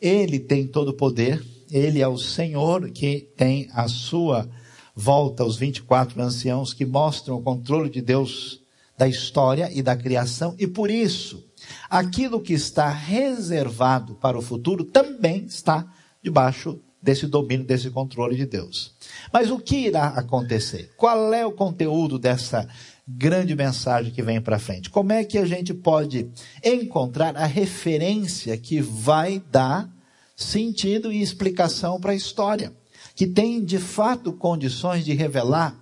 Ele 0.00 0.40
tem 0.40 0.66
todo 0.66 0.88
o 0.88 0.94
poder, 0.94 1.40
Ele 1.70 2.00
é 2.00 2.08
o 2.08 2.18
Senhor 2.18 2.90
que 2.90 3.20
tem 3.36 3.70
a 3.72 3.86
sua 3.86 4.50
volta 4.92 5.44
os 5.44 5.56
24 5.56 6.20
anciãos 6.20 6.74
que 6.74 6.84
mostram 6.84 7.36
o 7.36 7.42
controle 7.42 7.88
de 7.88 8.02
Deus 8.02 8.60
da 8.98 9.06
história 9.06 9.70
e 9.72 9.80
da 9.80 9.94
criação, 9.94 10.56
e 10.58 10.66
por 10.66 10.90
isso, 10.90 11.46
aquilo 11.88 12.40
que 12.40 12.52
está 12.52 12.88
reservado 12.88 14.16
para 14.16 14.36
o 14.36 14.42
futuro 14.42 14.82
também 14.82 15.44
está 15.44 15.86
debaixo 16.20 16.80
desse 17.02 17.26
domínio, 17.26 17.66
desse 17.66 17.90
controle 17.90 18.36
de 18.36 18.46
Deus. 18.46 18.94
Mas 19.32 19.50
o 19.50 19.58
que 19.58 19.88
irá 19.88 20.08
acontecer? 20.08 20.90
Qual 20.96 21.34
é 21.34 21.44
o 21.44 21.52
conteúdo 21.52 22.18
dessa 22.18 22.68
grande 23.06 23.54
mensagem 23.56 24.12
que 24.12 24.22
vem 24.22 24.40
para 24.40 24.58
frente? 24.58 24.88
Como 24.88 25.12
é 25.12 25.24
que 25.24 25.36
a 25.36 25.44
gente 25.44 25.74
pode 25.74 26.30
encontrar 26.64 27.36
a 27.36 27.44
referência 27.44 28.56
que 28.56 28.80
vai 28.80 29.42
dar 29.50 29.90
sentido 30.36 31.12
e 31.12 31.20
explicação 31.20 32.00
para 32.00 32.12
a 32.12 32.16
história? 32.16 32.72
Que 33.16 33.26
tem 33.26 33.62
de 33.64 33.78
fato 33.78 34.32
condições 34.32 35.04
de 35.04 35.12
revelar 35.12 35.76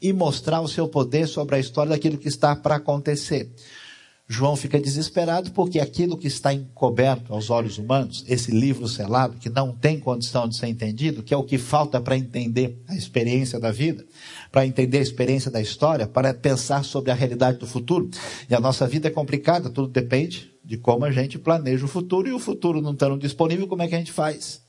e 0.00 0.12
mostrar 0.12 0.60
o 0.60 0.68
seu 0.68 0.86
poder 0.86 1.26
sobre 1.26 1.56
a 1.56 1.58
história 1.58 1.90
daquilo 1.90 2.16
que 2.16 2.28
está 2.28 2.54
para 2.54 2.76
acontecer. 2.76 3.50
João 4.32 4.54
fica 4.54 4.78
desesperado 4.78 5.50
porque 5.50 5.80
aquilo 5.80 6.16
que 6.16 6.28
está 6.28 6.54
encoberto 6.54 7.34
aos 7.34 7.50
olhos 7.50 7.78
humanos, 7.78 8.24
esse 8.28 8.52
livro 8.52 8.86
selado, 8.86 9.36
que 9.38 9.50
não 9.50 9.72
tem 9.72 9.98
condição 9.98 10.48
de 10.48 10.56
ser 10.56 10.68
entendido, 10.68 11.20
que 11.24 11.34
é 11.34 11.36
o 11.36 11.42
que 11.42 11.58
falta 11.58 12.00
para 12.00 12.16
entender 12.16 12.80
a 12.86 12.94
experiência 12.94 13.58
da 13.58 13.72
vida, 13.72 14.06
para 14.52 14.64
entender 14.64 14.98
a 14.98 15.02
experiência 15.02 15.50
da 15.50 15.60
história, 15.60 16.06
para 16.06 16.32
pensar 16.32 16.84
sobre 16.84 17.10
a 17.10 17.14
realidade 17.14 17.58
do 17.58 17.66
futuro. 17.66 18.08
E 18.48 18.54
a 18.54 18.60
nossa 18.60 18.86
vida 18.86 19.08
é 19.08 19.10
complicada, 19.10 19.68
tudo 19.68 19.88
depende 19.88 20.52
de 20.64 20.78
como 20.78 21.04
a 21.04 21.10
gente 21.10 21.36
planeja 21.36 21.84
o 21.84 21.88
futuro, 21.88 22.28
e 22.28 22.32
o 22.32 22.38
futuro 22.38 22.80
não 22.80 22.92
estando 22.92 23.18
disponível, 23.18 23.66
como 23.66 23.82
é 23.82 23.88
que 23.88 23.96
a 23.96 23.98
gente 23.98 24.12
faz? 24.12 24.62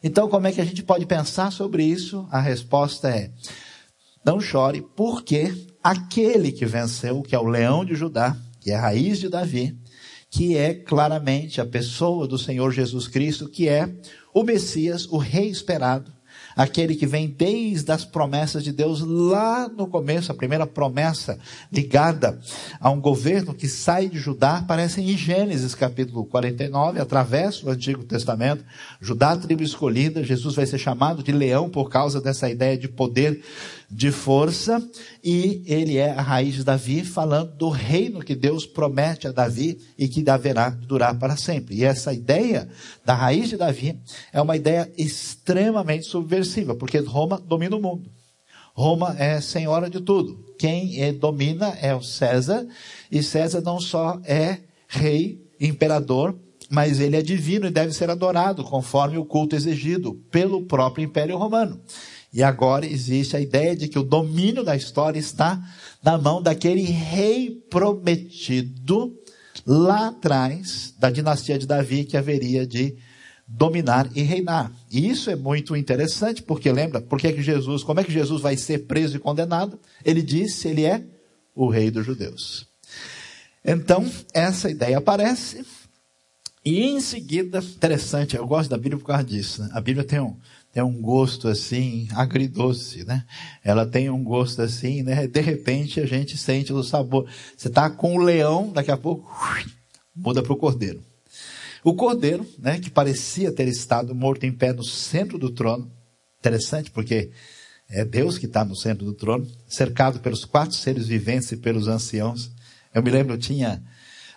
Então, 0.00 0.28
como 0.28 0.46
é 0.46 0.52
que 0.52 0.60
a 0.60 0.64
gente 0.64 0.84
pode 0.84 1.04
pensar 1.06 1.50
sobre 1.50 1.82
isso? 1.82 2.24
A 2.30 2.40
resposta 2.40 3.08
é: 3.10 3.32
não 4.24 4.40
chore, 4.40 4.80
porque 4.94 5.52
aquele 5.82 6.52
que 6.52 6.64
venceu, 6.64 7.20
que 7.20 7.34
é 7.34 7.38
o 7.38 7.48
leão 7.48 7.84
de 7.84 7.96
Judá, 7.96 8.36
que 8.68 8.72
é 8.72 8.76
a 8.76 8.80
raiz 8.82 9.18
de 9.18 9.30
Davi, 9.30 9.78
que 10.28 10.54
é 10.54 10.74
claramente 10.74 11.58
a 11.58 11.64
pessoa 11.64 12.28
do 12.28 12.36
Senhor 12.36 12.70
Jesus 12.70 13.08
Cristo, 13.08 13.48
que 13.48 13.66
é 13.66 13.90
o 14.34 14.42
Messias, 14.42 15.06
o 15.06 15.16
rei 15.16 15.48
esperado, 15.48 16.12
aquele 16.58 16.96
que 16.96 17.06
vem 17.06 17.28
desde 17.28 17.92
as 17.92 18.04
promessas 18.04 18.64
de 18.64 18.72
Deus 18.72 19.00
lá 19.00 19.68
no 19.68 19.86
começo, 19.86 20.32
a 20.32 20.34
primeira 20.34 20.66
promessa 20.66 21.38
ligada 21.72 22.36
a 22.80 22.90
um 22.90 23.00
governo 23.00 23.54
que 23.54 23.68
sai 23.68 24.08
de 24.08 24.18
Judá, 24.18 24.56
aparece 24.56 25.00
em 25.00 25.16
Gênesis 25.16 25.72
capítulo 25.76 26.24
49, 26.24 27.00
através 27.00 27.60
do 27.60 27.70
Antigo 27.70 28.02
Testamento, 28.02 28.64
Judá, 29.00 29.36
tribo 29.36 29.62
escolhida, 29.62 30.24
Jesus 30.24 30.56
vai 30.56 30.66
ser 30.66 30.78
chamado 30.78 31.22
de 31.22 31.30
leão 31.30 31.70
por 31.70 31.88
causa 31.88 32.20
dessa 32.20 32.50
ideia 32.50 32.76
de 32.76 32.88
poder 32.88 33.40
de 33.90 34.12
força, 34.12 34.86
e 35.24 35.62
ele 35.66 35.96
é 35.96 36.10
a 36.10 36.20
raiz 36.20 36.56
de 36.56 36.64
Davi, 36.64 37.02
falando 37.04 37.52
do 37.56 37.70
reino 37.70 38.20
que 38.20 38.34
Deus 38.34 38.66
promete 38.66 39.26
a 39.26 39.32
Davi 39.32 39.80
e 39.96 40.06
que 40.06 40.28
haverá 40.28 40.68
de 40.68 40.86
durar 40.86 41.18
para 41.18 41.36
sempre. 41.36 41.76
E 41.76 41.84
essa 41.84 42.12
ideia 42.12 42.68
da 43.02 43.14
raiz 43.14 43.48
de 43.48 43.56
Davi 43.56 43.98
é 44.30 44.42
uma 44.42 44.56
ideia 44.56 44.92
extremamente 44.98 46.04
subversiva, 46.04 46.47
porque 46.74 46.98
Roma 46.98 47.38
domina 47.38 47.76
o 47.76 47.80
mundo. 47.80 48.10
Roma 48.74 49.16
é 49.18 49.40
senhora 49.40 49.90
de 49.90 50.00
tudo. 50.00 50.44
Quem 50.58 51.02
é, 51.02 51.12
domina 51.12 51.76
é 51.80 51.94
o 51.94 52.02
César, 52.02 52.66
e 53.10 53.22
César 53.22 53.60
não 53.60 53.80
só 53.80 54.20
é 54.24 54.60
rei, 54.86 55.44
imperador, 55.60 56.38
mas 56.70 57.00
ele 57.00 57.16
é 57.16 57.22
divino 57.22 57.66
e 57.66 57.70
deve 57.70 57.92
ser 57.92 58.10
adorado 58.10 58.62
conforme 58.62 59.18
o 59.18 59.24
culto 59.24 59.56
exigido 59.56 60.14
pelo 60.30 60.62
próprio 60.66 61.04
Império 61.04 61.36
Romano. 61.36 61.80
E 62.32 62.42
agora 62.42 62.86
existe 62.86 63.36
a 63.36 63.40
ideia 63.40 63.74
de 63.74 63.88
que 63.88 63.98
o 63.98 64.04
domínio 64.04 64.62
da 64.62 64.76
história 64.76 65.18
está 65.18 65.60
na 66.02 66.18
mão 66.18 66.42
daquele 66.42 66.82
rei 66.82 67.50
prometido 67.70 69.16
lá 69.66 70.08
atrás 70.08 70.94
da 70.98 71.10
dinastia 71.10 71.58
de 71.58 71.66
Davi 71.66 72.04
que 72.04 72.16
haveria 72.16 72.66
de 72.66 72.96
dominar 73.48 74.10
e 74.14 74.20
reinar. 74.20 74.70
E 74.90 75.08
isso 75.08 75.30
é 75.30 75.36
muito 75.36 75.74
interessante, 75.74 76.42
porque 76.42 76.70
lembra, 76.70 77.00
por 77.00 77.18
que 77.18 77.40
Jesus, 77.40 77.82
como 77.82 77.98
é 77.98 78.04
que 78.04 78.12
Jesus 78.12 78.42
vai 78.42 78.56
ser 78.58 78.86
preso 78.86 79.16
e 79.16 79.20
condenado? 79.20 79.80
Ele 80.04 80.20
disse, 80.20 80.68
ele 80.68 80.84
é 80.84 81.02
o 81.54 81.68
rei 81.68 81.90
dos 81.90 82.04
judeus. 82.04 82.66
Então, 83.64 84.06
essa 84.34 84.70
ideia 84.70 84.98
aparece, 84.98 85.64
e 86.64 86.84
em 86.84 87.00
seguida, 87.00 87.58
interessante, 87.58 88.36
eu 88.36 88.46
gosto 88.46 88.68
da 88.68 88.76
Bíblia 88.76 88.98
por 88.98 89.06
causa 89.06 89.24
disso, 89.24 89.62
né? 89.62 89.70
a 89.72 89.80
Bíblia 89.80 90.04
tem 90.04 90.20
um, 90.20 90.36
tem 90.70 90.82
um 90.82 91.00
gosto 91.00 91.48
assim, 91.48 92.06
agridoce, 92.14 93.04
né? 93.04 93.24
Ela 93.64 93.86
tem 93.86 94.10
um 94.10 94.22
gosto 94.22 94.60
assim, 94.60 95.02
né? 95.02 95.26
De 95.26 95.40
repente 95.40 95.98
a 95.98 96.06
gente 96.06 96.36
sente 96.36 96.72
o 96.72 96.82
sabor. 96.82 97.26
Você 97.56 97.68
está 97.68 97.88
com 97.88 98.16
o 98.16 98.22
leão, 98.22 98.70
daqui 98.70 98.90
a 98.90 98.96
pouco 98.96 99.32
muda 100.14 100.42
para 100.42 100.52
o 100.52 100.56
cordeiro. 100.56 101.02
O 101.84 101.94
cordeiro, 101.94 102.46
né, 102.58 102.78
que 102.78 102.90
parecia 102.90 103.52
ter 103.52 103.68
estado 103.68 104.14
morto 104.14 104.44
em 104.44 104.52
pé 104.52 104.72
no 104.72 104.84
centro 104.84 105.38
do 105.38 105.50
trono, 105.50 105.90
interessante 106.38 106.90
porque 106.90 107.30
é 107.88 108.04
Deus 108.04 108.36
que 108.36 108.46
está 108.46 108.64
no 108.64 108.76
centro 108.76 109.04
do 109.04 109.14
trono, 109.14 109.46
cercado 109.66 110.20
pelos 110.20 110.44
quatro 110.44 110.76
seres 110.76 111.06
viventes 111.06 111.50
e 111.52 111.56
pelos 111.56 111.88
anciãos. 111.88 112.50
Eu 112.94 113.02
me 113.02 113.10
lembro, 113.10 113.34
eu 113.34 113.38
tinha 113.38 113.82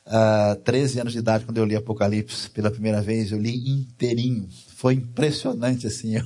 uh, 0.06 0.12
ah, 0.54 0.58
13 0.64 1.00
anos 1.00 1.14
de 1.14 1.20
idade 1.20 1.46
quando 1.46 1.58
eu 1.58 1.66
li 1.66 1.76
Apocalipse 1.76 2.50
pela 2.50 2.72
primeira 2.72 3.02
vez, 3.02 3.32
eu 3.32 3.40
li 3.40 3.70
inteirinho 3.70 4.48
foi 4.82 4.96
impressionante, 4.96 5.86
assim. 5.86 6.16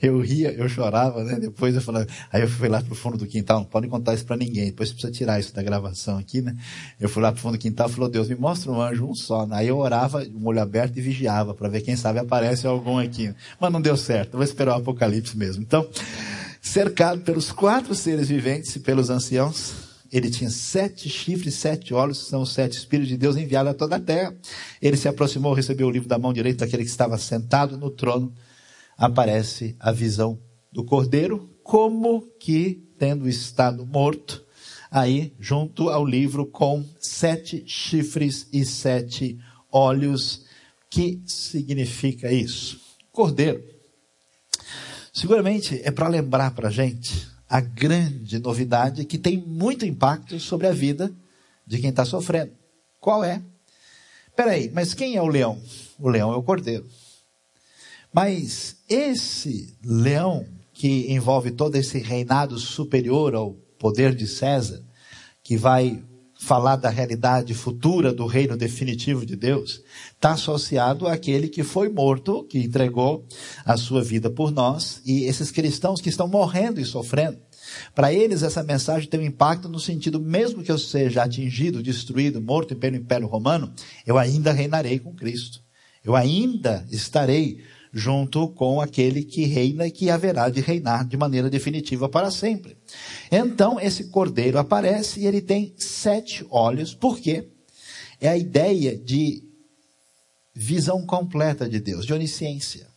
Eu, 0.00 0.18
eu 0.18 0.20
ria, 0.20 0.52
eu 0.52 0.68
chorava, 0.68 1.24
né? 1.24 1.38
Depois 1.40 1.74
eu 1.74 1.80
falava, 1.80 2.06
aí 2.32 2.42
eu 2.42 2.48
fui 2.48 2.68
lá 2.68 2.80
pro 2.80 2.94
fundo 2.94 3.16
do 3.16 3.26
quintal, 3.26 3.60
não 3.60 3.64
pode 3.64 3.88
contar 3.88 4.14
isso 4.14 4.24
para 4.24 4.36
ninguém, 4.36 4.66
depois 4.66 4.92
precisa 4.92 5.12
tirar 5.12 5.40
isso 5.40 5.52
da 5.54 5.62
gravação 5.62 6.18
aqui, 6.18 6.40
né? 6.40 6.54
Eu 7.00 7.08
fui 7.08 7.22
lá 7.22 7.32
pro 7.32 7.40
fundo 7.40 7.56
do 7.56 7.60
quintal 7.60 7.88
e 7.88 7.92
falou, 7.92 8.08
Deus, 8.08 8.28
me 8.28 8.36
mostra 8.36 8.70
um 8.70 8.80
anjo, 8.80 9.06
um 9.06 9.14
só. 9.14 9.46
Aí 9.50 9.68
eu 9.68 9.78
orava, 9.78 10.24
um 10.34 10.46
olho 10.46 10.60
aberto 10.60 10.96
e 10.96 11.00
vigiava, 11.00 11.54
para 11.54 11.68
ver 11.68 11.80
quem 11.80 11.96
sabe 11.96 12.20
aparece 12.20 12.66
algum 12.66 12.98
aqui. 12.98 13.34
Mas 13.58 13.72
não 13.72 13.80
deu 13.80 13.96
certo, 13.96 14.34
vou 14.34 14.44
esperar 14.44 14.76
o 14.76 14.78
apocalipse 14.78 15.36
mesmo. 15.36 15.62
Então, 15.62 15.88
cercado 16.60 17.22
pelos 17.22 17.50
quatro 17.50 17.94
seres 17.94 18.28
viventes 18.28 18.76
e 18.76 18.80
pelos 18.80 19.10
anciãos, 19.10 19.93
ele 20.14 20.30
tinha 20.30 20.48
sete 20.48 21.08
chifres, 21.08 21.54
sete 21.54 21.92
olhos, 21.92 22.22
que 22.22 22.28
são 22.30 22.42
os 22.42 22.52
sete 22.52 22.78
Espíritos 22.78 23.08
de 23.08 23.16
Deus 23.16 23.36
enviados 23.36 23.72
a 23.72 23.74
toda 23.74 23.96
a 23.96 24.00
terra. 24.00 24.32
Ele 24.80 24.96
se 24.96 25.08
aproximou, 25.08 25.52
recebeu 25.52 25.88
o 25.88 25.90
livro 25.90 26.08
da 26.08 26.16
mão 26.16 26.32
direita 26.32 26.64
daquele 26.64 26.84
que 26.84 26.88
estava 26.88 27.18
sentado 27.18 27.76
no 27.76 27.90
trono. 27.90 28.32
Aparece 28.96 29.74
a 29.80 29.90
visão 29.90 30.38
do 30.70 30.84
cordeiro, 30.84 31.50
como 31.64 32.22
que 32.38 32.80
tendo 32.96 33.28
estado 33.28 33.84
morto, 33.84 34.44
aí 34.88 35.34
junto 35.40 35.88
ao 35.88 36.06
livro 36.06 36.46
com 36.46 36.84
sete 37.00 37.64
chifres 37.66 38.46
e 38.52 38.64
sete 38.64 39.36
olhos. 39.68 40.44
Que 40.88 41.20
significa 41.26 42.32
isso? 42.32 42.80
Cordeiro. 43.10 43.64
Seguramente 45.12 45.80
é 45.82 45.90
para 45.90 46.06
lembrar 46.06 46.52
para 46.52 46.68
a 46.68 46.70
gente 46.70 47.33
a 47.48 47.60
grande 47.60 48.38
novidade 48.38 49.04
que 49.04 49.18
tem 49.18 49.38
muito 49.38 49.84
impacto 49.84 50.38
sobre 50.40 50.66
a 50.66 50.72
vida 50.72 51.12
de 51.66 51.78
quem 51.78 51.90
está 51.90 52.04
sofrendo. 52.04 52.52
Qual 53.00 53.22
é? 53.22 53.42
Peraí, 54.36 54.70
mas 54.72 54.94
quem 54.94 55.16
é 55.16 55.22
o 55.22 55.26
leão? 55.26 55.60
O 55.98 56.08
leão 56.08 56.32
é 56.32 56.36
o 56.36 56.42
cordeiro. 56.42 56.86
Mas 58.12 58.76
esse 58.88 59.76
leão 59.84 60.46
que 60.72 61.12
envolve 61.12 61.50
todo 61.50 61.76
esse 61.76 61.98
reinado 61.98 62.58
superior 62.58 63.34
ao 63.34 63.52
poder 63.78 64.14
de 64.14 64.26
César, 64.26 64.82
que 65.42 65.56
vai 65.56 66.02
falar 66.44 66.76
da 66.76 66.90
realidade 66.90 67.54
futura 67.54 68.12
do 68.12 68.26
reino 68.26 68.56
definitivo 68.56 69.24
de 69.24 69.34
Deus, 69.34 69.82
está 70.12 70.32
associado 70.32 71.08
àquele 71.08 71.48
que 71.48 71.64
foi 71.64 71.88
morto, 71.88 72.44
que 72.44 72.58
entregou 72.58 73.26
a 73.64 73.76
sua 73.78 74.02
vida 74.02 74.28
por 74.28 74.52
nós, 74.52 75.00
e 75.06 75.24
esses 75.24 75.50
cristãos 75.50 76.02
que 76.02 76.10
estão 76.10 76.28
morrendo 76.28 76.78
e 76.80 76.84
sofrendo. 76.84 77.38
Para 77.94 78.12
eles, 78.12 78.42
essa 78.42 78.62
mensagem 78.62 79.08
tem 79.08 79.20
um 79.20 79.24
impacto 79.24 79.70
no 79.70 79.80
sentido, 79.80 80.20
mesmo 80.20 80.62
que 80.62 80.70
eu 80.70 80.78
seja 80.78 81.22
atingido, 81.22 81.82
destruído, 81.82 82.42
morto 82.42 82.76
pelo 82.76 82.96
Império 82.96 83.26
Romano, 83.26 83.72
eu 84.06 84.18
ainda 84.18 84.52
reinarei 84.52 84.98
com 84.98 85.14
Cristo. 85.14 85.62
Eu 86.04 86.14
ainda 86.14 86.86
estarei 86.90 87.58
junto 87.94 88.48
com 88.48 88.80
aquele 88.80 89.22
que 89.22 89.44
reina 89.44 89.86
e 89.86 89.90
que 89.90 90.10
haverá 90.10 90.48
de 90.48 90.60
reinar 90.60 91.06
de 91.06 91.16
maneira 91.16 91.48
definitiva 91.48 92.08
para 92.08 92.28
sempre. 92.28 92.76
Então, 93.30 93.78
esse 93.80 94.08
cordeiro 94.08 94.58
aparece 94.58 95.20
e 95.20 95.26
ele 95.26 95.40
tem 95.40 95.72
sete 95.78 96.44
olhos, 96.50 96.92
por 96.92 97.20
quê? 97.20 97.48
É 98.20 98.28
a 98.28 98.36
ideia 98.36 98.98
de 98.98 99.44
visão 100.52 101.06
completa 101.06 101.68
de 101.68 101.78
Deus, 101.78 102.04
de 102.04 102.12
onisciência. 102.12 102.88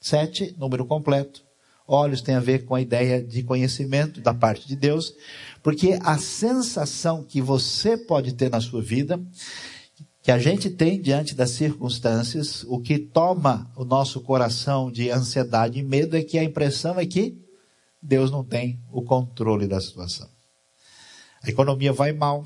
Sete, 0.00 0.54
número 0.58 0.86
completo. 0.86 1.44
Olhos 1.86 2.22
tem 2.22 2.34
a 2.34 2.40
ver 2.40 2.64
com 2.64 2.74
a 2.74 2.80
ideia 2.80 3.22
de 3.22 3.42
conhecimento 3.42 4.20
da 4.20 4.32
parte 4.32 4.66
de 4.66 4.76
Deus, 4.76 5.14
porque 5.62 5.98
a 6.02 6.16
sensação 6.18 7.22
que 7.22 7.40
você 7.40 7.96
pode 7.96 8.34
ter 8.34 8.50
na 8.50 8.60
sua 8.60 8.80
vida 8.80 9.20
que 10.22 10.30
a 10.30 10.38
gente 10.38 10.68
tem 10.68 11.00
diante 11.00 11.34
das 11.34 11.50
circunstâncias, 11.50 12.64
o 12.64 12.80
que 12.80 12.98
toma 12.98 13.70
o 13.76 13.84
nosso 13.84 14.20
coração 14.20 14.90
de 14.90 15.10
ansiedade 15.10 15.78
e 15.78 15.82
medo 15.82 16.16
é 16.16 16.22
que 16.22 16.38
a 16.38 16.44
impressão 16.44 16.98
é 16.98 17.06
que 17.06 17.38
Deus 18.02 18.30
não 18.30 18.44
tem 18.44 18.80
o 18.92 19.02
controle 19.02 19.66
da 19.66 19.80
situação. 19.80 20.28
A 21.42 21.48
economia 21.48 21.92
vai 21.92 22.12
mal, 22.12 22.44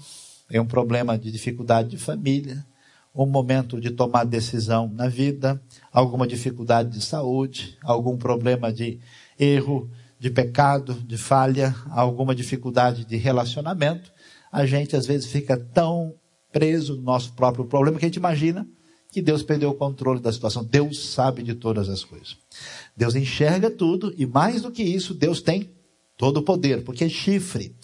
é 0.51 0.61
um 0.61 0.67
problema 0.67 1.19
de 1.19 1.31
dificuldade 1.31 1.91
de 1.91 1.99
família, 1.99 2.65
um 3.15 3.27
momento 3.27 3.81
de 3.81 3.91
tomar 3.91 4.25
decisão 4.25 4.89
na 4.89 5.09
vida, 5.09 5.61
alguma 5.93 6.27
dificuldade 6.27 6.91
de 6.91 7.05
saúde, 7.05 7.77
algum 7.83 8.17
problema 8.17 8.73
de 8.73 9.01
erro, 9.39 9.91
de 10.19 10.31
pecado, 10.31 10.95
de 10.95 11.17
falha, 11.19 11.75
alguma 11.91 12.35
dificuldade 12.35 13.05
de 13.05 13.17
relacionamento, 13.17 14.13
a 14.51 14.65
gente 14.65 14.95
às 14.95 15.07
vezes 15.07 15.27
fica 15.27 15.57
tão 15.57 16.15
preso 16.53 16.97
no 16.97 17.03
nosso 17.03 17.33
próprio 17.33 17.65
problema 17.65 17.99
que 17.99 18.05
a 18.05 18.09
gente 18.09 18.17
imagina 18.17 18.69
que 19.11 19.21
Deus 19.21 19.43
perdeu 19.43 19.71
o 19.71 19.75
controle 19.75 20.21
da 20.21 20.33
situação. 20.33 20.65
Deus 20.65 21.11
sabe 21.11 21.43
de 21.43 21.55
todas 21.55 21.89
as 21.89 22.03
coisas. 22.03 22.37
Deus 22.97 23.15
enxerga 23.15 23.71
tudo 23.71 24.13
e 24.17 24.25
mais 24.25 24.63
do 24.63 24.71
que 24.71 24.83
isso, 24.83 25.13
Deus 25.13 25.43
tem 25.43 25.71
todo 26.17 26.39
o 26.39 26.43
poder, 26.43 26.83
porque 26.83 27.05
é 27.05 27.09
chifre. 27.09 27.75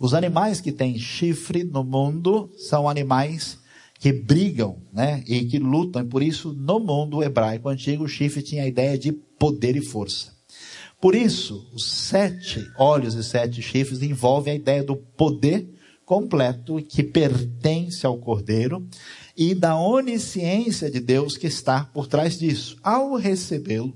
Os 0.00 0.14
animais 0.14 0.60
que 0.60 0.72
têm 0.72 0.98
chifre 0.98 1.64
no 1.64 1.84
mundo 1.84 2.50
são 2.56 2.88
animais 2.88 3.58
que 3.98 4.12
brigam, 4.12 4.80
né, 4.92 5.24
e 5.26 5.44
que 5.44 5.58
lutam. 5.58 6.02
E 6.02 6.06
por 6.06 6.22
isso, 6.22 6.52
no 6.52 6.78
mundo 6.78 7.22
hebraico 7.22 7.68
antigo, 7.68 8.04
o 8.04 8.08
chifre 8.08 8.42
tinha 8.42 8.62
a 8.62 8.68
ideia 8.68 8.96
de 8.96 9.12
poder 9.12 9.76
e 9.76 9.84
força. 9.84 10.32
Por 11.00 11.14
isso, 11.14 11.68
os 11.74 11.84
sete 11.84 12.64
olhos 12.78 13.14
e 13.14 13.22
sete 13.22 13.60
chifres 13.60 14.02
envolvem 14.02 14.52
a 14.52 14.56
ideia 14.56 14.82
do 14.82 14.96
poder 14.96 15.68
completo 16.08 16.82
que 16.82 17.02
pertence 17.02 18.06
ao 18.06 18.16
Cordeiro 18.16 18.88
e 19.36 19.54
da 19.54 19.76
onisciência 19.78 20.90
de 20.90 21.00
Deus 21.00 21.36
que 21.36 21.46
está 21.46 21.84
por 21.84 22.06
trás 22.06 22.38
disso. 22.38 22.78
Ao 22.82 23.14
recebê-lo, 23.14 23.94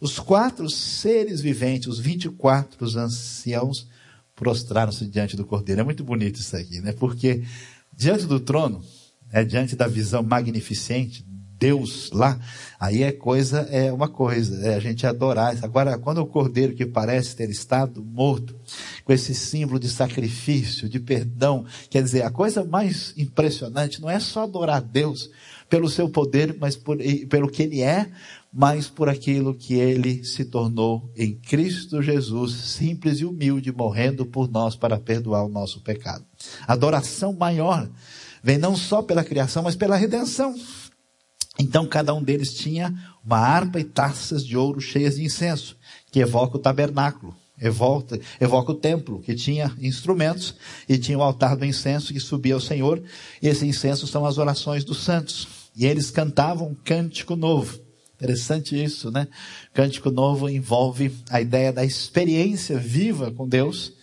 os 0.00 0.18
quatro 0.18 0.70
seres 0.70 1.42
viventes, 1.42 1.86
os 1.86 1.98
24 1.98 2.86
anciãos, 2.98 3.86
prostraram-se 4.34 5.06
diante 5.06 5.36
do 5.36 5.44
Cordeiro. 5.44 5.82
É 5.82 5.84
muito 5.84 6.02
bonito 6.02 6.40
isso 6.40 6.56
aqui, 6.56 6.80
né? 6.80 6.92
Porque 6.92 7.44
diante 7.92 8.24
do 8.24 8.40
trono, 8.40 8.82
é, 9.30 9.44
diante 9.44 9.76
da 9.76 9.86
visão 9.86 10.22
magnificente 10.22 11.26
Deus 11.60 12.10
lá, 12.10 12.40
aí 12.80 13.02
é 13.02 13.12
coisa, 13.12 13.60
é 13.70 13.92
uma 13.92 14.08
coisa, 14.08 14.66
é 14.66 14.74
a 14.74 14.80
gente 14.80 15.06
adorar. 15.06 15.54
Agora, 15.62 15.98
quando 15.98 16.18
o 16.18 16.26
cordeiro 16.26 16.74
que 16.74 16.86
parece 16.86 17.36
ter 17.36 17.50
estado 17.50 18.02
morto, 18.02 18.56
com 19.04 19.12
esse 19.12 19.34
símbolo 19.34 19.78
de 19.78 19.90
sacrifício, 19.90 20.88
de 20.88 20.98
perdão, 20.98 21.66
quer 21.90 22.02
dizer, 22.02 22.22
a 22.22 22.30
coisa 22.30 22.64
mais 22.64 23.12
impressionante 23.14 24.00
não 24.00 24.08
é 24.08 24.18
só 24.18 24.44
adorar 24.44 24.80
Deus 24.80 25.30
pelo 25.68 25.90
seu 25.90 26.08
poder, 26.08 26.56
mas 26.58 26.76
por, 26.76 26.96
pelo 27.28 27.48
que 27.48 27.62
ele 27.62 27.82
é, 27.82 28.10
mas 28.50 28.88
por 28.88 29.10
aquilo 29.10 29.54
que 29.54 29.74
ele 29.74 30.24
se 30.24 30.46
tornou 30.46 31.12
em 31.14 31.34
Cristo 31.34 32.02
Jesus, 32.02 32.52
simples 32.54 33.20
e 33.20 33.26
humilde, 33.26 33.70
morrendo 33.70 34.24
por 34.24 34.50
nós 34.50 34.74
para 34.74 34.98
perdoar 34.98 35.44
o 35.44 35.48
nosso 35.48 35.82
pecado. 35.82 36.24
Adoração 36.66 37.34
maior 37.34 37.88
vem 38.42 38.56
não 38.56 38.74
só 38.74 39.02
pela 39.02 39.22
criação, 39.22 39.62
mas 39.62 39.76
pela 39.76 39.96
redenção. 39.96 40.54
Então 41.58 41.86
cada 41.86 42.14
um 42.14 42.22
deles 42.22 42.54
tinha 42.54 42.94
uma 43.24 43.38
harpa 43.38 43.80
e 43.80 43.84
taças 43.84 44.44
de 44.44 44.56
ouro 44.56 44.80
cheias 44.80 45.16
de 45.16 45.24
incenso, 45.24 45.76
que 46.10 46.20
evoca 46.20 46.56
o 46.56 46.60
tabernáculo, 46.60 47.36
evoca, 47.60 48.18
evoca 48.40 48.72
o 48.72 48.76
templo, 48.76 49.20
que 49.20 49.34
tinha 49.34 49.74
instrumentos, 49.78 50.54
e 50.88 50.96
tinha 50.96 51.18
o 51.18 51.22
altar 51.22 51.56
do 51.56 51.64
incenso 51.64 52.12
que 52.12 52.20
subia 52.20 52.54
ao 52.54 52.60
Senhor, 52.60 53.02
e 53.42 53.48
esse 53.48 53.66
incenso 53.66 54.06
são 54.06 54.24
as 54.24 54.38
orações 54.38 54.84
dos 54.84 55.02
santos. 55.02 55.48
E 55.76 55.86
eles 55.86 56.10
cantavam 56.10 56.68
um 56.68 56.74
cântico 56.74 57.36
novo. 57.36 57.78
Interessante 58.16 58.82
isso, 58.82 59.10
né? 59.10 59.28
Cântico 59.72 60.10
novo 60.10 60.48
envolve 60.48 61.14
a 61.30 61.40
ideia 61.40 61.72
da 61.72 61.84
experiência 61.84 62.78
viva 62.78 63.30
com 63.30 63.48
Deus, 63.48 63.94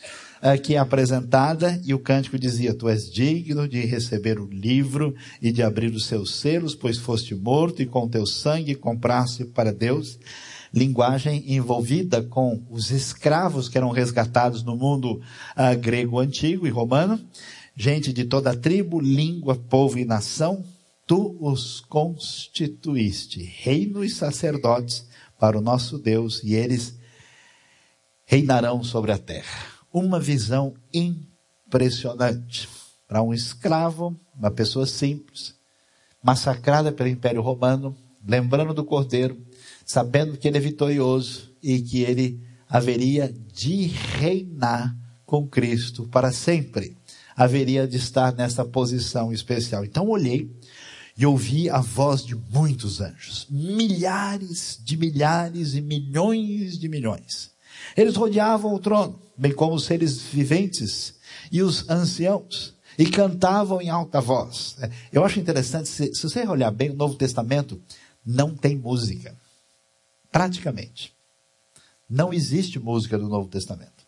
que 0.64 0.76
é 0.76 0.78
apresentada 0.78 1.80
e 1.84 1.94
o 1.94 2.00
cântico 2.00 2.38
dizia: 2.38 2.74
Tu 2.74 2.88
és 2.90 3.10
digno 3.10 3.68
de 3.68 3.82
receber 3.86 4.40
o 4.40 4.46
livro 4.46 5.16
e 5.42 5.52
de 5.52 5.64
abrir 5.64 5.94
os 5.94 6.06
seus 6.06 6.36
selos, 6.36 6.76
pois 6.76 6.98
foste 6.98 7.34
morto 7.34 7.82
e 7.82 7.86
com 7.86 8.08
teu 8.08 8.26
sangue 8.26 8.76
compraste 8.76 9.46
para 9.46 9.74
Deus. 9.74 10.20
Linguagem 10.74 11.44
envolvida 11.54 12.22
com 12.22 12.62
os 12.70 12.92
escravos 12.92 13.70
que 13.70 13.78
eram 13.78 13.90
resgatados 13.90 14.64
no 14.64 14.76
mundo 14.76 15.14
uh, 15.14 15.78
grego 15.80 16.20
antigo 16.20 16.68
e 16.68 16.70
romano, 16.70 17.20
gente 17.76 18.12
de 18.12 18.26
toda 18.26 18.56
tribo, 18.56 19.00
língua, 19.00 19.56
povo 19.56 19.98
e 19.98 20.06
nação, 20.06 20.64
tu 21.06 21.38
os 21.40 21.80
constituíste 21.80 23.42
reino 23.42 24.04
e 24.04 24.10
sacerdotes 24.10 25.08
para 25.40 25.58
o 25.58 25.62
nosso 25.62 25.98
Deus 25.98 26.44
e 26.44 26.54
eles 26.54 27.00
reinarão 28.26 28.84
sobre 28.84 29.14
a 29.14 29.18
terra 29.18 29.77
uma 29.98 30.20
visão 30.20 30.74
impressionante. 30.94 32.70
Para 33.08 33.24
um 33.24 33.34
escravo, 33.34 34.20
uma 34.38 34.52
pessoa 34.52 34.86
simples, 34.86 35.56
massacrada 36.22 36.92
pelo 36.92 37.10
Império 37.10 37.42
Romano, 37.42 37.96
lembrando 38.28 38.74
do 38.74 38.84
Cordeiro, 38.84 39.42
sabendo 39.86 40.38
que 40.38 40.48
ele 40.48 40.58
é 40.58 40.62
vitorioso 40.62 41.52
e 41.64 41.80
que 41.80 42.02
ele 42.02 42.40
haveria 42.70 43.34
de 43.54 43.86
reinar 43.86 44.96
com 45.26 45.48
Cristo 45.48 46.08
para 46.08 46.32
sempre. 46.32 46.96
Haveria 47.36 47.88
de 47.88 47.98
estar 47.98 48.34
nessa 48.34 48.66
posição 48.66 49.32
especial. 49.32 49.86
Então 49.86 50.08
olhei 50.08 50.52
e 51.18 51.26
ouvi 51.26 51.70
a 51.70 51.80
voz 51.80 52.24
de 52.24 52.36
muitos 52.36 53.02
anjos, 53.02 53.48
milhares 53.50 54.80
de 54.84 54.98
milhares 54.98 55.74
e 55.74 55.82
milhões 55.82 56.78
de 56.78 56.88
milhões. 56.88 57.52
Eles 57.96 58.16
rodeavam 58.16 58.74
o 58.74 58.80
trono, 58.80 59.20
bem 59.38 59.54
como 59.54 59.76
os 59.76 59.86
seres 59.86 60.22
viventes 60.22 61.16
e 61.52 61.62
os 61.62 61.88
anciãos, 61.90 62.76
e 62.98 63.06
cantavam 63.06 63.80
em 63.80 63.90
alta 63.90 64.20
voz. 64.20 64.76
Eu 65.14 65.24
acho 65.24 65.40
interessante, 65.40 65.88
se, 65.88 66.16
se 66.16 66.24
você 66.24 66.48
olhar 66.48 66.72
bem 66.72 66.90
o 66.90 66.96
Novo 66.96 67.16
Testamento, 67.16 67.80
não 68.26 68.56
tem 68.56 68.76
música. 68.76 69.36
Praticamente. 70.32 71.14
Não 72.10 72.34
existe 72.34 72.80
música 72.80 73.18
do 73.18 73.28
Novo 73.30 73.48
Testamento. 73.48 74.08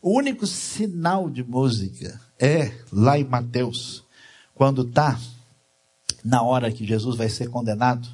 O 0.00 0.16
único 0.16 0.46
sinal 0.46 1.28
de 1.28 1.42
música 1.42 2.20
é 2.38 2.72
lá 2.92 3.18
em 3.18 3.24
Mateus, 3.24 4.04
quando 4.54 4.82
está 4.82 5.18
na 6.24 6.42
hora 6.42 6.70
que 6.70 6.86
Jesus 6.86 7.16
vai 7.16 7.28
ser 7.28 7.48
condenado, 7.50 8.08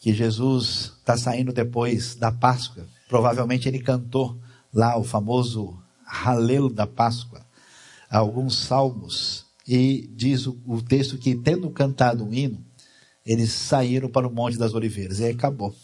que 0.00 0.14
Jesus 0.14 0.92
está 0.98 1.16
saindo 1.16 1.52
depois 1.52 2.14
da 2.14 2.32
Páscoa. 2.32 2.86
Provavelmente 3.08 3.68
ele 3.68 3.80
cantou 3.80 4.38
lá 4.72 4.98
o 4.98 5.04
famoso 5.04 5.78
Halel 6.06 6.68
da 6.68 6.86
Páscoa, 6.86 7.44
alguns 8.10 8.56
salmos, 8.56 9.46
e 9.66 10.08
diz 10.14 10.46
o, 10.46 10.58
o 10.66 10.80
texto 10.80 11.18
que, 11.18 11.34
tendo 11.34 11.70
cantado 11.70 12.24
um 12.24 12.32
hino, 12.32 12.64
eles 13.24 13.52
saíram 13.52 14.08
para 14.08 14.26
o 14.26 14.32
Monte 14.32 14.56
das 14.56 14.72
Oliveiras, 14.74 15.20
e 15.20 15.24
aí 15.24 15.32
acabou. 15.32 15.74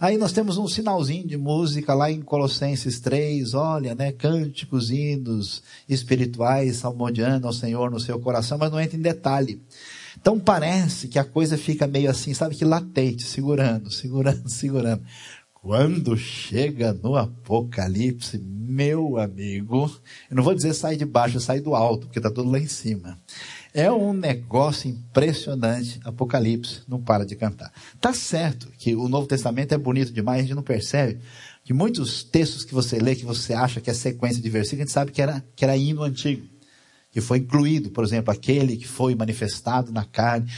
Aí 0.00 0.16
nós 0.16 0.30
temos 0.30 0.56
um 0.58 0.68
sinalzinho 0.68 1.26
de 1.26 1.36
música 1.36 1.92
lá 1.92 2.08
em 2.08 2.22
Colossenses 2.22 3.00
3, 3.00 3.52
olha, 3.54 3.96
né, 3.96 4.12
cânticos, 4.12 4.92
hinos 4.92 5.60
espirituais, 5.88 6.76
salmodiando 6.76 7.48
ao 7.48 7.52
Senhor 7.52 7.90
no 7.90 7.98
seu 7.98 8.20
coração, 8.20 8.56
mas 8.56 8.70
não 8.70 8.80
entra 8.80 8.96
em 8.96 9.02
detalhe. 9.02 9.60
Então 10.20 10.38
parece 10.38 11.08
que 11.08 11.18
a 11.18 11.24
coisa 11.24 11.58
fica 11.58 11.88
meio 11.88 12.08
assim, 12.08 12.32
sabe 12.32 12.54
que 12.54 12.64
latente, 12.64 13.24
segurando, 13.24 13.90
segurando, 13.90 14.46
segurando. 14.50 15.02
Quando 15.60 16.16
chega 16.16 16.92
no 16.92 17.16
Apocalipse, 17.16 18.38
meu 18.38 19.18
amigo, 19.18 19.90
eu 20.30 20.36
não 20.36 20.42
vou 20.42 20.54
dizer 20.54 20.72
sai 20.72 20.96
de 20.96 21.04
baixo, 21.04 21.40
sai 21.40 21.60
do 21.60 21.74
alto, 21.74 22.06
porque 22.06 22.18
está 22.18 22.30
tudo 22.30 22.50
lá 22.50 22.58
em 22.58 22.68
cima. 22.68 23.18
É 23.74 23.90
um 23.90 24.12
negócio 24.12 24.88
impressionante. 24.88 26.00
Apocalipse 26.04 26.82
não 26.86 27.00
para 27.00 27.26
de 27.26 27.34
cantar. 27.34 27.72
Tá 28.00 28.12
certo 28.12 28.68
que 28.78 28.94
o 28.94 29.08
Novo 29.08 29.26
Testamento 29.26 29.74
é 29.74 29.78
bonito 29.78 30.12
demais, 30.12 30.40
a 30.40 30.42
gente 30.42 30.54
não 30.54 30.62
percebe 30.62 31.18
que 31.64 31.74
muitos 31.74 32.22
textos 32.22 32.64
que 32.64 32.72
você 32.72 32.98
lê, 32.98 33.14
que 33.14 33.26
você 33.26 33.52
acha 33.52 33.80
que 33.80 33.90
é 33.90 33.94
sequência 33.94 34.40
de 34.40 34.48
versículos, 34.48 34.80
a 34.80 34.84
gente 34.84 34.92
sabe 34.92 35.12
que 35.12 35.20
era, 35.20 35.44
que 35.54 35.64
era 35.64 35.76
hino 35.76 36.02
antigo. 36.02 36.46
Que 37.10 37.20
foi 37.20 37.38
incluído, 37.38 37.90
por 37.90 38.04
exemplo, 38.04 38.32
aquele 38.32 38.76
que 38.76 38.86
foi 38.86 39.14
manifestado 39.14 39.92
na 39.92 40.04
carne. 40.04 40.50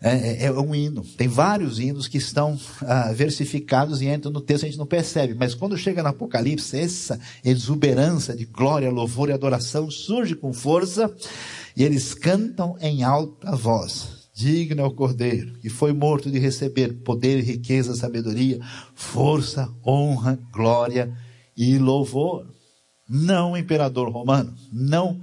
É, 0.00 0.44
é, 0.44 0.46
é 0.46 0.52
um 0.52 0.74
hino. 0.74 1.02
Tem 1.16 1.26
vários 1.26 1.78
hinos 1.78 2.06
que 2.06 2.18
estão 2.18 2.58
ah, 2.82 3.12
versificados 3.12 4.02
e 4.02 4.08
entram 4.08 4.30
no 4.30 4.40
texto, 4.40 4.64
a 4.64 4.66
gente 4.66 4.78
não 4.78 4.86
percebe. 4.86 5.34
Mas 5.34 5.54
quando 5.54 5.76
chega 5.76 6.02
no 6.02 6.10
Apocalipse, 6.10 6.78
essa 6.78 7.18
exuberância 7.44 8.36
de 8.36 8.44
glória, 8.44 8.90
louvor 8.90 9.30
e 9.30 9.32
adoração 9.32 9.90
surge 9.90 10.34
com 10.34 10.52
força 10.52 11.14
e 11.76 11.82
eles 11.82 12.14
cantam 12.14 12.76
em 12.80 13.02
alta 13.02 13.56
voz. 13.56 14.16
Digno 14.34 14.82
é 14.82 14.84
o 14.84 14.90
Cordeiro, 14.90 15.58
que 15.60 15.70
foi 15.70 15.94
morto 15.94 16.30
de 16.30 16.38
receber 16.38 16.92
poder, 17.02 17.40
riqueza, 17.40 17.96
sabedoria, 17.96 18.60
força, 18.94 19.66
honra, 19.84 20.38
glória 20.52 21.10
e 21.56 21.78
louvor. 21.78 22.46
Não 23.08 23.56
imperador 23.56 24.10
romano, 24.10 24.54
não 24.70 25.22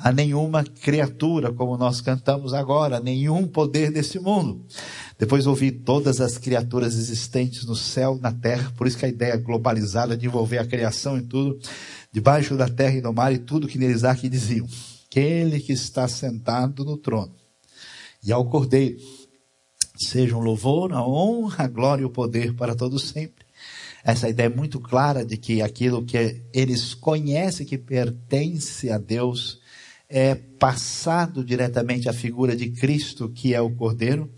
a 0.00 0.12
nenhuma 0.12 0.64
criatura, 0.64 1.52
como 1.52 1.76
nós 1.76 2.00
cantamos 2.00 2.54
agora, 2.54 3.00
nenhum 3.00 3.46
poder 3.46 3.90
desse 3.90 4.18
mundo. 4.18 4.64
Depois 5.18 5.46
ouvi 5.46 5.70
todas 5.70 6.20
as 6.20 6.38
criaturas 6.38 6.94
existentes 6.94 7.64
no 7.64 7.74
céu, 7.74 8.18
na 8.20 8.32
terra, 8.32 8.72
por 8.76 8.86
isso 8.86 8.96
que 8.96 9.04
a 9.04 9.08
ideia 9.08 9.36
globalizada 9.36 10.16
de 10.16 10.26
envolver 10.26 10.58
a 10.58 10.66
criação 10.66 11.18
e 11.18 11.22
tudo, 11.22 11.58
debaixo 12.12 12.56
da 12.56 12.68
terra 12.68 12.96
e 12.96 13.00
do 13.00 13.12
mar 13.12 13.32
e 13.32 13.38
tudo 13.38 13.66
que 13.66 13.78
neles 13.78 14.04
há 14.04 14.14
que 14.14 14.28
diziam 14.28 14.66
aquele 15.08 15.58
que 15.58 15.72
está 15.72 16.06
sentado 16.06 16.84
no 16.84 16.96
trono 16.96 17.34
e 18.22 18.32
ao 18.32 18.44
Cordeiro. 18.44 18.98
Sejam 19.96 20.38
louvor, 20.38 20.92
a 20.92 21.04
honra, 21.04 21.64
a 21.64 21.68
glória 21.68 22.02
e 22.02 22.04
o 22.04 22.10
poder 22.10 22.54
para 22.54 22.76
todos 22.76 23.08
sempre. 23.08 23.44
Essa 24.04 24.28
ideia 24.28 24.46
é 24.46 24.54
muito 24.54 24.78
clara 24.78 25.24
de 25.24 25.36
que 25.36 25.60
aquilo 25.60 26.04
que 26.04 26.44
eles 26.52 26.94
conhecem 26.94 27.66
que 27.66 27.76
pertence 27.76 28.90
a 28.90 28.98
Deus 28.98 29.60
é 30.08 30.34
passado 30.34 31.44
diretamente 31.44 32.08
à 32.08 32.12
figura 32.12 32.56
de 32.56 32.70
Cristo, 32.70 33.28
que 33.28 33.54
é 33.54 33.60
o 33.60 33.74
Cordeiro. 33.74 34.32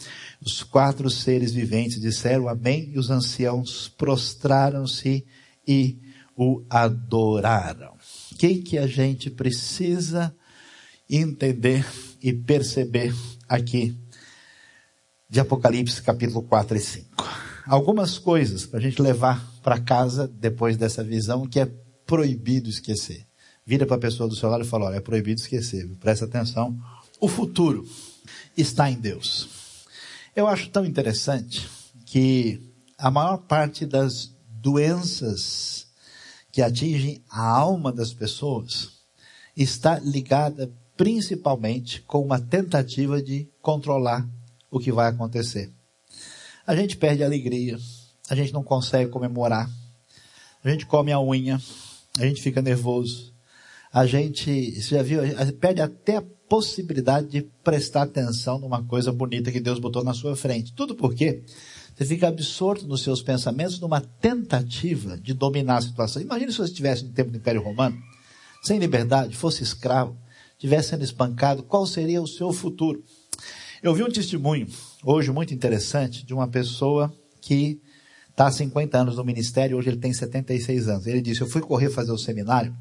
Os 0.44 0.62
quatro 0.62 1.08
seres 1.08 1.52
viventes 1.52 2.00
disseram 2.00 2.48
amém 2.48 2.90
e 2.92 2.98
os 2.98 3.10
anciãos 3.10 3.88
prostraram-se 3.88 5.24
e 5.66 5.98
o 6.36 6.64
adoraram. 6.68 7.94
O 8.32 8.34
que, 8.34 8.56
que 8.56 8.78
a 8.78 8.86
gente 8.86 9.30
precisa 9.30 10.34
entender 11.08 11.86
e 12.22 12.32
perceber 12.32 13.14
aqui 13.48 13.96
de 15.28 15.38
Apocalipse 15.38 16.02
capítulo 16.02 16.42
4 16.42 16.76
e 16.76 16.80
5. 16.80 17.08
Algumas 17.66 18.18
coisas 18.18 18.66
para 18.66 18.78
a 18.78 18.82
gente 18.82 19.00
levar 19.00 19.44
para 19.62 19.80
casa 19.80 20.26
depois 20.26 20.76
dessa 20.76 21.04
visão 21.04 21.46
que 21.46 21.60
é 21.60 21.66
proibido 22.06 22.68
esquecer. 22.68 23.29
Vira 23.70 23.86
para 23.86 23.94
a 23.94 24.00
pessoa 24.00 24.28
do 24.28 24.34
seu 24.34 24.48
lado 24.48 24.64
e 24.64 24.66
fala: 24.66 24.86
olha, 24.86 24.96
é 24.96 25.00
proibido 25.00 25.40
esquecer, 25.40 25.88
presta 26.00 26.24
atenção. 26.24 26.76
O 27.20 27.28
futuro 27.28 27.88
está 28.56 28.90
em 28.90 28.96
Deus. 28.96 29.86
Eu 30.34 30.48
acho 30.48 30.70
tão 30.70 30.84
interessante 30.84 31.70
que 32.04 32.60
a 32.98 33.12
maior 33.12 33.36
parte 33.36 33.86
das 33.86 34.34
doenças 34.48 35.86
que 36.50 36.60
atingem 36.60 37.22
a 37.30 37.46
alma 37.46 37.92
das 37.92 38.12
pessoas 38.12 38.90
está 39.56 40.00
ligada 40.00 40.68
principalmente 40.96 42.02
com 42.02 42.20
uma 42.24 42.40
tentativa 42.40 43.22
de 43.22 43.48
controlar 43.62 44.28
o 44.68 44.80
que 44.80 44.90
vai 44.90 45.08
acontecer. 45.08 45.72
A 46.66 46.74
gente 46.74 46.96
perde 46.96 47.22
a 47.22 47.26
alegria, 47.26 47.78
a 48.28 48.34
gente 48.34 48.52
não 48.52 48.64
consegue 48.64 49.12
comemorar, 49.12 49.70
a 50.64 50.68
gente 50.68 50.86
come 50.86 51.12
a 51.12 51.20
unha, 51.20 51.62
a 52.18 52.26
gente 52.26 52.42
fica 52.42 52.60
nervoso, 52.60 53.29
a 53.92 54.06
gente, 54.06 54.80
você 54.80 54.96
já 54.96 55.02
viu, 55.02 55.20
perde 55.60 55.80
até 55.80 56.16
a 56.16 56.24
possibilidade 56.48 57.28
de 57.28 57.42
prestar 57.62 58.02
atenção 58.02 58.58
numa 58.58 58.82
coisa 58.82 59.12
bonita 59.12 59.52
que 59.52 59.60
Deus 59.60 59.78
botou 59.78 60.04
na 60.04 60.14
sua 60.14 60.36
frente. 60.36 60.72
Tudo 60.72 60.94
porque 60.94 61.42
você 61.94 62.04
fica 62.04 62.28
absorto 62.28 62.86
nos 62.86 63.02
seus 63.02 63.22
pensamentos 63.22 63.78
numa 63.80 64.00
tentativa 64.00 65.16
de 65.18 65.34
dominar 65.34 65.78
a 65.78 65.82
situação. 65.82 66.22
Imagina 66.22 66.50
se 66.50 66.58
você 66.58 66.70
estivesse 66.70 67.04
no 67.04 67.12
tempo 67.12 67.30
do 67.30 67.38
Império 67.38 67.62
Romano, 67.62 67.96
sem 68.62 68.78
liberdade, 68.78 69.36
fosse 69.36 69.62
escravo, 69.62 70.16
estivesse 70.52 70.90
sendo 70.90 71.04
espancado, 71.04 71.62
qual 71.62 71.86
seria 71.86 72.22
o 72.22 72.26
seu 72.26 72.52
futuro? 72.52 73.02
Eu 73.82 73.94
vi 73.94 74.02
um 74.02 74.10
testemunho 74.10 74.66
hoje 75.04 75.32
muito 75.32 75.54
interessante 75.54 76.24
de 76.24 76.34
uma 76.34 76.46
pessoa 76.46 77.12
que 77.40 77.80
está 78.28 78.46
há 78.46 78.52
50 78.52 78.98
anos 78.98 79.16
no 79.16 79.24
ministério, 79.24 79.76
hoje 79.76 79.88
ele 79.88 79.96
tem 79.98 80.12
76 80.12 80.88
anos. 80.88 81.06
Ele 81.06 81.20
disse: 81.20 81.40
Eu 81.40 81.46
fui 81.46 81.60
correr 81.60 81.90
fazer 81.90 82.12
o 82.12 82.18
seminário, 82.18 82.74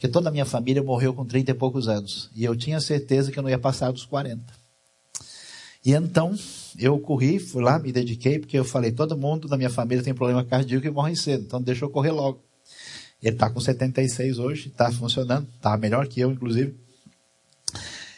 porque 0.00 0.08
toda 0.08 0.30
a 0.30 0.32
minha 0.32 0.46
família 0.46 0.82
morreu 0.82 1.12
com 1.12 1.26
30 1.26 1.50
e 1.50 1.54
poucos 1.54 1.86
anos. 1.86 2.30
E 2.34 2.42
eu 2.42 2.56
tinha 2.56 2.80
certeza 2.80 3.30
que 3.30 3.38
eu 3.38 3.42
não 3.42 3.50
ia 3.50 3.58
passar 3.58 3.92
dos 3.92 4.06
40. 4.06 4.42
E 5.84 5.92
então, 5.92 6.34
eu 6.78 6.98
corri, 6.98 7.38
fui 7.38 7.62
lá, 7.62 7.78
me 7.78 7.92
dediquei, 7.92 8.38
porque 8.38 8.58
eu 8.58 8.64
falei: 8.64 8.92
todo 8.92 9.14
mundo 9.14 9.46
da 9.46 9.58
minha 9.58 9.68
família 9.68 10.02
tem 10.02 10.14
problema 10.14 10.42
cardíaco 10.42 10.86
e 10.86 10.90
morre 10.90 11.14
cedo, 11.14 11.44
então 11.44 11.60
deixa 11.60 11.84
eu 11.84 11.90
correr 11.90 12.12
logo. 12.12 12.42
Ele 13.22 13.34
está 13.34 13.50
com 13.50 13.60
76 13.60 14.38
hoje, 14.38 14.68
está 14.68 14.90
funcionando, 14.90 15.46
está 15.54 15.76
melhor 15.76 16.08
que 16.08 16.18
eu, 16.18 16.32
inclusive. 16.32 16.74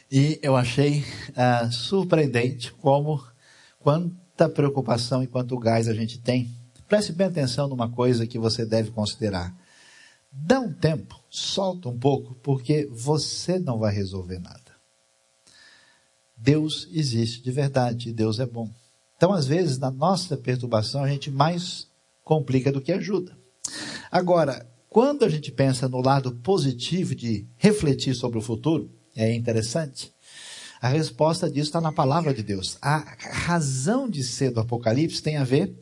E 0.09 0.39
eu 0.41 0.55
achei 0.55 1.05
uh, 1.31 1.73
surpreendente 1.73 2.73
como 2.75 3.21
quanta 3.81 4.49
preocupação 4.49 5.21
e 5.21 5.27
quanto 5.27 5.59
gás 5.59 5.89
a 5.89 5.95
gente 5.95 6.21
tem. 6.21 6.49
Preste 6.87 7.13
bem 7.13 7.27
atenção 7.27 7.67
numa 7.67 7.89
coisa 7.89 8.25
que 8.25 8.39
você 8.39 8.65
deve 8.65 8.93
considerar. 8.93 9.53
Dá 10.33 10.59
um 10.59 10.73
tempo, 10.73 11.21
solta 11.29 11.91
um 11.91 11.99
pouco, 11.99 12.35
porque 12.37 12.89
você 12.91 13.59
não 13.59 13.79
vai 13.79 13.95
resolver 13.95 14.39
nada. 14.39 14.73
Deus 16.35 16.89
existe 16.91 17.43
de 17.43 17.53
verdade, 17.53 18.13
Deus 18.15 18.41
é 18.41 18.47
bom. 18.47 18.71
Então, 19.17 19.33
às 19.33 19.47
vezes, 19.47 19.79
na 19.79 19.91
nossa 19.91 20.37
perturbação, 20.37 21.05
a 21.05 21.09
gente 21.09 21.31
mais 21.31 21.87
complica 22.25 22.73
do 22.73 22.81
que 22.81 22.91
ajuda. 22.91 23.37
Agora, 24.11 24.67
quando 24.89 25.25
a 25.25 25.29
gente 25.29 25.53
pensa 25.53 25.87
no 25.87 26.01
lado 26.01 26.33
positivo 26.37 27.15
de 27.15 27.47
refletir 27.57 28.15
sobre 28.15 28.39
o 28.39 28.43
futuro, 28.43 28.91
é 29.15 29.35
interessante. 29.35 30.13
A 30.81 30.89
resposta 30.89 31.49
disso 31.49 31.69
está 31.69 31.81
na 31.81 31.93
palavra 31.93 32.33
de 32.33 32.43
Deus. 32.43 32.79
A 32.81 32.99
razão 33.19 34.09
de 34.09 34.25
ser 34.25 34.51
do 34.51 34.61
Apocalipse 34.61 35.23
tem 35.23 35.37
a 35.37 35.45
ver, 35.45 35.79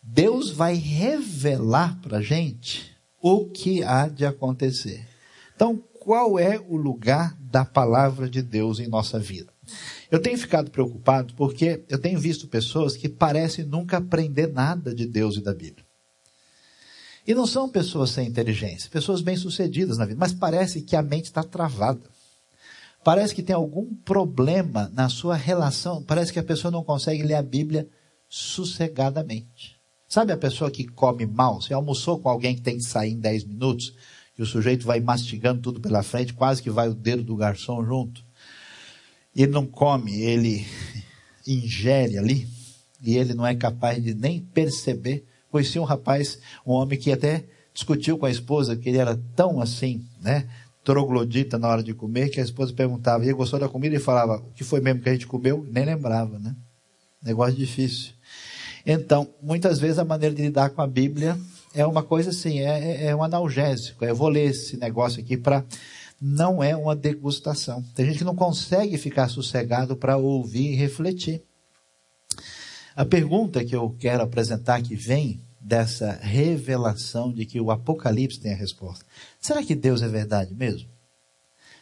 Deus 0.00 0.50
vai 0.50 0.74
revelar 0.74 2.00
para 2.00 2.18
a 2.18 2.22
gente 2.22 2.91
o 3.22 3.46
que 3.46 3.84
há 3.84 4.08
de 4.08 4.26
acontecer. 4.26 5.06
Então, 5.54 5.80
qual 6.00 6.38
é 6.38 6.58
o 6.58 6.76
lugar 6.76 7.36
da 7.40 7.64
palavra 7.64 8.28
de 8.28 8.42
Deus 8.42 8.80
em 8.80 8.88
nossa 8.88 9.18
vida? 9.18 9.52
Eu 10.10 10.20
tenho 10.20 10.36
ficado 10.36 10.72
preocupado 10.72 11.32
porque 11.34 11.84
eu 11.88 12.00
tenho 12.00 12.18
visto 12.18 12.48
pessoas 12.48 12.96
que 12.96 13.08
parecem 13.08 13.64
nunca 13.64 13.98
aprender 13.98 14.48
nada 14.48 14.92
de 14.92 15.06
Deus 15.06 15.36
e 15.36 15.40
da 15.40 15.54
Bíblia. 15.54 15.86
E 17.24 17.32
não 17.32 17.46
são 17.46 17.68
pessoas 17.68 18.10
sem 18.10 18.26
inteligência, 18.26 18.90
pessoas 18.90 19.20
bem-sucedidas 19.20 19.96
na 19.96 20.04
vida, 20.04 20.18
mas 20.18 20.32
parece 20.32 20.82
que 20.82 20.96
a 20.96 21.02
mente 21.02 21.26
está 21.26 21.44
travada. 21.44 22.10
Parece 23.04 23.32
que 23.32 23.42
tem 23.42 23.54
algum 23.54 23.94
problema 23.94 24.90
na 24.92 25.08
sua 25.08 25.36
relação, 25.36 26.02
parece 26.02 26.32
que 26.32 26.40
a 26.40 26.44
pessoa 26.44 26.72
não 26.72 26.82
consegue 26.82 27.22
ler 27.22 27.34
a 27.34 27.42
Bíblia 27.42 27.88
sossegadamente. 28.28 29.81
Sabe 30.12 30.30
a 30.30 30.36
pessoa 30.36 30.70
que 30.70 30.86
come 30.86 31.24
mal? 31.24 31.62
Você 31.62 31.72
almoçou 31.72 32.18
com 32.18 32.28
alguém 32.28 32.54
que 32.54 32.60
tem 32.60 32.76
que 32.76 32.84
sair 32.84 33.12
em 33.12 33.18
10 33.18 33.44
minutos, 33.44 33.94
e 34.38 34.42
o 34.42 34.46
sujeito 34.46 34.84
vai 34.84 35.00
mastigando 35.00 35.62
tudo 35.62 35.80
pela 35.80 36.02
frente, 36.02 36.34
quase 36.34 36.62
que 36.62 36.68
vai 36.68 36.86
o 36.86 36.94
dedo 36.94 37.22
do 37.22 37.34
garçom 37.34 37.82
junto. 37.82 38.22
E 39.34 39.42
ele 39.42 39.52
não 39.52 39.64
come, 39.64 40.20
ele 40.20 40.66
ingere 41.48 42.18
ali, 42.18 42.46
e 43.02 43.16
ele 43.16 43.32
não 43.32 43.46
é 43.46 43.54
capaz 43.54 44.04
de 44.04 44.12
nem 44.12 44.38
perceber 44.38 45.24
Conheci 45.50 45.78
um 45.78 45.84
rapaz, 45.84 46.38
um 46.66 46.72
homem 46.72 46.98
que 46.98 47.10
até 47.10 47.44
discutiu 47.72 48.18
com 48.18 48.26
a 48.26 48.30
esposa, 48.30 48.76
que 48.76 48.90
ele 48.90 48.98
era 48.98 49.18
tão 49.34 49.62
assim, 49.62 50.06
né? 50.20 50.46
Troglodita 50.84 51.58
na 51.58 51.68
hora 51.68 51.82
de 51.82 51.94
comer, 51.94 52.28
que 52.28 52.38
a 52.38 52.42
esposa 52.42 52.74
perguntava, 52.74 53.24
e 53.24 53.32
gostou 53.32 53.58
da 53.58 53.68
comida 53.68 53.96
e 53.96 53.98
falava, 53.98 54.36
o 54.36 54.52
que 54.52 54.62
foi 54.62 54.80
mesmo 54.80 55.00
que 55.00 55.08
a 55.08 55.12
gente 55.12 55.26
comeu? 55.26 55.66
Nem 55.70 55.86
lembrava, 55.86 56.38
né? 56.38 56.54
Negócio 57.22 57.54
difícil. 57.54 58.12
Então, 58.84 59.28
muitas 59.40 59.78
vezes 59.78 59.98
a 59.98 60.04
maneira 60.04 60.34
de 60.34 60.42
lidar 60.42 60.70
com 60.70 60.82
a 60.82 60.86
Bíblia 60.86 61.38
é 61.74 61.86
uma 61.86 62.02
coisa 62.02 62.30
assim, 62.30 62.60
é, 62.60 63.04
é, 63.04 63.04
é 63.06 63.16
um 63.16 63.22
analgésico. 63.22 64.04
Eu 64.04 64.14
vou 64.14 64.28
ler 64.28 64.50
esse 64.50 64.76
negócio 64.76 65.20
aqui 65.20 65.36
para. 65.36 65.64
Não 66.20 66.62
é 66.62 66.76
uma 66.76 66.94
degustação. 66.94 67.82
Tem 67.94 68.06
gente 68.06 68.18
que 68.18 68.24
não 68.24 68.36
consegue 68.36 68.96
ficar 68.96 69.28
sossegado 69.28 69.96
para 69.96 70.16
ouvir 70.16 70.72
e 70.72 70.76
refletir. 70.76 71.42
A 72.94 73.04
pergunta 73.04 73.64
que 73.64 73.74
eu 73.74 73.96
quero 73.98 74.22
apresentar 74.22 74.82
que 74.82 74.94
vem 74.94 75.42
dessa 75.60 76.12
revelação 76.20 77.32
de 77.32 77.46
que 77.46 77.60
o 77.60 77.70
Apocalipse 77.70 78.38
tem 78.38 78.52
a 78.52 78.56
resposta. 78.56 79.04
Será 79.40 79.62
que 79.62 79.74
Deus 79.74 80.02
é 80.02 80.08
verdade 80.08 80.54
mesmo? 80.54 80.88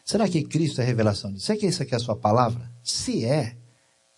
Será 0.05 0.29
que 0.29 0.43
Cristo 0.43 0.81
é 0.81 0.85
a 0.85 0.87
revelação 0.87 1.33
disso? 1.33 1.47
Será 1.47 1.59
que 1.59 1.67
isso 1.67 1.83
aqui 1.83 1.95
é 1.95 1.97
a 1.97 2.01
sua 2.01 2.17
palavra? 2.17 2.71
Se 2.83 3.25
é, 3.25 3.57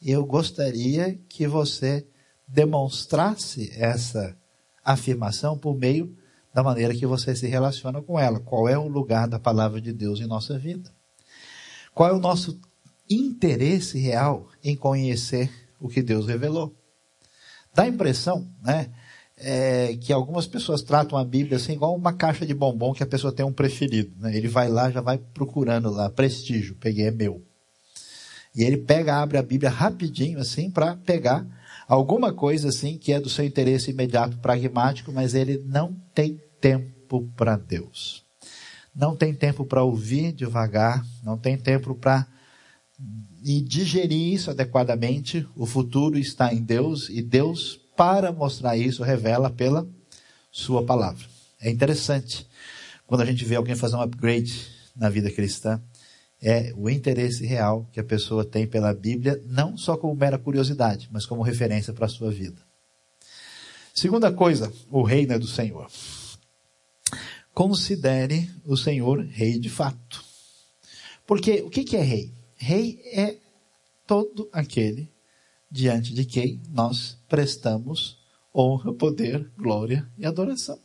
eu 0.00 0.24
gostaria 0.24 1.18
que 1.28 1.46
você 1.46 2.06
demonstrasse 2.52 3.72
essa 3.74 4.36
afirmação 4.84 5.56
por 5.56 5.74
meio 5.74 6.14
da 6.52 6.62
maneira 6.62 6.94
que 6.94 7.06
você 7.06 7.34
se 7.34 7.46
relaciona 7.46 8.02
com 8.02 8.18
ela. 8.18 8.38
Qual 8.40 8.68
é 8.68 8.76
o 8.76 8.86
lugar 8.86 9.26
da 9.26 9.38
palavra 9.38 9.80
de 9.80 9.92
Deus 9.92 10.20
em 10.20 10.26
nossa 10.26 10.58
vida? 10.58 10.92
Qual 11.94 12.08
é 12.08 12.12
o 12.12 12.20
nosso 12.20 12.60
interesse 13.08 13.98
real 13.98 14.48
em 14.62 14.76
conhecer 14.76 15.50
o 15.80 15.88
que 15.88 16.02
Deus 16.02 16.26
revelou? 16.26 16.74
Dá 17.74 17.84
a 17.84 17.88
impressão, 17.88 18.46
né? 18.62 18.90
É, 19.44 19.96
que 19.96 20.12
algumas 20.12 20.46
pessoas 20.46 20.82
tratam 20.82 21.18
a 21.18 21.24
Bíblia 21.24 21.56
assim, 21.56 21.72
igual 21.72 21.96
uma 21.96 22.12
caixa 22.12 22.46
de 22.46 22.54
bombom 22.54 22.92
que 22.92 23.02
a 23.02 23.06
pessoa 23.06 23.32
tem 23.32 23.44
um 23.44 23.52
preferido. 23.52 24.12
Né? 24.18 24.36
Ele 24.36 24.46
vai 24.46 24.68
lá, 24.68 24.90
já 24.90 25.00
vai 25.00 25.18
procurando 25.18 25.90
lá, 25.90 26.08
prestígio, 26.10 26.76
peguei, 26.76 27.06
é 27.06 27.10
meu. 27.10 27.42
E 28.54 28.62
ele 28.62 28.76
pega, 28.76 29.16
abre 29.16 29.38
a 29.38 29.42
Bíblia 29.42 29.70
rapidinho, 29.70 30.38
assim, 30.38 30.70
para 30.70 30.96
pegar 30.96 31.44
alguma 31.86 32.32
coisa 32.32 32.68
assim 32.68 32.96
que 32.96 33.12
é 33.12 33.20
do 33.20 33.28
seu 33.28 33.44
interesse 33.44 33.90
imediato, 33.90 34.38
pragmático, 34.38 35.12
mas 35.12 35.34
ele 35.34 35.62
não 35.66 35.94
tem 36.14 36.40
tempo 36.60 37.30
para 37.36 37.56
Deus. 37.56 38.22
Não 38.94 39.16
tem 39.16 39.34
tempo 39.34 39.64
para 39.64 39.82
ouvir 39.82 40.32
devagar, 40.32 41.04
não 41.22 41.38
tem 41.38 41.56
tempo 41.56 41.94
para 41.94 42.26
digerir 43.42 44.34
isso 44.34 44.50
adequadamente, 44.50 45.46
o 45.56 45.66
futuro 45.66 46.18
está 46.18 46.52
em 46.54 46.62
Deus 46.62 47.08
e 47.08 47.20
Deus, 47.20 47.80
para 47.96 48.30
mostrar 48.30 48.76
isso, 48.76 49.02
revela 49.02 49.50
pela 49.50 49.86
Sua 50.50 50.84
palavra. 50.84 51.26
É 51.60 51.70
interessante 51.70 52.46
quando 53.06 53.22
a 53.22 53.26
gente 53.26 53.44
vê 53.44 53.56
alguém 53.56 53.74
fazer 53.74 53.96
um 53.96 54.02
upgrade 54.02 54.66
na 54.94 55.08
vida 55.08 55.30
cristã, 55.30 55.82
é 56.42 56.72
o 56.76 56.90
interesse 56.90 57.46
real 57.46 57.88
que 57.92 58.00
a 58.00 58.04
pessoa 58.04 58.44
tem 58.44 58.66
pela 58.66 58.92
Bíblia, 58.92 59.40
não 59.46 59.76
só 59.78 59.96
como 59.96 60.16
mera 60.16 60.36
curiosidade, 60.36 61.08
mas 61.12 61.24
como 61.24 61.40
referência 61.40 61.92
para 61.92 62.06
a 62.06 62.08
sua 62.08 62.32
vida. 62.32 62.60
Segunda 63.94 64.32
coisa, 64.32 64.72
o 64.90 65.02
reino 65.02 65.34
é 65.34 65.38
do 65.38 65.46
Senhor. 65.46 65.88
Considere 67.54 68.50
o 68.64 68.76
Senhor 68.76 69.24
rei 69.24 69.58
de 69.58 69.70
fato. 69.70 70.24
Porque 71.24 71.62
o 71.62 71.70
que 71.70 71.96
é 71.96 72.02
rei? 72.02 72.32
Rei 72.56 73.00
é 73.12 73.36
todo 74.04 74.48
aquele 74.52 75.08
diante 75.70 76.12
de 76.12 76.24
quem 76.24 76.60
nós 76.70 77.16
prestamos 77.28 78.18
honra, 78.54 78.92
poder, 78.92 79.48
glória 79.56 80.10
e 80.18 80.26
adoração. 80.26 80.78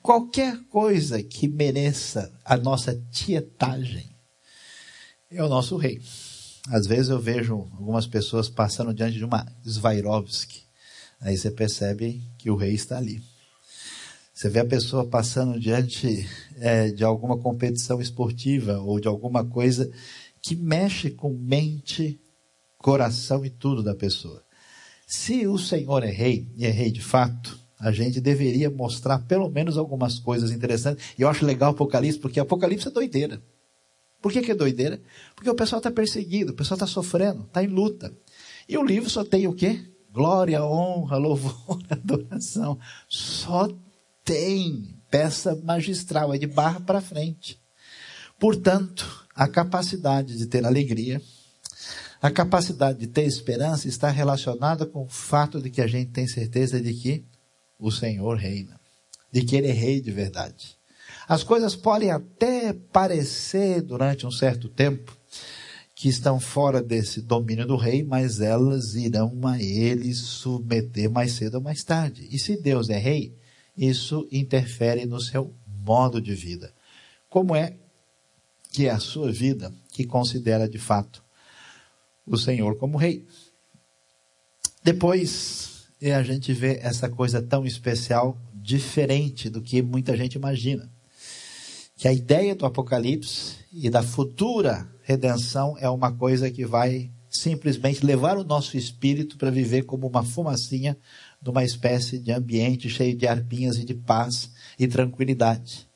Qualquer 0.00 0.58
coisa 0.64 1.22
que 1.22 1.46
mereça 1.46 2.32
a 2.44 2.56
nossa 2.56 2.94
tietagem 3.10 4.15
é 5.30 5.42
o 5.42 5.48
nosso 5.48 5.76
rei. 5.76 6.00
Às 6.68 6.86
vezes 6.86 7.10
eu 7.10 7.18
vejo 7.18 7.54
algumas 7.54 8.06
pessoas 8.06 8.48
passando 8.48 8.94
diante 8.94 9.18
de 9.18 9.24
uma 9.24 9.46
Svairovski. 9.64 10.62
Aí 11.20 11.36
você 11.36 11.50
percebe 11.50 12.22
que 12.38 12.50
o 12.50 12.56
rei 12.56 12.74
está 12.74 12.96
ali. 12.98 13.22
Você 14.32 14.48
vê 14.50 14.60
a 14.60 14.64
pessoa 14.64 15.06
passando 15.06 15.58
diante 15.58 16.28
é, 16.56 16.90
de 16.90 17.02
alguma 17.02 17.38
competição 17.38 18.00
esportiva 18.00 18.78
ou 18.78 19.00
de 19.00 19.08
alguma 19.08 19.44
coisa 19.44 19.90
que 20.42 20.54
mexe 20.54 21.10
com 21.10 21.32
mente, 21.32 22.20
coração 22.78 23.44
e 23.44 23.50
tudo 23.50 23.82
da 23.82 23.94
pessoa. 23.94 24.42
Se 25.06 25.46
o 25.46 25.58
Senhor 25.58 26.04
é 26.04 26.10
rei, 26.10 26.46
e 26.56 26.66
é 26.66 26.70
rei 26.70 26.90
de 26.90 27.00
fato, 27.00 27.58
a 27.78 27.90
gente 27.90 28.20
deveria 28.20 28.70
mostrar 28.70 29.20
pelo 29.20 29.48
menos 29.48 29.78
algumas 29.78 30.18
coisas 30.18 30.50
interessantes. 30.50 31.04
E 31.18 31.22
eu 31.22 31.28
acho 31.28 31.46
legal 31.46 31.70
o 31.70 31.74
Apocalipse, 31.74 32.18
porque 32.18 32.38
Apocalipse 32.38 32.88
é 32.88 32.90
doideira. 32.90 33.40
Por 34.26 34.32
que, 34.32 34.42
que 34.42 34.50
é 34.50 34.56
doideira? 34.56 35.00
Porque 35.36 35.48
o 35.48 35.54
pessoal 35.54 35.78
está 35.78 35.88
perseguido, 35.88 36.50
o 36.50 36.56
pessoal 36.56 36.74
está 36.74 36.86
sofrendo, 36.88 37.44
está 37.44 37.62
em 37.62 37.68
luta. 37.68 38.12
E 38.68 38.76
o 38.76 38.82
livro 38.82 39.08
só 39.08 39.24
tem 39.24 39.46
o 39.46 39.52
quê? 39.52 39.88
Glória, 40.10 40.64
honra, 40.64 41.16
louvor, 41.16 41.80
adoração. 41.88 42.76
Só 43.08 43.68
tem 44.24 44.98
peça 45.08 45.54
magistral, 45.62 46.34
é 46.34 46.38
de 46.38 46.46
barra 46.48 46.80
para 46.80 47.00
frente. 47.00 47.62
Portanto, 48.36 49.28
a 49.32 49.46
capacidade 49.46 50.36
de 50.36 50.46
ter 50.46 50.66
alegria, 50.66 51.22
a 52.20 52.28
capacidade 52.28 52.98
de 52.98 53.06
ter 53.06 53.26
esperança 53.26 53.86
está 53.86 54.10
relacionada 54.10 54.84
com 54.86 55.04
o 55.04 55.08
fato 55.08 55.62
de 55.62 55.70
que 55.70 55.80
a 55.80 55.86
gente 55.86 56.10
tem 56.10 56.26
certeza 56.26 56.80
de 56.80 56.92
que 56.94 57.24
o 57.78 57.92
Senhor 57.92 58.36
reina, 58.36 58.80
de 59.30 59.44
que 59.44 59.54
Ele 59.54 59.68
é 59.68 59.72
rei 59.72 60.00
de 60.00 60.10
verdade. 60.10 60.76
As 61.28 61.42
coisas 61.42 61.74
podem 61.74 62.10
até 62.10 62.72
parecer 62.72 63.82
durante 63.82 64.26
um 64.26 64.30
certo 64.30 64.68
tempo 64.68 65.16
que 65.94 66.08
estão 66.08 66.38
fora 66.38 66.82
desse 66.82 67.22
domínio 67.22 67.66
do 67.66 67.76
rei, 67.76 68.04
mas 68.04 68.40
elas 68.40 68.94
irão 68.94 69.32
a 69.46 69.60
ele 69.60 70.12
submeter 70.14 71.10
mais 71.10 71.32
cedo 71.32 71.56
ou 71.56 71.60
mais 71.60 71.82
tarde. 71.82 72.28
E 72.30 72.38
se 72.38 72.60
Deus 72.60 72.90
é 72.90 72.98
rei, 72.98 73.34
isso 73.76 74.28
interfere 74.30 75.06
no 75.06 75.20
seu 75.20 75.54
modo 75.84 76.20
de 76.20 76.34
vida. 76.34 76.72
Como 77.28 77.56
é 77.56 77.76
que 78.70 78.86
é 78.86 78.90
a 78.90 78.98
sua 78.98 79.32
vida 79.32 79.72
que 79.90 80.04
considera 80.04 80.68
de 80.68 80.78
fato 80.78 81.24
o 82.26 82.36
Senhor 82.36 82.76
como 82.76 82.98
rei. 82.98 83.24
Depois 84.82 85.86
é 86.00 86.14
a 86.14 86.22
gente 86.22 86.52
vê 86.52 86.78
essa 86.82 87.08
coisa 87.08 87.40
tão 87.40 87.64
especial, 87.64 88.36
diferente 88.54 89.48
do 89.48 89.62
que 89.62 89.80
muita 89.80 90.16
gente 90.16 90.34
imagina. 90.34 90.90
Que 91.96 92.06
a 92.06 92.12
ideia 92.12 92.54
do 92.54 92.66
Apocalipse 92.66 93.56
e 93.72 93.88
da 93.88 94.02
futura 94.02 94.86
redenção 95.02 95.76
é 95.78 95.88
uma 95.88 96.12
coisa 96.12 96.50
que 96.50 96.66
vai 96.66 97.10
simplesmente 97.30 98.04
levar 98.04 98.36
o 98.36 98.44
nosso 98.44 98.76
espírito 98.76 99.38
para 99.38 99.50
viver 99.50 99.84
como 99.84 100.06
uma 100.06 100.22
fumacinha 100.22 100.96
numa 101.42 101.64
espécie 101.64 102.18
de 102.18 102.32
ambiente 102.32 102.90
cheio 102.90 103.16
de 103.16 103.26
arpinhas 103.26 103.78
e 103.78 103.84
de 103.84 103.94
paz 103.94 104.50
e 104.78 104.86
tranquilidade. 104.86 105.88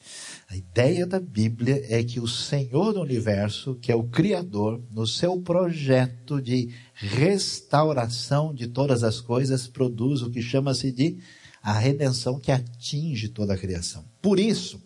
A 0.48 0.56
ideia 0.56 1.06
da 1.06 1.20
Bíblia 1.20 1.84
é 1.88 2.02
que 2.02 2.18
o 2.18 2.26
Senhor 2.26 2.94
do 2.94 3.02
universo, 3.02 3.74
que 3.74 3.92
é 3.92 3.94
o 3.94 4.04
Criador, 4.04 4.82
no 4.90 5.06
seu 5.06 5.38
projeto 5.40 6.40
de 6.40 6.74
restauração 6.94 8.54
de 8.54 8.66
todas 8.66 9.04
as 9.04 9.20
coisas, 9.20 9.68
produz 9.68 10.22
o 10.22 10.30
que 10.30 10.40
chama-se 10.40 10.90
de 10.90 11.18
a 11.62 11.78
redenção 11.78 12.40
que 12.40 12.50
atinge 12.50 13.28
toda 13.28 13.54
a 13.54 13.58
criação. 13.58 14.04
Por 14.20 14.40
isso, 14.40 14.82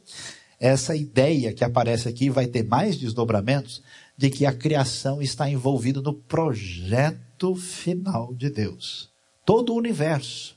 essa 0.67 0.97
ideia 0.97 1.53
que 1.53 1.65
aparece 1.65 2.09
aqui 2.09 2.31
vai 2.31 2.47
ter 2.47 2.65
mais 2.65 2.97
desdobramentos 2.97 3.83
de 4.17 4.31
que 4.31 4.47
a 4.47 4.53
criação 4.53 5.21
está 5.21 5.49
envolvida 5.49 6.01
no 6.01 6.15
projeto 6.15 7.55
final 7.55 8.35
de 8.35 8.49
Deus. 8.49 9.11
Todo 9.45 9.73
o 9.73 9.77
universo 9.77 10.57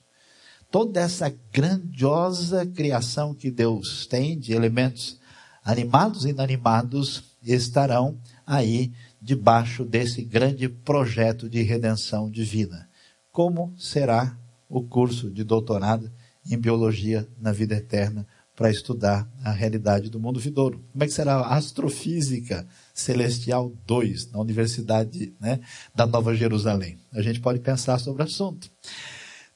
toda 0.71 0.99
essa 0.99 1.33
grandiosa 1.51 2.65
criação 2.65 3.33
que 3.33 3.49
Deus 3.49 4.05
tem 4.05 4.37
de 4.37 4.53
elementos 4.53 5.19
animados 5.63 6.25
e 6.25 6.29
inanimados 6.29 7.23
estarão 7.43 8.17
aí 8.45 8.91
debaixo 9.21 9.83
desse 9.83 10.21
grande 10.23 10.67
projeto 10.69 11.49
de 11.49 11.61
redenção 11.61 12.29
divina. 12.29 12.89
Como 13.31 13.73
será 13.77 14.37
o 14.69 14.83
curso 14.83 15.29
de 15.29 15.43
doutorado 15.43 16.11
em 16.49 16.57
biologia 16.57 17.27
na 17.39 17.51
vida 17.51 17.75
eterna 17.75 18.27
para 18.57 18.71
estudar 18.71 19.29
a 19.43 19.51
realidade 19.51 20.09
do 20.09 20.19
mundo 20.19 20.39
vidouro? 20.39 20.83
Como 20.91 21.03
é 21.03 21.07
que 21.07 21.13
será 21.13 21.35
a 21.35 21.55
astrofísica 21.55 22.67
celestial 22.91 23.71
2 23.85 24.31
na 24.31 24.39
Universidade 24.39 25.31
né, 25.39 25.59
da 25.93 26.07
Nova 26.07 26.33
Jerusalém? 26.33 26.97
A 27.13 27.21
gente 27.21 27.39
pode 27.39 27.59
pensar 27.59 27.99
sobre 27.99 28.23
o 28.23 28.25
assunto. 28.25 28.67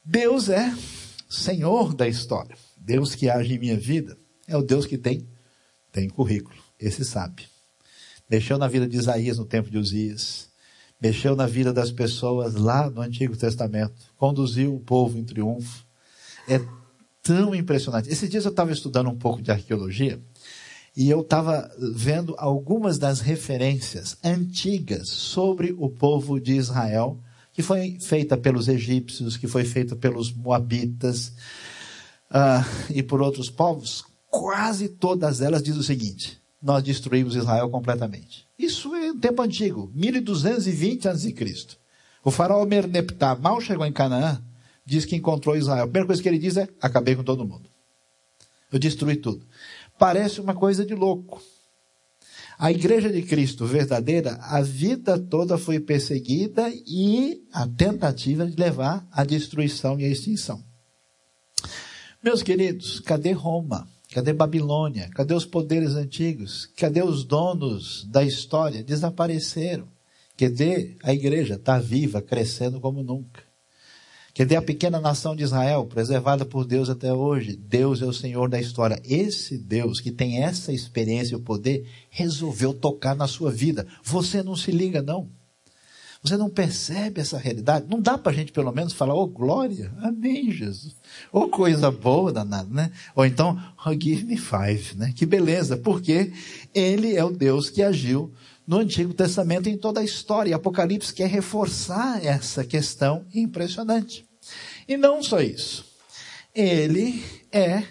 Deus 0.06 0.50
é 0.50 0.72
Senhor 1.28 1.96
da 1.96 2.08
história. 2.08 2.56
Deus 2.78 3.16
que 3.16 3.28
age 3.28 3.56
em 3.56 3.60
minha 3.60 3.76
vida 3.76 4.16
é 4.48 4.56
o 4.56 4.62
Deus 4.62 4.86
que 4.86 5.00
tem 5.00 5.28
tem 5.92 6.08
currículo. 6.08 6.56
Esse 6.80 7.04
sabe. 7.04 7.48
Mexeu 8.30 8.60
na 8.60 8.68
vida 8.68 8.88
de 8.88 8.98
Isaías 8.98 9.40
no 9.40 9.46
tempo 9.46 9.72
de 9.72 9.80
Uzias. 9.80 10.48
Mexeu 11.02 11.36
na 11.36 11.48
vida 11.48 11.74
das 11.74 11.92
pessoas 11.92 12.54
lá 12.54 12.88
no 12.88 13.02
Antigo 13.02 13.36
Testamento. 13.36 13.96
Conduziu 14.16 14.76
o 14.76 14.80
povo 14.80 15.18
em 15.18 15.24
triunfo. 15.24 15.84
É 16.48 16.60
tão 17.22 17.54
impressionante. 17.54 18.10
Esses 18.10 18.30
dias 18.30 18.46
eu 18.46 18.52
estava 18.52 18.72
estudando 18.72 19.10
um 19.10 19.18
pouco 19.18 19.42
de 19.42 19.52
arqueologia 19.52 20.20
e 20.96 21.10
eu 21.10 21.22
estava 21.22 21.72
vendo 21.94 22.36
algumas 22.38 22.98
das 22.98 23.22
referências 23.22 24.18
antigas 24.24 25.08
sobre 25.08 25.74
o 25.78 25.90
povo 25.90 26.40
de 26.40 26.54
Israel, 26.54 27.20
que 27.54 27.62
foi 27.62 27.98
feita 28.00 28.36
pelos 28.36 28.68
egípcios, 28.68 29.38
que 29.38 29.48
foi 29.48 29.64
feita 29.64 29.96
pelos 29.96 30.34
moabitas 30.34 31.34
uh, 32.30 32.92
e 32.94 33.02
por 33.02 33.22
outros 33.22 33.50
povos. 33.50 34.04
Quase 34.30 34.90
todas 34.90 35.42
elas 35.42 35.64
dizem 35.64 35.80
o 35.80 35.84
seguinte: 35.84 36.42
nós 36.62 36.84
destruímos 36.84 37.36
Israel 37.36 37.70
completamente. 37.70 38.46
Isso 38.58 38.94
é 38.96 39.12
um 39.12 39.20
tempo 39.20 39.42
antigo, 39.42 39.92
1220 39.94 41.08
a.C. 41.08 41.36
O 42.24 42.32
faraó 42.32 42.66
Merneptah 42.66 43.36
mal 43.36 43.60
chegou 43.60 43.86
em 43.86 43.92
Canaã, 43.92 44.42
diz 44.92 45.06
que 45.06 45.16
encontrou 45.16 45.56
Israel. 45.56 45.84
A 45.84 45.88
primeira 45.88 46.08
coisa 46.08 46.22
que 46.22 46.28
ele 46.28 46.38
diz 46.38 46.58
é: 46.58 46.68
acabei 46.82 47.16
com 47.16 47.24
todo 47.24 47.48
mundo. 47.48 47.70
Eu 48.70 48.78
destruí 48.78 49.16
tudo. 49.16 49.46
Parece 49.98 50.42
uma 50.42 50.54
coisa 50.54 50.86
de 50.86 50.94
louco. 50.94 51.42
A 52.60 52.72
igreja 52.72 53.10
de 53.10 53.22
Cristo 53.24 53.66
verdadeira, 53.66 54.38
a 54.42 54.62
vida 54.62 55.18
toda 55.18 55.58
foi 55.58 55.80
perseguida 55.80 56.70
e 56.86 57.42
a 57.52 57.68
tentativa 57.68 58.46
de 58.46 58.56
levar 58.56 59.08
à 59.12 59.24
destruição 59.24 60.00
e 60.00 60.06
à 60.06 60.10
extinção. 60.10 60.64
Meus 62.22 62.44
queridos, 62.44 63.00
cadê 63.00 63.32
Roma? 63.32 63.88
Cadê 64.14 64.34
Babilônia? 64.34 65.10
Cadê 65.16 65.34
os 65.34 65.46
poderes 65.46 65.96
antigos? 65.96 66.68
Cadê 66.78 67.02
os 67.02 67.24
donos 67.24 68.06
da 68.06 68.24
história? 68.24 68.84
Desapareceram. 68.84 69.88
Cadê 70.38 70.98
a 71.02 71.14
igreja? 71.14 71.56
Está 71.56 71.80
viva, 71.80 72.22
crescendo 72.22 72.80
como 72.80 73.02
nunca. 73.02 73.51
Cadê 74.34 74.56
a 74.56 74.62
pequena 74.62 75.00
nação 75.00 75.36
de 75.36 75.44
Israel, 75.44 75.86
preservada 75.86 76.46
por 76.46 76.66
Deus 76.66 76.90
até 76.90 77.14
hoje? 77.14 77.56
Deus 77.56 78.02
é 78.02 78.06
o 78.06 78.14
Senhor 78.14 78.50
da 78.50 78.60
história. 78.60 79.02
Esse 79.04 79.58
Deus 79.58 80.00
que 80.00 80.12
tem 80.12 80.42
essa 80.42 80.72
experiência 80.72 81.34
e 81.34 81.38
o 81.38 81.42
poder, 81.42 81.86
resolveu 82.10 82.74
tocar 82.74 83.16
na 83.16 83.28
sua 83.28 83.52
vida. 83.52 83.86
Você 84.04 84.42
não 84.42 84.56
se 84.56 84.72
liga, 84.72 85.02
não. 85.02 85.30
Você 86.24 86.38
não 86.38 86.50
percebe 86.50 87.20
essa 87.20 87.38
realidade? 87.38 87.88
Não 87.90 88.00
dá 88.00 88.16
para 88.16 88.32
a 88.32 88.36
gente 88.36 88.52
pelo 88.52 88.72
menos 88.72 88.94
falar, 88.94 89.16
oh 89.16 89.26
glória, 89.26 89.92
amém 90.02 90.52
Jesus. 90.52 90.96
Ou 91.32 91.46
oh, 91.46 91.50
coisa 91.50 91.90
boa 91.90 92.32
danada, 92.32 92.70
né? 92.70 92.92
Ou 93.16 93.26
então, 93.26 93.60
oh, 93.84 93.92
give 93.92 94.24
me 94.24 94.38
five, 94.38 94.96
né? 94.96 95.12
Que 95.16 95.26
beleza, 95.26 95.78
porque 95.78 96.32
ele 96.76 97.16
é 97.16 97.26
o 97.26 97.32
Deus 97.32 97.72
que 97.72 97.82
agiu 97.82 98.32
no 98.66 98.78
Antigo 98.78 99.14
Testamento 99.14 99.68
em 99.68 99.78
toda 99.78 100.00
a 100.00 100.04
história. 100.04 100.52
E 100.52 100.54
Apocalipse 100.54 101.14
quer 101.14 101.28
reforçar 101.30 102.24
essa 102.26 102.64
questão 102.64 103.26
impressionante. 103.34 104.26
E 104.88 104.98
não 104.98 105.22
só 105.22 105.40
isso. 105.42 105.86
Ele 106.54 107.24
é 107.52 107.84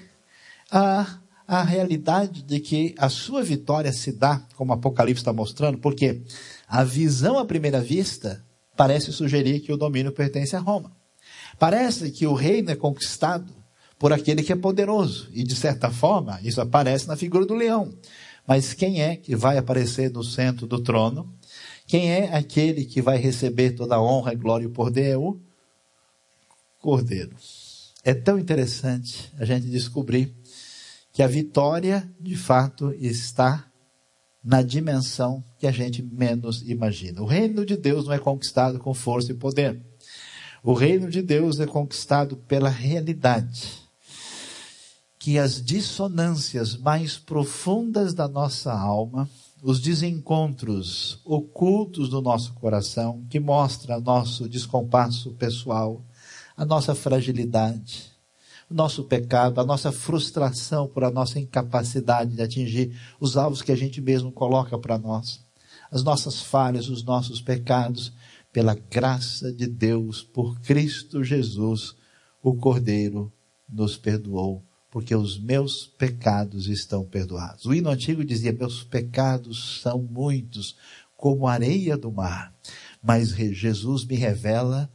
a, 0.70 1.18
a 1.46 1.62
realidade 1.62 2.42
de 2.42 2.60
que 2.60 2.94
a 2.98 3.08
sua 3.08 3.42
vitória 3.42 3.92
se 3.92 4.12
dá, 4.12 4.42
como 4.56 4.72
Apocalipse 4.72 5.20
está 5.20 5.32
mostrando, 5.32 5.78
porque 5.78 6.22
a 6.68 6.84
visão 6.84 7.38
à 7.38 7.44
primeira 7.44 7.80
vista 7.80 8.44
parece 8.76 9.12
sugerir 9.12 9.60
que 9.60 9.72
o 9.72 9.76
domínio 9.76 10.12
pertence 10.12 10.54
a 10.54 10.60
Roma. 10.60 10.92
Parece 11.58 12.10
que 12.10 12.26
o 12.26 12.34
reino 12.34 12.70
é 12.70 12.76
conquistado 12.76 13.52
por 13.98 14.14
aquele 14.14 14.42
que 14.42 14.52
é 14.52 14.56
poderoso. 14.56 15.28
E, 15.32 15.44
de 15.44 15.54
certa 15.54 15.90
forma, 15.90 16.40
isso 16.42 16.60
aparece 16.60 17.06
na 17.06 17.16
figura 17.16 17.44
do 17.44 17.54
leão. 17.54 17.92
Mas 18.50 18.74
quem 18.74 19.00
é 19.00 19.14
que 19.14 19.36
vai 19.36 19.56
aparecer 19.56 20.10
no 20.10 20.24
centro 20.24 20.66
do 20.66 20.82
trono? 20.82 21.32
Quem 21.86 22.10
é 22.10 22.34
aquele 22.34 22.84
que 22.84 23.00
vai 23.00 23.16
receber 23.16 23.76
toda 23.76 23.94
a 23.94 24.02
honra, 24.02 24.34
glória 24.34 24.64
e 24.64 24.68
poder? 24.68 25.10
É 25.10 25.16
o 25.16 25.38
Cordeiro. 26.80 27.36
É 28.02 28.12
tão 28.12 28.40
interessante 28.40 29.32
a 29.38 29.44
gente 29.44 29.66
descobrir 29.66 30.34
que 31.12 31.22
a 31.22 31.28
vitória, 31.28 32.10
de 32.18 32.34
fato, 32.34 32.92
está 32.94 33.70
na 34.42 34.62
dimensão 34.62 35.44
que 35.56 35.68
a 35.68 35.70
gente 35.70 36.02
menos 36.02 36.68
imagina. 36.68 37.22
O 37.22 37.26
reino 37.26 37.64
de 37.64 37.76
Deus 37.76 38.06
não 38.06 38.14
é 38.14 38.18
conquistado 38.18 38.80
com 38.80 38.92
força 38.92 39.30
e 39.30 39.36
poder. 39.36 39.80
O 40.60 40.72
reino 40.72 41.08
de 41.08 41.22
Deus 41.22 41.60
é 41.60 41.68
conquistado 41.68 42.36
pela 42.36 42.68
realidade. 42.68 43.79
Que 45.20 45.38
as 45.38 45.62
dissonâncias 45.62 46.76
mais 46.76 47.16
profundas 47.16 48.12
da 48.12 48.26
nossa 48.26 48.72
alma, 48.72 49.28
os 49.62 49.78
desencontros 49.78 51.20
ocultos 51.24 52.08
do 52.08 52.20
nosso 52.20 52.54
coração, 52.54 53.24
que 53.30 53.38
mostra 53.38 54.00
nosso 54.00 54.48
descompasso 54.48 55.30
pessoal, 55.32 56.02
a 56.56 56.64
nossa 56.64 56.94
fragilidade, 56.94 58.10
o 58.70 58.74
nosso 58.74 59.04
pecado, 59.04 59.60
a 59.60 59.64
nossa 59.64 59.92
frustração 59.92 60.88
por 60.88 61.04
a 61.04 61.10
nossa 61.10 61.38
incapacidade 61.38 62.34
de 62.34 62.42
atingir 62.42 62.98
os 63.20 63.36
alvos 63.36 63.62
que 63.62 63.72
a 63.72 63.76
gente 63.76 64.00
mesmo 64.00 64.32
coloca 64.32 64.78
para 64.78 64.98
nós, 64.98 65.44
as 65.90 66.02
nossas 66.02 66.40
falhas, 66.40 66.88
os 66.88 67.02
nossos 67.02 67.40
pecados, 67.40 68.12
pela 68.52 68.74
graça 68.74 69.52
de 69.52 69.66
Deus, 69.66 70.22
por 70.22 70.58
Cristo 70.60 71.22
Jesus, 71.22 71.94
o 72.42 72.54
Cordeiro 72.54 73.32
nos 73.68 73.96
perdoou, 73.96 74.64
porque 74.90 75.14
os 75.14 75.38
meus 75.38 75.86
pecados 75.86 76.66
estão 76.66 77.04
perdoados. 77.04 77.64
O 77.64 77.72
hino 77.72 77.88
antigo 77.88 78.24
dizia: 78.24 78.52
Meus 78.52 78.82
pecados 78.82 79.80
são 79.80 80.02
muitos, 80.02 80.76
como 81.16 81.46
areia 81.46 81.96
do 81.96 82.10
mar, 82.10 82.52
mas 83.02 83.30
Jesus 83.30 84.04
me 84.04 84.16
revela 84.16 84.90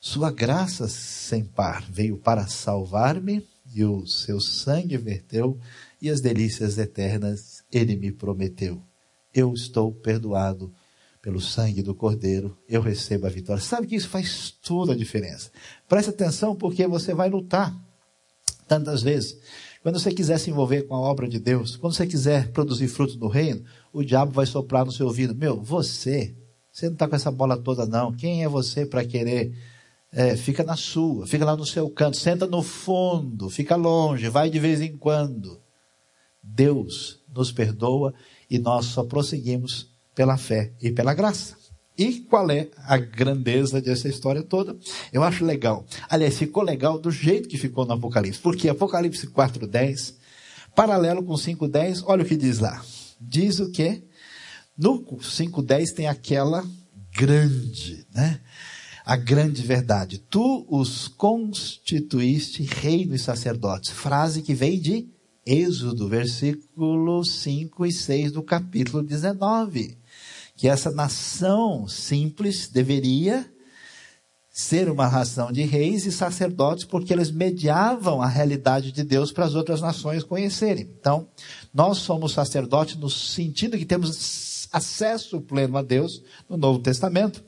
sua 0.00 0.30
graça 0.30 0.88
sem 0.88 1.44
par 1.44 1.82
veio 1.90 2.16
para 2.16 2.46
salvar-me 2.46 3.46
e 3.74 3.84
o 3.84 4.06
seu 4.06 4.40
sangue 4.40 4.96
verteu 4.96 5.58
e 6.00 6.08
as 6.08 6.20
delícias 6.20 6.78
eternas 6.78 7.64
ele 7.72 7.96
me 7.96 8.12
prometeu. 8.12 8.82
Eu 9.34 9.52
estou 9.52 9.92
perdoado 9.92 10.72
pelo 11.20 11.40
sangue 11.40 11.82
do 11.82 11.94
Cordeiro, 11.94 12.56
eu 12.68 12.80
recebo 12.80 13.26
a 13.26 13.30
vitória. 13.30 13.60
Sabe 13.60 13.88
que 13.88 13.96
isso 13.96 14.08
faz 14.08 14.50
toda 14.62 14.92
a 14.92 14.96
diferença. 14.96 15.50
Preste 15.88 16.10
atenção 16.10 16.54
porque 16.54 16.86
você 16.86 17.12
vai 17.12 17.28
lutar 17.28 17.76
tantas 18.66 19.02
vezes. 19.02 19.38
Quando 19.82 20.00
você 20.00 20.12
quiser 20.12 20.38
se 20.38 20.50
envolver 20.50 20.82
com 20.82 20.94
a 20.94 21.00
obra 21.00 21.28
de 21.28 21.38
Deus, 21.38 21.76
quando 21.76 21.94
você 21.94 22.06
quiser 22.06 22.50
produzir 22.50 22.88
frutos 22.88 23.16
no 23.16 23.28
reino, 23.28 23.64
o 23.92 24.02
diabo 24.02 24.32
vai 24.32 24.46
soprar 24.46 24.84
no 24.84 24.92
seu 24.92 25.06
ouvido: 25.06 25.34
Meu, 25.34 25.62
você, 25.62 26.34
você 26.72 26.86
não 26.86 26.94
está 26.94 27.06
com 27.06 27.16
essa 27.16 27.30
bola 27.30 27.56
toda, 27.56 27.86
não. 27.86 28.12
Quem 28.12 28.42
é 28.42 28.48
você 28.48 28.84
para 28.84 29.04
querer 29.04 29.56
é, 30.12 30.36
fica 30.36 30.64
na 30.64 30.76
sua, 30.76 31.26
fica 31.26 31.44
lá 31.44 31.56
no 31.56 31.66
seu 31.66 31.88
canto, 31.90 32.16
senta 32.16 32.46
no 32.46 32.62
fundo, 32.62 33.50
fica 33.50 33.76
longe, 33.76 34.28
vai 34.28 34.50
de 34.50 34.58
vez 34.58 34.80
em 34.80 34.96
quando. 34.96 35.60
Deus 36.42 37.20
nos 37.34 37.52
perdoa 37.52 38.14
e 38.48 38.58
nós 38.58 38.86
só 38.86 39.04
prosseguimos 39.04 39.90
pela 40.14 40.36
fé 40.36 40.72
e 40.80 40.90
pela 40.90 41.12
graça. 41.12 41.65
E 41.98 42.20
qual 42.20 42.50
é 42.50 42.68
a 42.84 42.96
grandeza 42.96 43.80
dessa 43.80 44.08
história 44.08 44.42
toda? 44.42 44.76
Eu 45.12 45.22
acho 45.22 45.44
legal. 45.44 45.86
Aliás, 46.08 46.36
ficou 46.36 46.62
legal 46.62 46.98
do 46.98 47.10
jeito 47.10 47.48
que 47.48 47.56
ficou 47.56 47.86
no 47.86 47.94
Apocalipse. 47.94 48.40
Porque 48.40 48.68
Apocalipse 48.68 49.26
4.10, 49.26 50.14
paralelo 50.74 51.22
com 51.22 51.34
5.10, 51.34 52.02
olha 52.06 52.22
o 52.22 52.26
que 52.26 52.36
diz 52.36 52.58
lá. 52.58 52.84
Diz 53.20 53.60
o 53.60 53.70
que? 53.70 54.02
No 54.76 55.02
5.10 55.02 55.94
tem 55.94 56.06
aquela 56.06 56.62
grande, 57.14 58.06
né? 58.14 58.40
a 59.06 59.14
grande 59.14 59.62
verdade. 59.62 60.18
Tu 60.18 60.66
os 60.68 61.06
constituíste 61.06 62.64
reino 62.64 63.14
e 63.14 63.18
sacerdotes. 63.18 63.90
Frase 63.90 64.42
que 64.42 64.52
vem 64.52 64.80
de 64.80 65.08
Êxodo, 65.46 66.08
versículo 66.08 67.24
5 67.24 67.86
e 67.86 67.92
6 67.92 68.32
do 68.32 68.42
capítulo 68.42 69.04
19. 69.04 69.96
Que 70.56 70.68
essa 70.68 70.90
nação 70.90 71.86
simples 71.86 72.68
deveria 72.68 73.48
ser 74.50 74.88
uma 74.88 75.06
ração 75.06 75.52
de 75.52 75.62
reis 75.64 76.06
e 76.06 76.10
sacerdotes, 76.10 76.86
porque 76.86 77.12
eles 77.12 77.30
mediavam 77.30 78.22
a 78.22 78.26
realidade 78.26 78.90
de 78.90 79.04
Deus 79.04 79.30
para 79.30 79.44
as 79.44 79.54
outras 79.54 79.82
nações 79.82 80.24
conhecerem. 80.24 80.88
Então, 80.98 81.28
nós 81.74 81.98
somos 81.98 82.32
sacerdotes 82.32 82.96
no 82.96 83.10
sentido 83.10 83.76
que 83.76 83.84
temos 83.84 84.66
acesso 84.72 85.42
pleno 85.42 85.76
a 85.76 85.82
Deus 85.82 86.22
no 86.48 86.56
Novo 86.56 86.78
Testamento. 86.78 87.44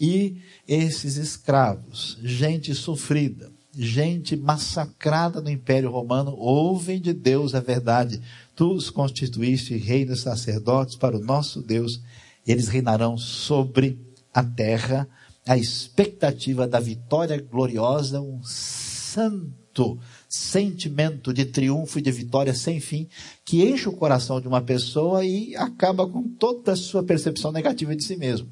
E 0.00 0.36
esses 0.66 1.16
escravos, 1.16 2.16
gente 2.22 2.74
sofrida, 2.76 3.50
gente 3.76 4.36
massacrada 4.36 5.40
no 5.40 5.50
Império 5.50 5.90
Romano, 5.90 6.32
ouvem 6.36 7.00
de 7.00 7.12
Deus 7.12 7.56
a 7.56 7.60
verdade. 7.60 8.22
Tu 8.54 8.72
os 8.72 8.88
constituíste 8.88 9.76
reis 9.76 10.10
e 10.10 10.16
sacerdotes 10.16 10.94
para 10.94 11.16
o 11.16 11.24
nosso 11.24 11.60
Deus. 11.60 12.00
Eles 12.46 12.68
reinarão 12.68 13.16
sobre 13.16 13.98
a 14.32 14.42
terra. 14.42 15.08
A 15.46 15.56
expectativa 15.56 16.68
da 16.68 16.78
vitória 16.78 17.40
gloriosa, 17.40 18.20
um 18.20 18.40
santo 18.44 19.98
sentimento 20.28 21.32
de 21.32 21.44
triunfo 21.44 21.98
e 21.98 22.02
de 22.02 22.10
vitória 22.10 22.54
sem 22.54 22.80
fim, 22.80 23.08
que 23.44 23.62
enche 23.62 23.88
o 23.88 23.92
coração 23.92 24.40
de 24.40 24.46
uma 24.46 24.60
pessoa 24.60 25.24
e 25.24 25.56
acaba 25.56 26.06
com 26.08 26.22
toda 26.22 26.72
a 26.72 26.76
sua 26.76 27.02
percepção 27.02 27.52
negativa 27.52 27.96
de 27.96 28.04
si 28.04 28.16
mesmo. 28.16 28.48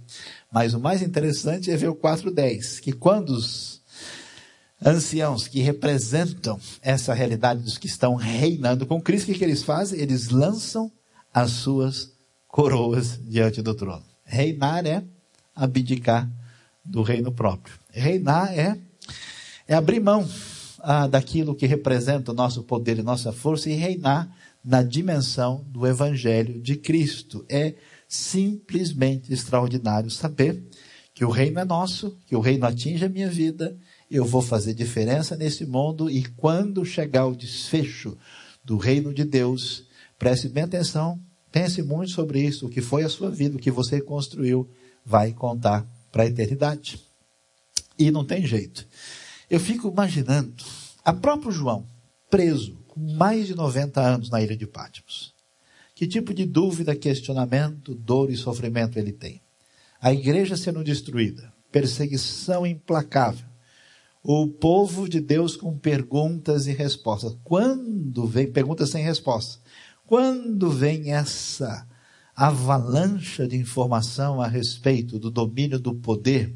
Mas 0.52 0.74
o 0.74 0.80
mais 0.80 1.02
interessante 1.02 1.70
é 1.70 1.76
ver 1.76 1.88
o 1.88 1.94
4.10, 1.94 2.80
que 2.80 2.92
quando 2.92 3.30
os 3.30 3.80
anciãos 4.84 5.46
que 5.46 5.60
representam 5.60 6.58
essa 6.80 7.12
realidade 7.12 7.62
dos 7.62 7.78
que 7.78 7.86
estão 7.86 8.14
reinando 8.14 8.86
com 8.86 9.00
Cristo, 9.00 9.30
o 9.30 9.34
que, 9.34 9.44
eles 9.44 9.62
fazem? 9.62 10.00
Eles 10.00 10.28
lançam 10.30 10.90
as 11.32 11.50
suas 11.50 12.12
coroas 12.50 13.18
diante 13.22 13.62
do 13.62 13.74
trono. 13.74 14.02
Reinar 14.24 14.86
é 14.86 15.02
abdicar 15.54 16.28
do 16.84 17.02
reino 17.02 17.32
próprio. 17.32 17.74
Reinar 17.90 18.52
é, 18.58 18.78
é 19.66 19.74
abrir 19.74 20.00
mão 20.00 20.28
ah, 20.80 21.06
daquilo 21.06 21.54
que 21.54 21.66
representa 21.66 22.32
o 22.32 22.34
nosso 22.34 22.62
poder 22.62 22.98
e 22.98 23.02
nossa 23.02 23.32
força 23.32 23.70
e 23.70 23.74
reinar 23.74 24.28
na 24.64 24.82
dimensão 24.82 25.64
do 25.68 25.86
Evangelho 25.86 26.60
de 26.60 26.76
Cristo. 26.76 27.44
É 27.48 27.74
simplesmente 28.08 29.32
extraordinário 29.32 30.10
saber 30.10 30.62
que 31.14 31.24
o 31.24 31.30
reino 31.30 31.60
é 31.60 31.64
nosso, 31.64 32.16
que 32.26 32.34
o 32.34 32.40
reino 32.40 32.66
atinge 32.66 33.04
a 33.04 33.08
minha 33.08 33.28
vida, 33.28 33.76
eu 34.10 34.24
vou 34.24 34.42
fazer 34.42 34.74
diferença 34.74 35.36
nesse 35.36 35.64
mundo 35.66 36.10
e 36.10 36.24
quando 36.36 36.84
chegar 36.84 37.26
o 37.26 37.36
desfecho 37.36 38.16
do 38.64 38.76
reino 38.76 39.12
de 39.14 39.24
Deus, 39.24 39.84
preste 40.18 40.48
bem 40.48 40.64
atenção, 40.64 41.20
pense 41.50 41.82
muito 41.82 42.12
sobre 42.12 42.40
isso, 42.42 42.66
o 42.66 42.70
que 42.70 42.80
foi 42.80 43.04
a 43.04 43.08
sua 43.08 43.30
vida, 43.30 43.56
o 43.56 43.60
que 43.60 43.70
você 43.70 44.00
construiu, 44.00 44.68
vai 45.04 45.32
contar 45.32 45.86
para 46.12 46.24
a 46.24 46.26
eternidade. 46.26 47.00
E 47.98 48.10
não 48.10 48.24
tem 48.24 48.46
jeito. 48.46 48.86
Eu 49.48 49.60
fico 49.60 49.88
imaginando 49.88 50.64
a 51.04 51.12
próprio 51.12 51.50
João, 51.50 51.86
preso, 52.30 52.78
com 52.88 53.00
mais 53.00 53.46
de 53.46 53.54
90 53.54 54.00
anos 54.00 54.30
na 54.30 54.42
ilha 54.42 54.56
de 54.56 54.66
Patmos. 54.66 55.34
Que 55.94 56.06
tipo 56.06 56.32
de 56.32 56.46
dúvida, 56.46 56.96
questionamento, 56.96 57.94
dor 57.94 58.30
e 58.30 58.36
sofrimento 58.36 58.98
ele 58.98 59.12
tem? 59.12 59.40
A 60.00 60.12
igreja 60.12 60.56
sendo 60.56 60.82
destruída, 60.82 61.52
perseguição 61.70 62.66
implacável, 62.66 63.46
o 64.22 64.48
povo 64.48 65.08
de 65.08 65.20
Deus 65.20 65.56
com 65.56 65.76
perguntas 65.76 66.66
e 66.66 66.72
respostas. 66.72 67.36
Quando 67.42 68.26
vem, 68.26 68.50
perguntas 68.50 68.90
sem 68.90 69.02
resposta, 69.02 69.60
quando 70.10 70.72
vem 70.72 71.12
essa 71.12 71.86
avalanche 72.34 73.46
de 73.46 73.56
informação 73.56 74.42
a 74.42 74.48
respeito 74.48 75.20
do 75.20 75.30
domínio 75.30 75.78
do 75.78 75.94
poder, 75.94 76.52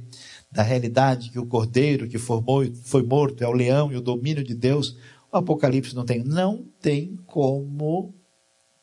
da 0.50 0.60
realidade 0.60 1.30
que 1.30 1.38
o 1.38 1.46
cordeiro 1.46 2.08
que 2.08 2.18
formou, 2.18 2.64
foi 2.82 3.04
morto 3.04 3.44
é 3.44 3.46
o 3.46 3.52
leão 3.52 3.92
e 3.92 3.96
o 3.96 4.00
domínio 4.00 4.42
de 4.42 4.56
Deus, 4.56 4.96
o 5.30 5.36
Apocalipse 5.36 5.94
não 5.94 6.04
tem. 6.04 6.24
Não 6.24 6.66
tem 6.80 7.16
como 7.26 8.12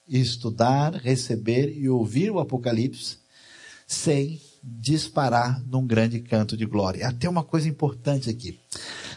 estudar, 0.07 0.93
receber 0.93 1.77
e 1.77 1.89
ouvir 1.89 2.31
o 2.31 2.39
Apocalipse 2.39 3.17
sem 3.85 4.39
disparar 4.63 5.61
num 5.65 5.85
grande 5.85 6.21
canto 6.21 6.55
de 6.55 6.65
glória. 6.65 7.09
Até 7.09 7.27
uma 7.27 7.43
coisa 7.43 7.67
importante 7.67 8.29
aqui. 8.29 8.57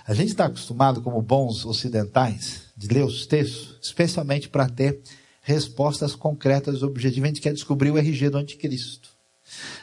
A 0.04 0.14
gente 0.14 0.30
está 0.30 0.46
acostumado, 0.46 1.00
como 1.00 1.22
bons 1.22 1.64
ocidentais, 1.64 2.72
de 2.76 2.88
ler 2.88 3.04
os 3.04 3.24
textos, 3.24 3.78
especialmente 3.80 4.48
para 4.48 4.68
ter 4.68 5.00
respostas 5.44 6.16
concretas 6.16 6.82
objetivas. 6.82 7.24
A 7.24 7.28
gente 7.28 7.40
quer 7.40 7.52
descobrir 7.52 7.90
o 7.90 7.98
RG 7.98 8.30
do 8.30 8.38
anticristo. 8.38 9.10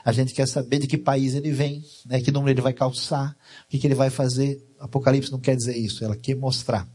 A 0.03 0.11
gente 0.11 0.33
quer 0.33 0.47
saber 0.47 0.79
de 0.79 0.87
que 0.87 0.97
país 0.97 1.35
ele 1.35 1.51
vem, 1.51 1.85
né, 2.05 2.19
que 2.19 2.31
número 2.31 2.51
ele 2.51 2.61
vai 2.61 2.73
calçar, 2.73 3.37
o 3.65 3.69
que, 3.69 3.77
que 3.77 3.87
ele 3.87 3.95
vai 3.95 4.09
fazer. 4.09 4.59
Apocalipse 4.79 5.31
não 5.31 5.39
quer 5.39 5.55
dizer 5.55 5.77
isso, 5.77 6.03
ela 6.03 6.15
quer 6.15 6.35
mostrar 6.35 6.87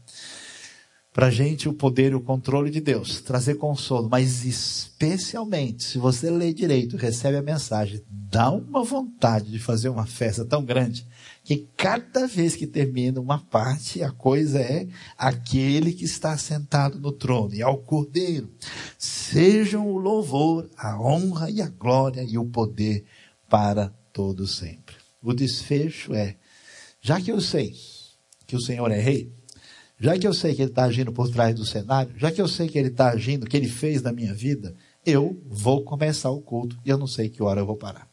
para 1.17 1.27
a 1.27 1.31
gente 1.31 1.67
o 1.67 1.73
poder 1.73 2.11
e 2.11 2.15
o 2.15 2.21
controle 2.21 2.69
de 2.69 2.79
Deus, 2.79 3.21
trazer 3.21 3.55
consolo, 3.55 4.07
mas 4.07 4.45
especialmente 4.45 5.83
se 5.83 5.97
você 5.97 6.29
lê 6.29 6.53
direito, 6.53 6.95
recebe 6.95 7.37
a 7.37 7.41
mensagem, 7.41 8.03
dá 8.07 8.51
uma 8.51 8.83
vontade 8.83 9.49
de 9.49 9.57
fazer 9.57 9.89
uma 9.89 10.05
festa 10.05 10.45
tão 10.45 10.63
grande 10.63 11.07
que 11.47 11.65
cada 11.77 12.27
vez 12.27 12.57
que 12.57 12.67
termina 12.67 13.21
uma 13.21 13.39
parte, 13.39 14.03
a 14.03 14.11
coisa 14.11 14.59
é 14.59 14.85
aquele 15.17 15.93
que 15.93 16.03
está 16.03 16.37
sentado 16.37 16.99
no 16.99 17.09
trono 17.09 17.55
e 17.55 17.61
ao 17.61 17.77
Cordeiro. 17.77 18.51
Sejam 18.97 19.87
o 19.87 19.97
louvor, 19.97 20.69
a 20.75 21.01
honra 21.01 21.49
e 21.49 21.61
a 21.61 21.69
glória 21.69 22.21
e 22.21 22.37
o 22.37 22.43
poder 22.43 23.05
para 23.47 23.87
todos 24.11 24.57
sempre. 24.57 24.97
O 25.23 25.33
desfecho 25.33 26.13
é, 26.13 26.35
já 26.99 27.21
que 27.21 27.31
eu 27.31 27.39
sei 27.39 27.73
que 28.45 28.57
o 28.57 28.61
Senhor 28.61 28.91
é 28.91 28.99
rei, 28.99 29.31
já 29.97 30.19
que 30.19 30.27
eu 30.27 30.33
sei 30.33 30.53
que 30.53 30.61
Ele 30.61 30.71
está 30.71 30.83
agindo 30.83 31.13
por 31.13 31.29
trás 31.29 31.55
do 31.55 31.63
cenário, 31.63 32.13
já 32.17 32.29
que 32.29 32.41
eu 32.41 32.47
sei 32.49 32.67
que 32.67 32.77
Ele 32.77 32.89
está 32.89 33.11
agindo, 33.11 33.47
que 33.47 33.55
Ele 33.55 33.69
fez 33.69 34.01
na 34.01 34.11
minha 34.11 34.33
vida, 34.33 34.75
eu 35.05 35.41
vou 35.45 35.81
começar 35.85 36.29
o 36.29 36.41
culto 36.41 36.77
e 36.83 36.89
eu 36.89 36.97
não 36.97 37.07
sei 37.07 37.29
que 37.29 37.41
hora 37.41 37.61
eu 37.61 37.65
vou 37.65 37.77
parar. 37.77 38.06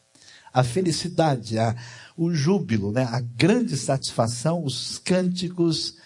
A 0.55 0.63
felicidade, 0.63 1.59
a, 1.59 1.75
o 2.15 2.31
júbilo, 2.31 2.91
né, 2.91 3.03
a 3.11 3.19
grande 3.19 3.75
satisfação, 3.75 4.63
os 4.63 4.97
cânticos 4.97 5.97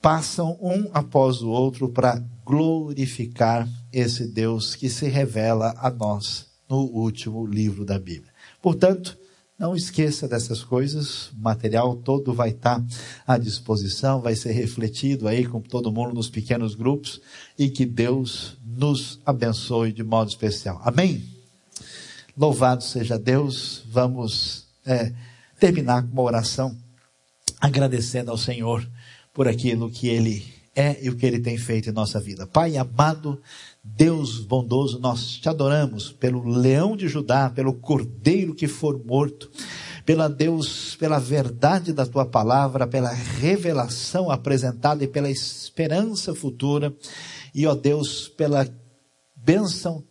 passam 0.00 0.56
um 0.60 0.88
após 0.94 1.42
o 1.42 1.50
outro 1.50 1.88
para 1.88 2.22
glorificar 2.44 3.68
esse 3.92 4.26
Deus 4.26 4.74
que 4.74 4.88
se 4.88 5.08
revela 5.08 5.74
a 5.78 5.90
nós 5.90 6.46
no 6.68 6.78
último 6.78 7.46
livro 7.46 7.84
da 7.84 7.98
Bíblia. 7.98 8.32
Portanto, 8.62 9.18
não 9.58 9.74
esqueça 9.74 10.28
dessas 10.28 10.62
coisas, 10.62 11.30
o 11.32 11.38
material 11.38 11.96
todo 11.96 12.32
vai 12.32 12.50
estar 12.50 12.84
à 13.26 13.38
disposição, 13.38 14.20
vai 14.20 14.36
ser 14.36 14.52
refletido 14.52 15.26
aí 15.26 15.46
com 15.46 15.60
todo 15.60 15.92
mundo 15.92 16.14
nos 16.14 16.28
pequenos 16.28 16.74
grupos 16.74 17.20
e 17.58 17.68
que 17.68 17.86
Deus 17.86 18.58
nos 18.64 19.18
abençoe 19.24 19.92
de 19.92 20.04
modo 20.04 20.28
especial. 20.28 20.80
Amém? 20.84 21.35
Louvado 22.36 22.84
seja 22.84 23.18
Deus. 23.18 23.82
Vamos 23.88 24.66
é, 24.84 25.10
terminar 25.58 26.02
com 26.02 26.12
uma 26.12 26.22
oração 26.22 26.76
agradecendo 27.58 28.30
ao 28.30 28.36
Senhor 28.36 28.86
por 29.32 29.48
aquilo 29.48 29.90
que 29.90 30.08
Ele 30.08 30.44
é 30.74 31.02
e 31.02 31.08
o 31.08 31.16
que 31.16 31.24
Ele 31.24 31.40
tem 31.40 31.56
feito 31.56 31.88
em 31.88 31.94
nossa 31.94 32.20
vida. 32.20 32.46
Pai 32.46 32.76
amado, 32.76 33.40
Deus 33.82 34.40
bondoso, 34.40 34.98
nós 34.98 35.38
te 35.38 35.48
adoramos 35.48 36.12
pelo 36.12 36.46
leão 36.46 36.94
de 36.94 37.08
Judá, 37.08 37.48
pelo 37.48 37.72
cordeiro 37.72 38.54
que 38.54 38.68
for 38.68 39.02
morto, 39.02 39.50
pela 40.04 40.28
Deus, 40.28 40.94
pela 40.96 41.18
verdade 41.18 41.90
da 41.90 42.04
tua 42.04 42.26
palavra, 42.26 42.86
pela 42.86 43.10
revelação 43.10 44.30
apresentada 44.30 45.02
e 45.02 45.08
pela 45.08 45.30
esperança 45.30 46.34
futura. 46.34 46.94
E 47.54 47.66
ó 47.66 47.74
Deus, 47.74 48.28
pela 48.28 48.68
bênção 49.34 50.04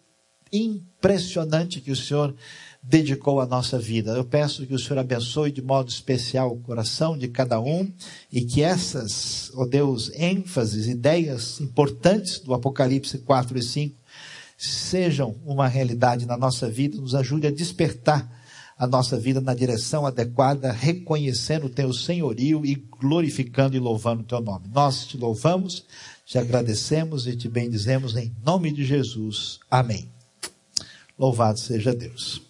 impressionante 1.06 1.82
que 1.82 1.92
o 1.92 1.96
Senhor 1.96 2.34
dedicou 2.82 3.40
à 3.40 3.46
nossa 3.46 3.78
vida. 3.78 4.12
Eu 4.12 4.26
peço 4.26 4.66
que 4.66 4.74
o 4.74 4.80
Senhor 4.80 5.00
abençoe 5.00 5.52
de 5.52 5.62
modo 5.62 5.90
especial 5.90 6.52
o 6.52 6.60
coração 6.60 7.18
de 7.18 7.28
cada 7.28 7.60
um 7.60 7.92
e 8.32 8.42
que 8.42 8.62
essas, 8.62 9.52
ó 9.56 9.62
oh 9.62 9.66
Deus, 9.68 10.12
ênfases, 10.16 10.88
ideias 10.88 11.62
importantes 11.62 12.40
do 12.40 12.54
Apocalipse 12.54 13.20
4 13.20 13.58
e 13.58 13.64
5 13.64 13.96
sejam 14.58 15.36
uma 15.46 15.68
realidade 15.68 16.26
na 16.26 16.38
nossa 16.38 16.70
vida, 16.70 16.98
nos 16.98 17.14
ajude 17.14 17.48
a 17.48 17.52
despertar 17.52 18.32
a 18.78 18.88
nossa 18.88 19.18
vida 19.18 19.40
na 19.40 19.54
direção 19.54 20.06
adequada, 20.06 20.72
reconhecendo 20.72 21.68
o 21.68 21.70
teu 21.70 21.94
senhorio 21.94 22.66
e 22.66 22.76
glorificando 22.76 23.76
e 23.76 23.80
louvando 23.80 24.22
o 24.22 24.26
teu 24.26 24.42
nome. 24.42 24.68
Nós 24.74 25.06
te 25.06 25.18
louvamos, 25.18 25.86
te 26.26 26.38
agradecemos 26.38 27.26
e 27.28 27.36
te 27.36 27.48
bendizemos 27.48 28.16
em 28.16 28.36
nome 28.44 28.72
de 28.72 28.84
Jesus. 28.84 29.60
Amém. 29.70 30.15
Louvado 31.18 31.58
seja 31.58 31.94
Deus. 31.94 32.42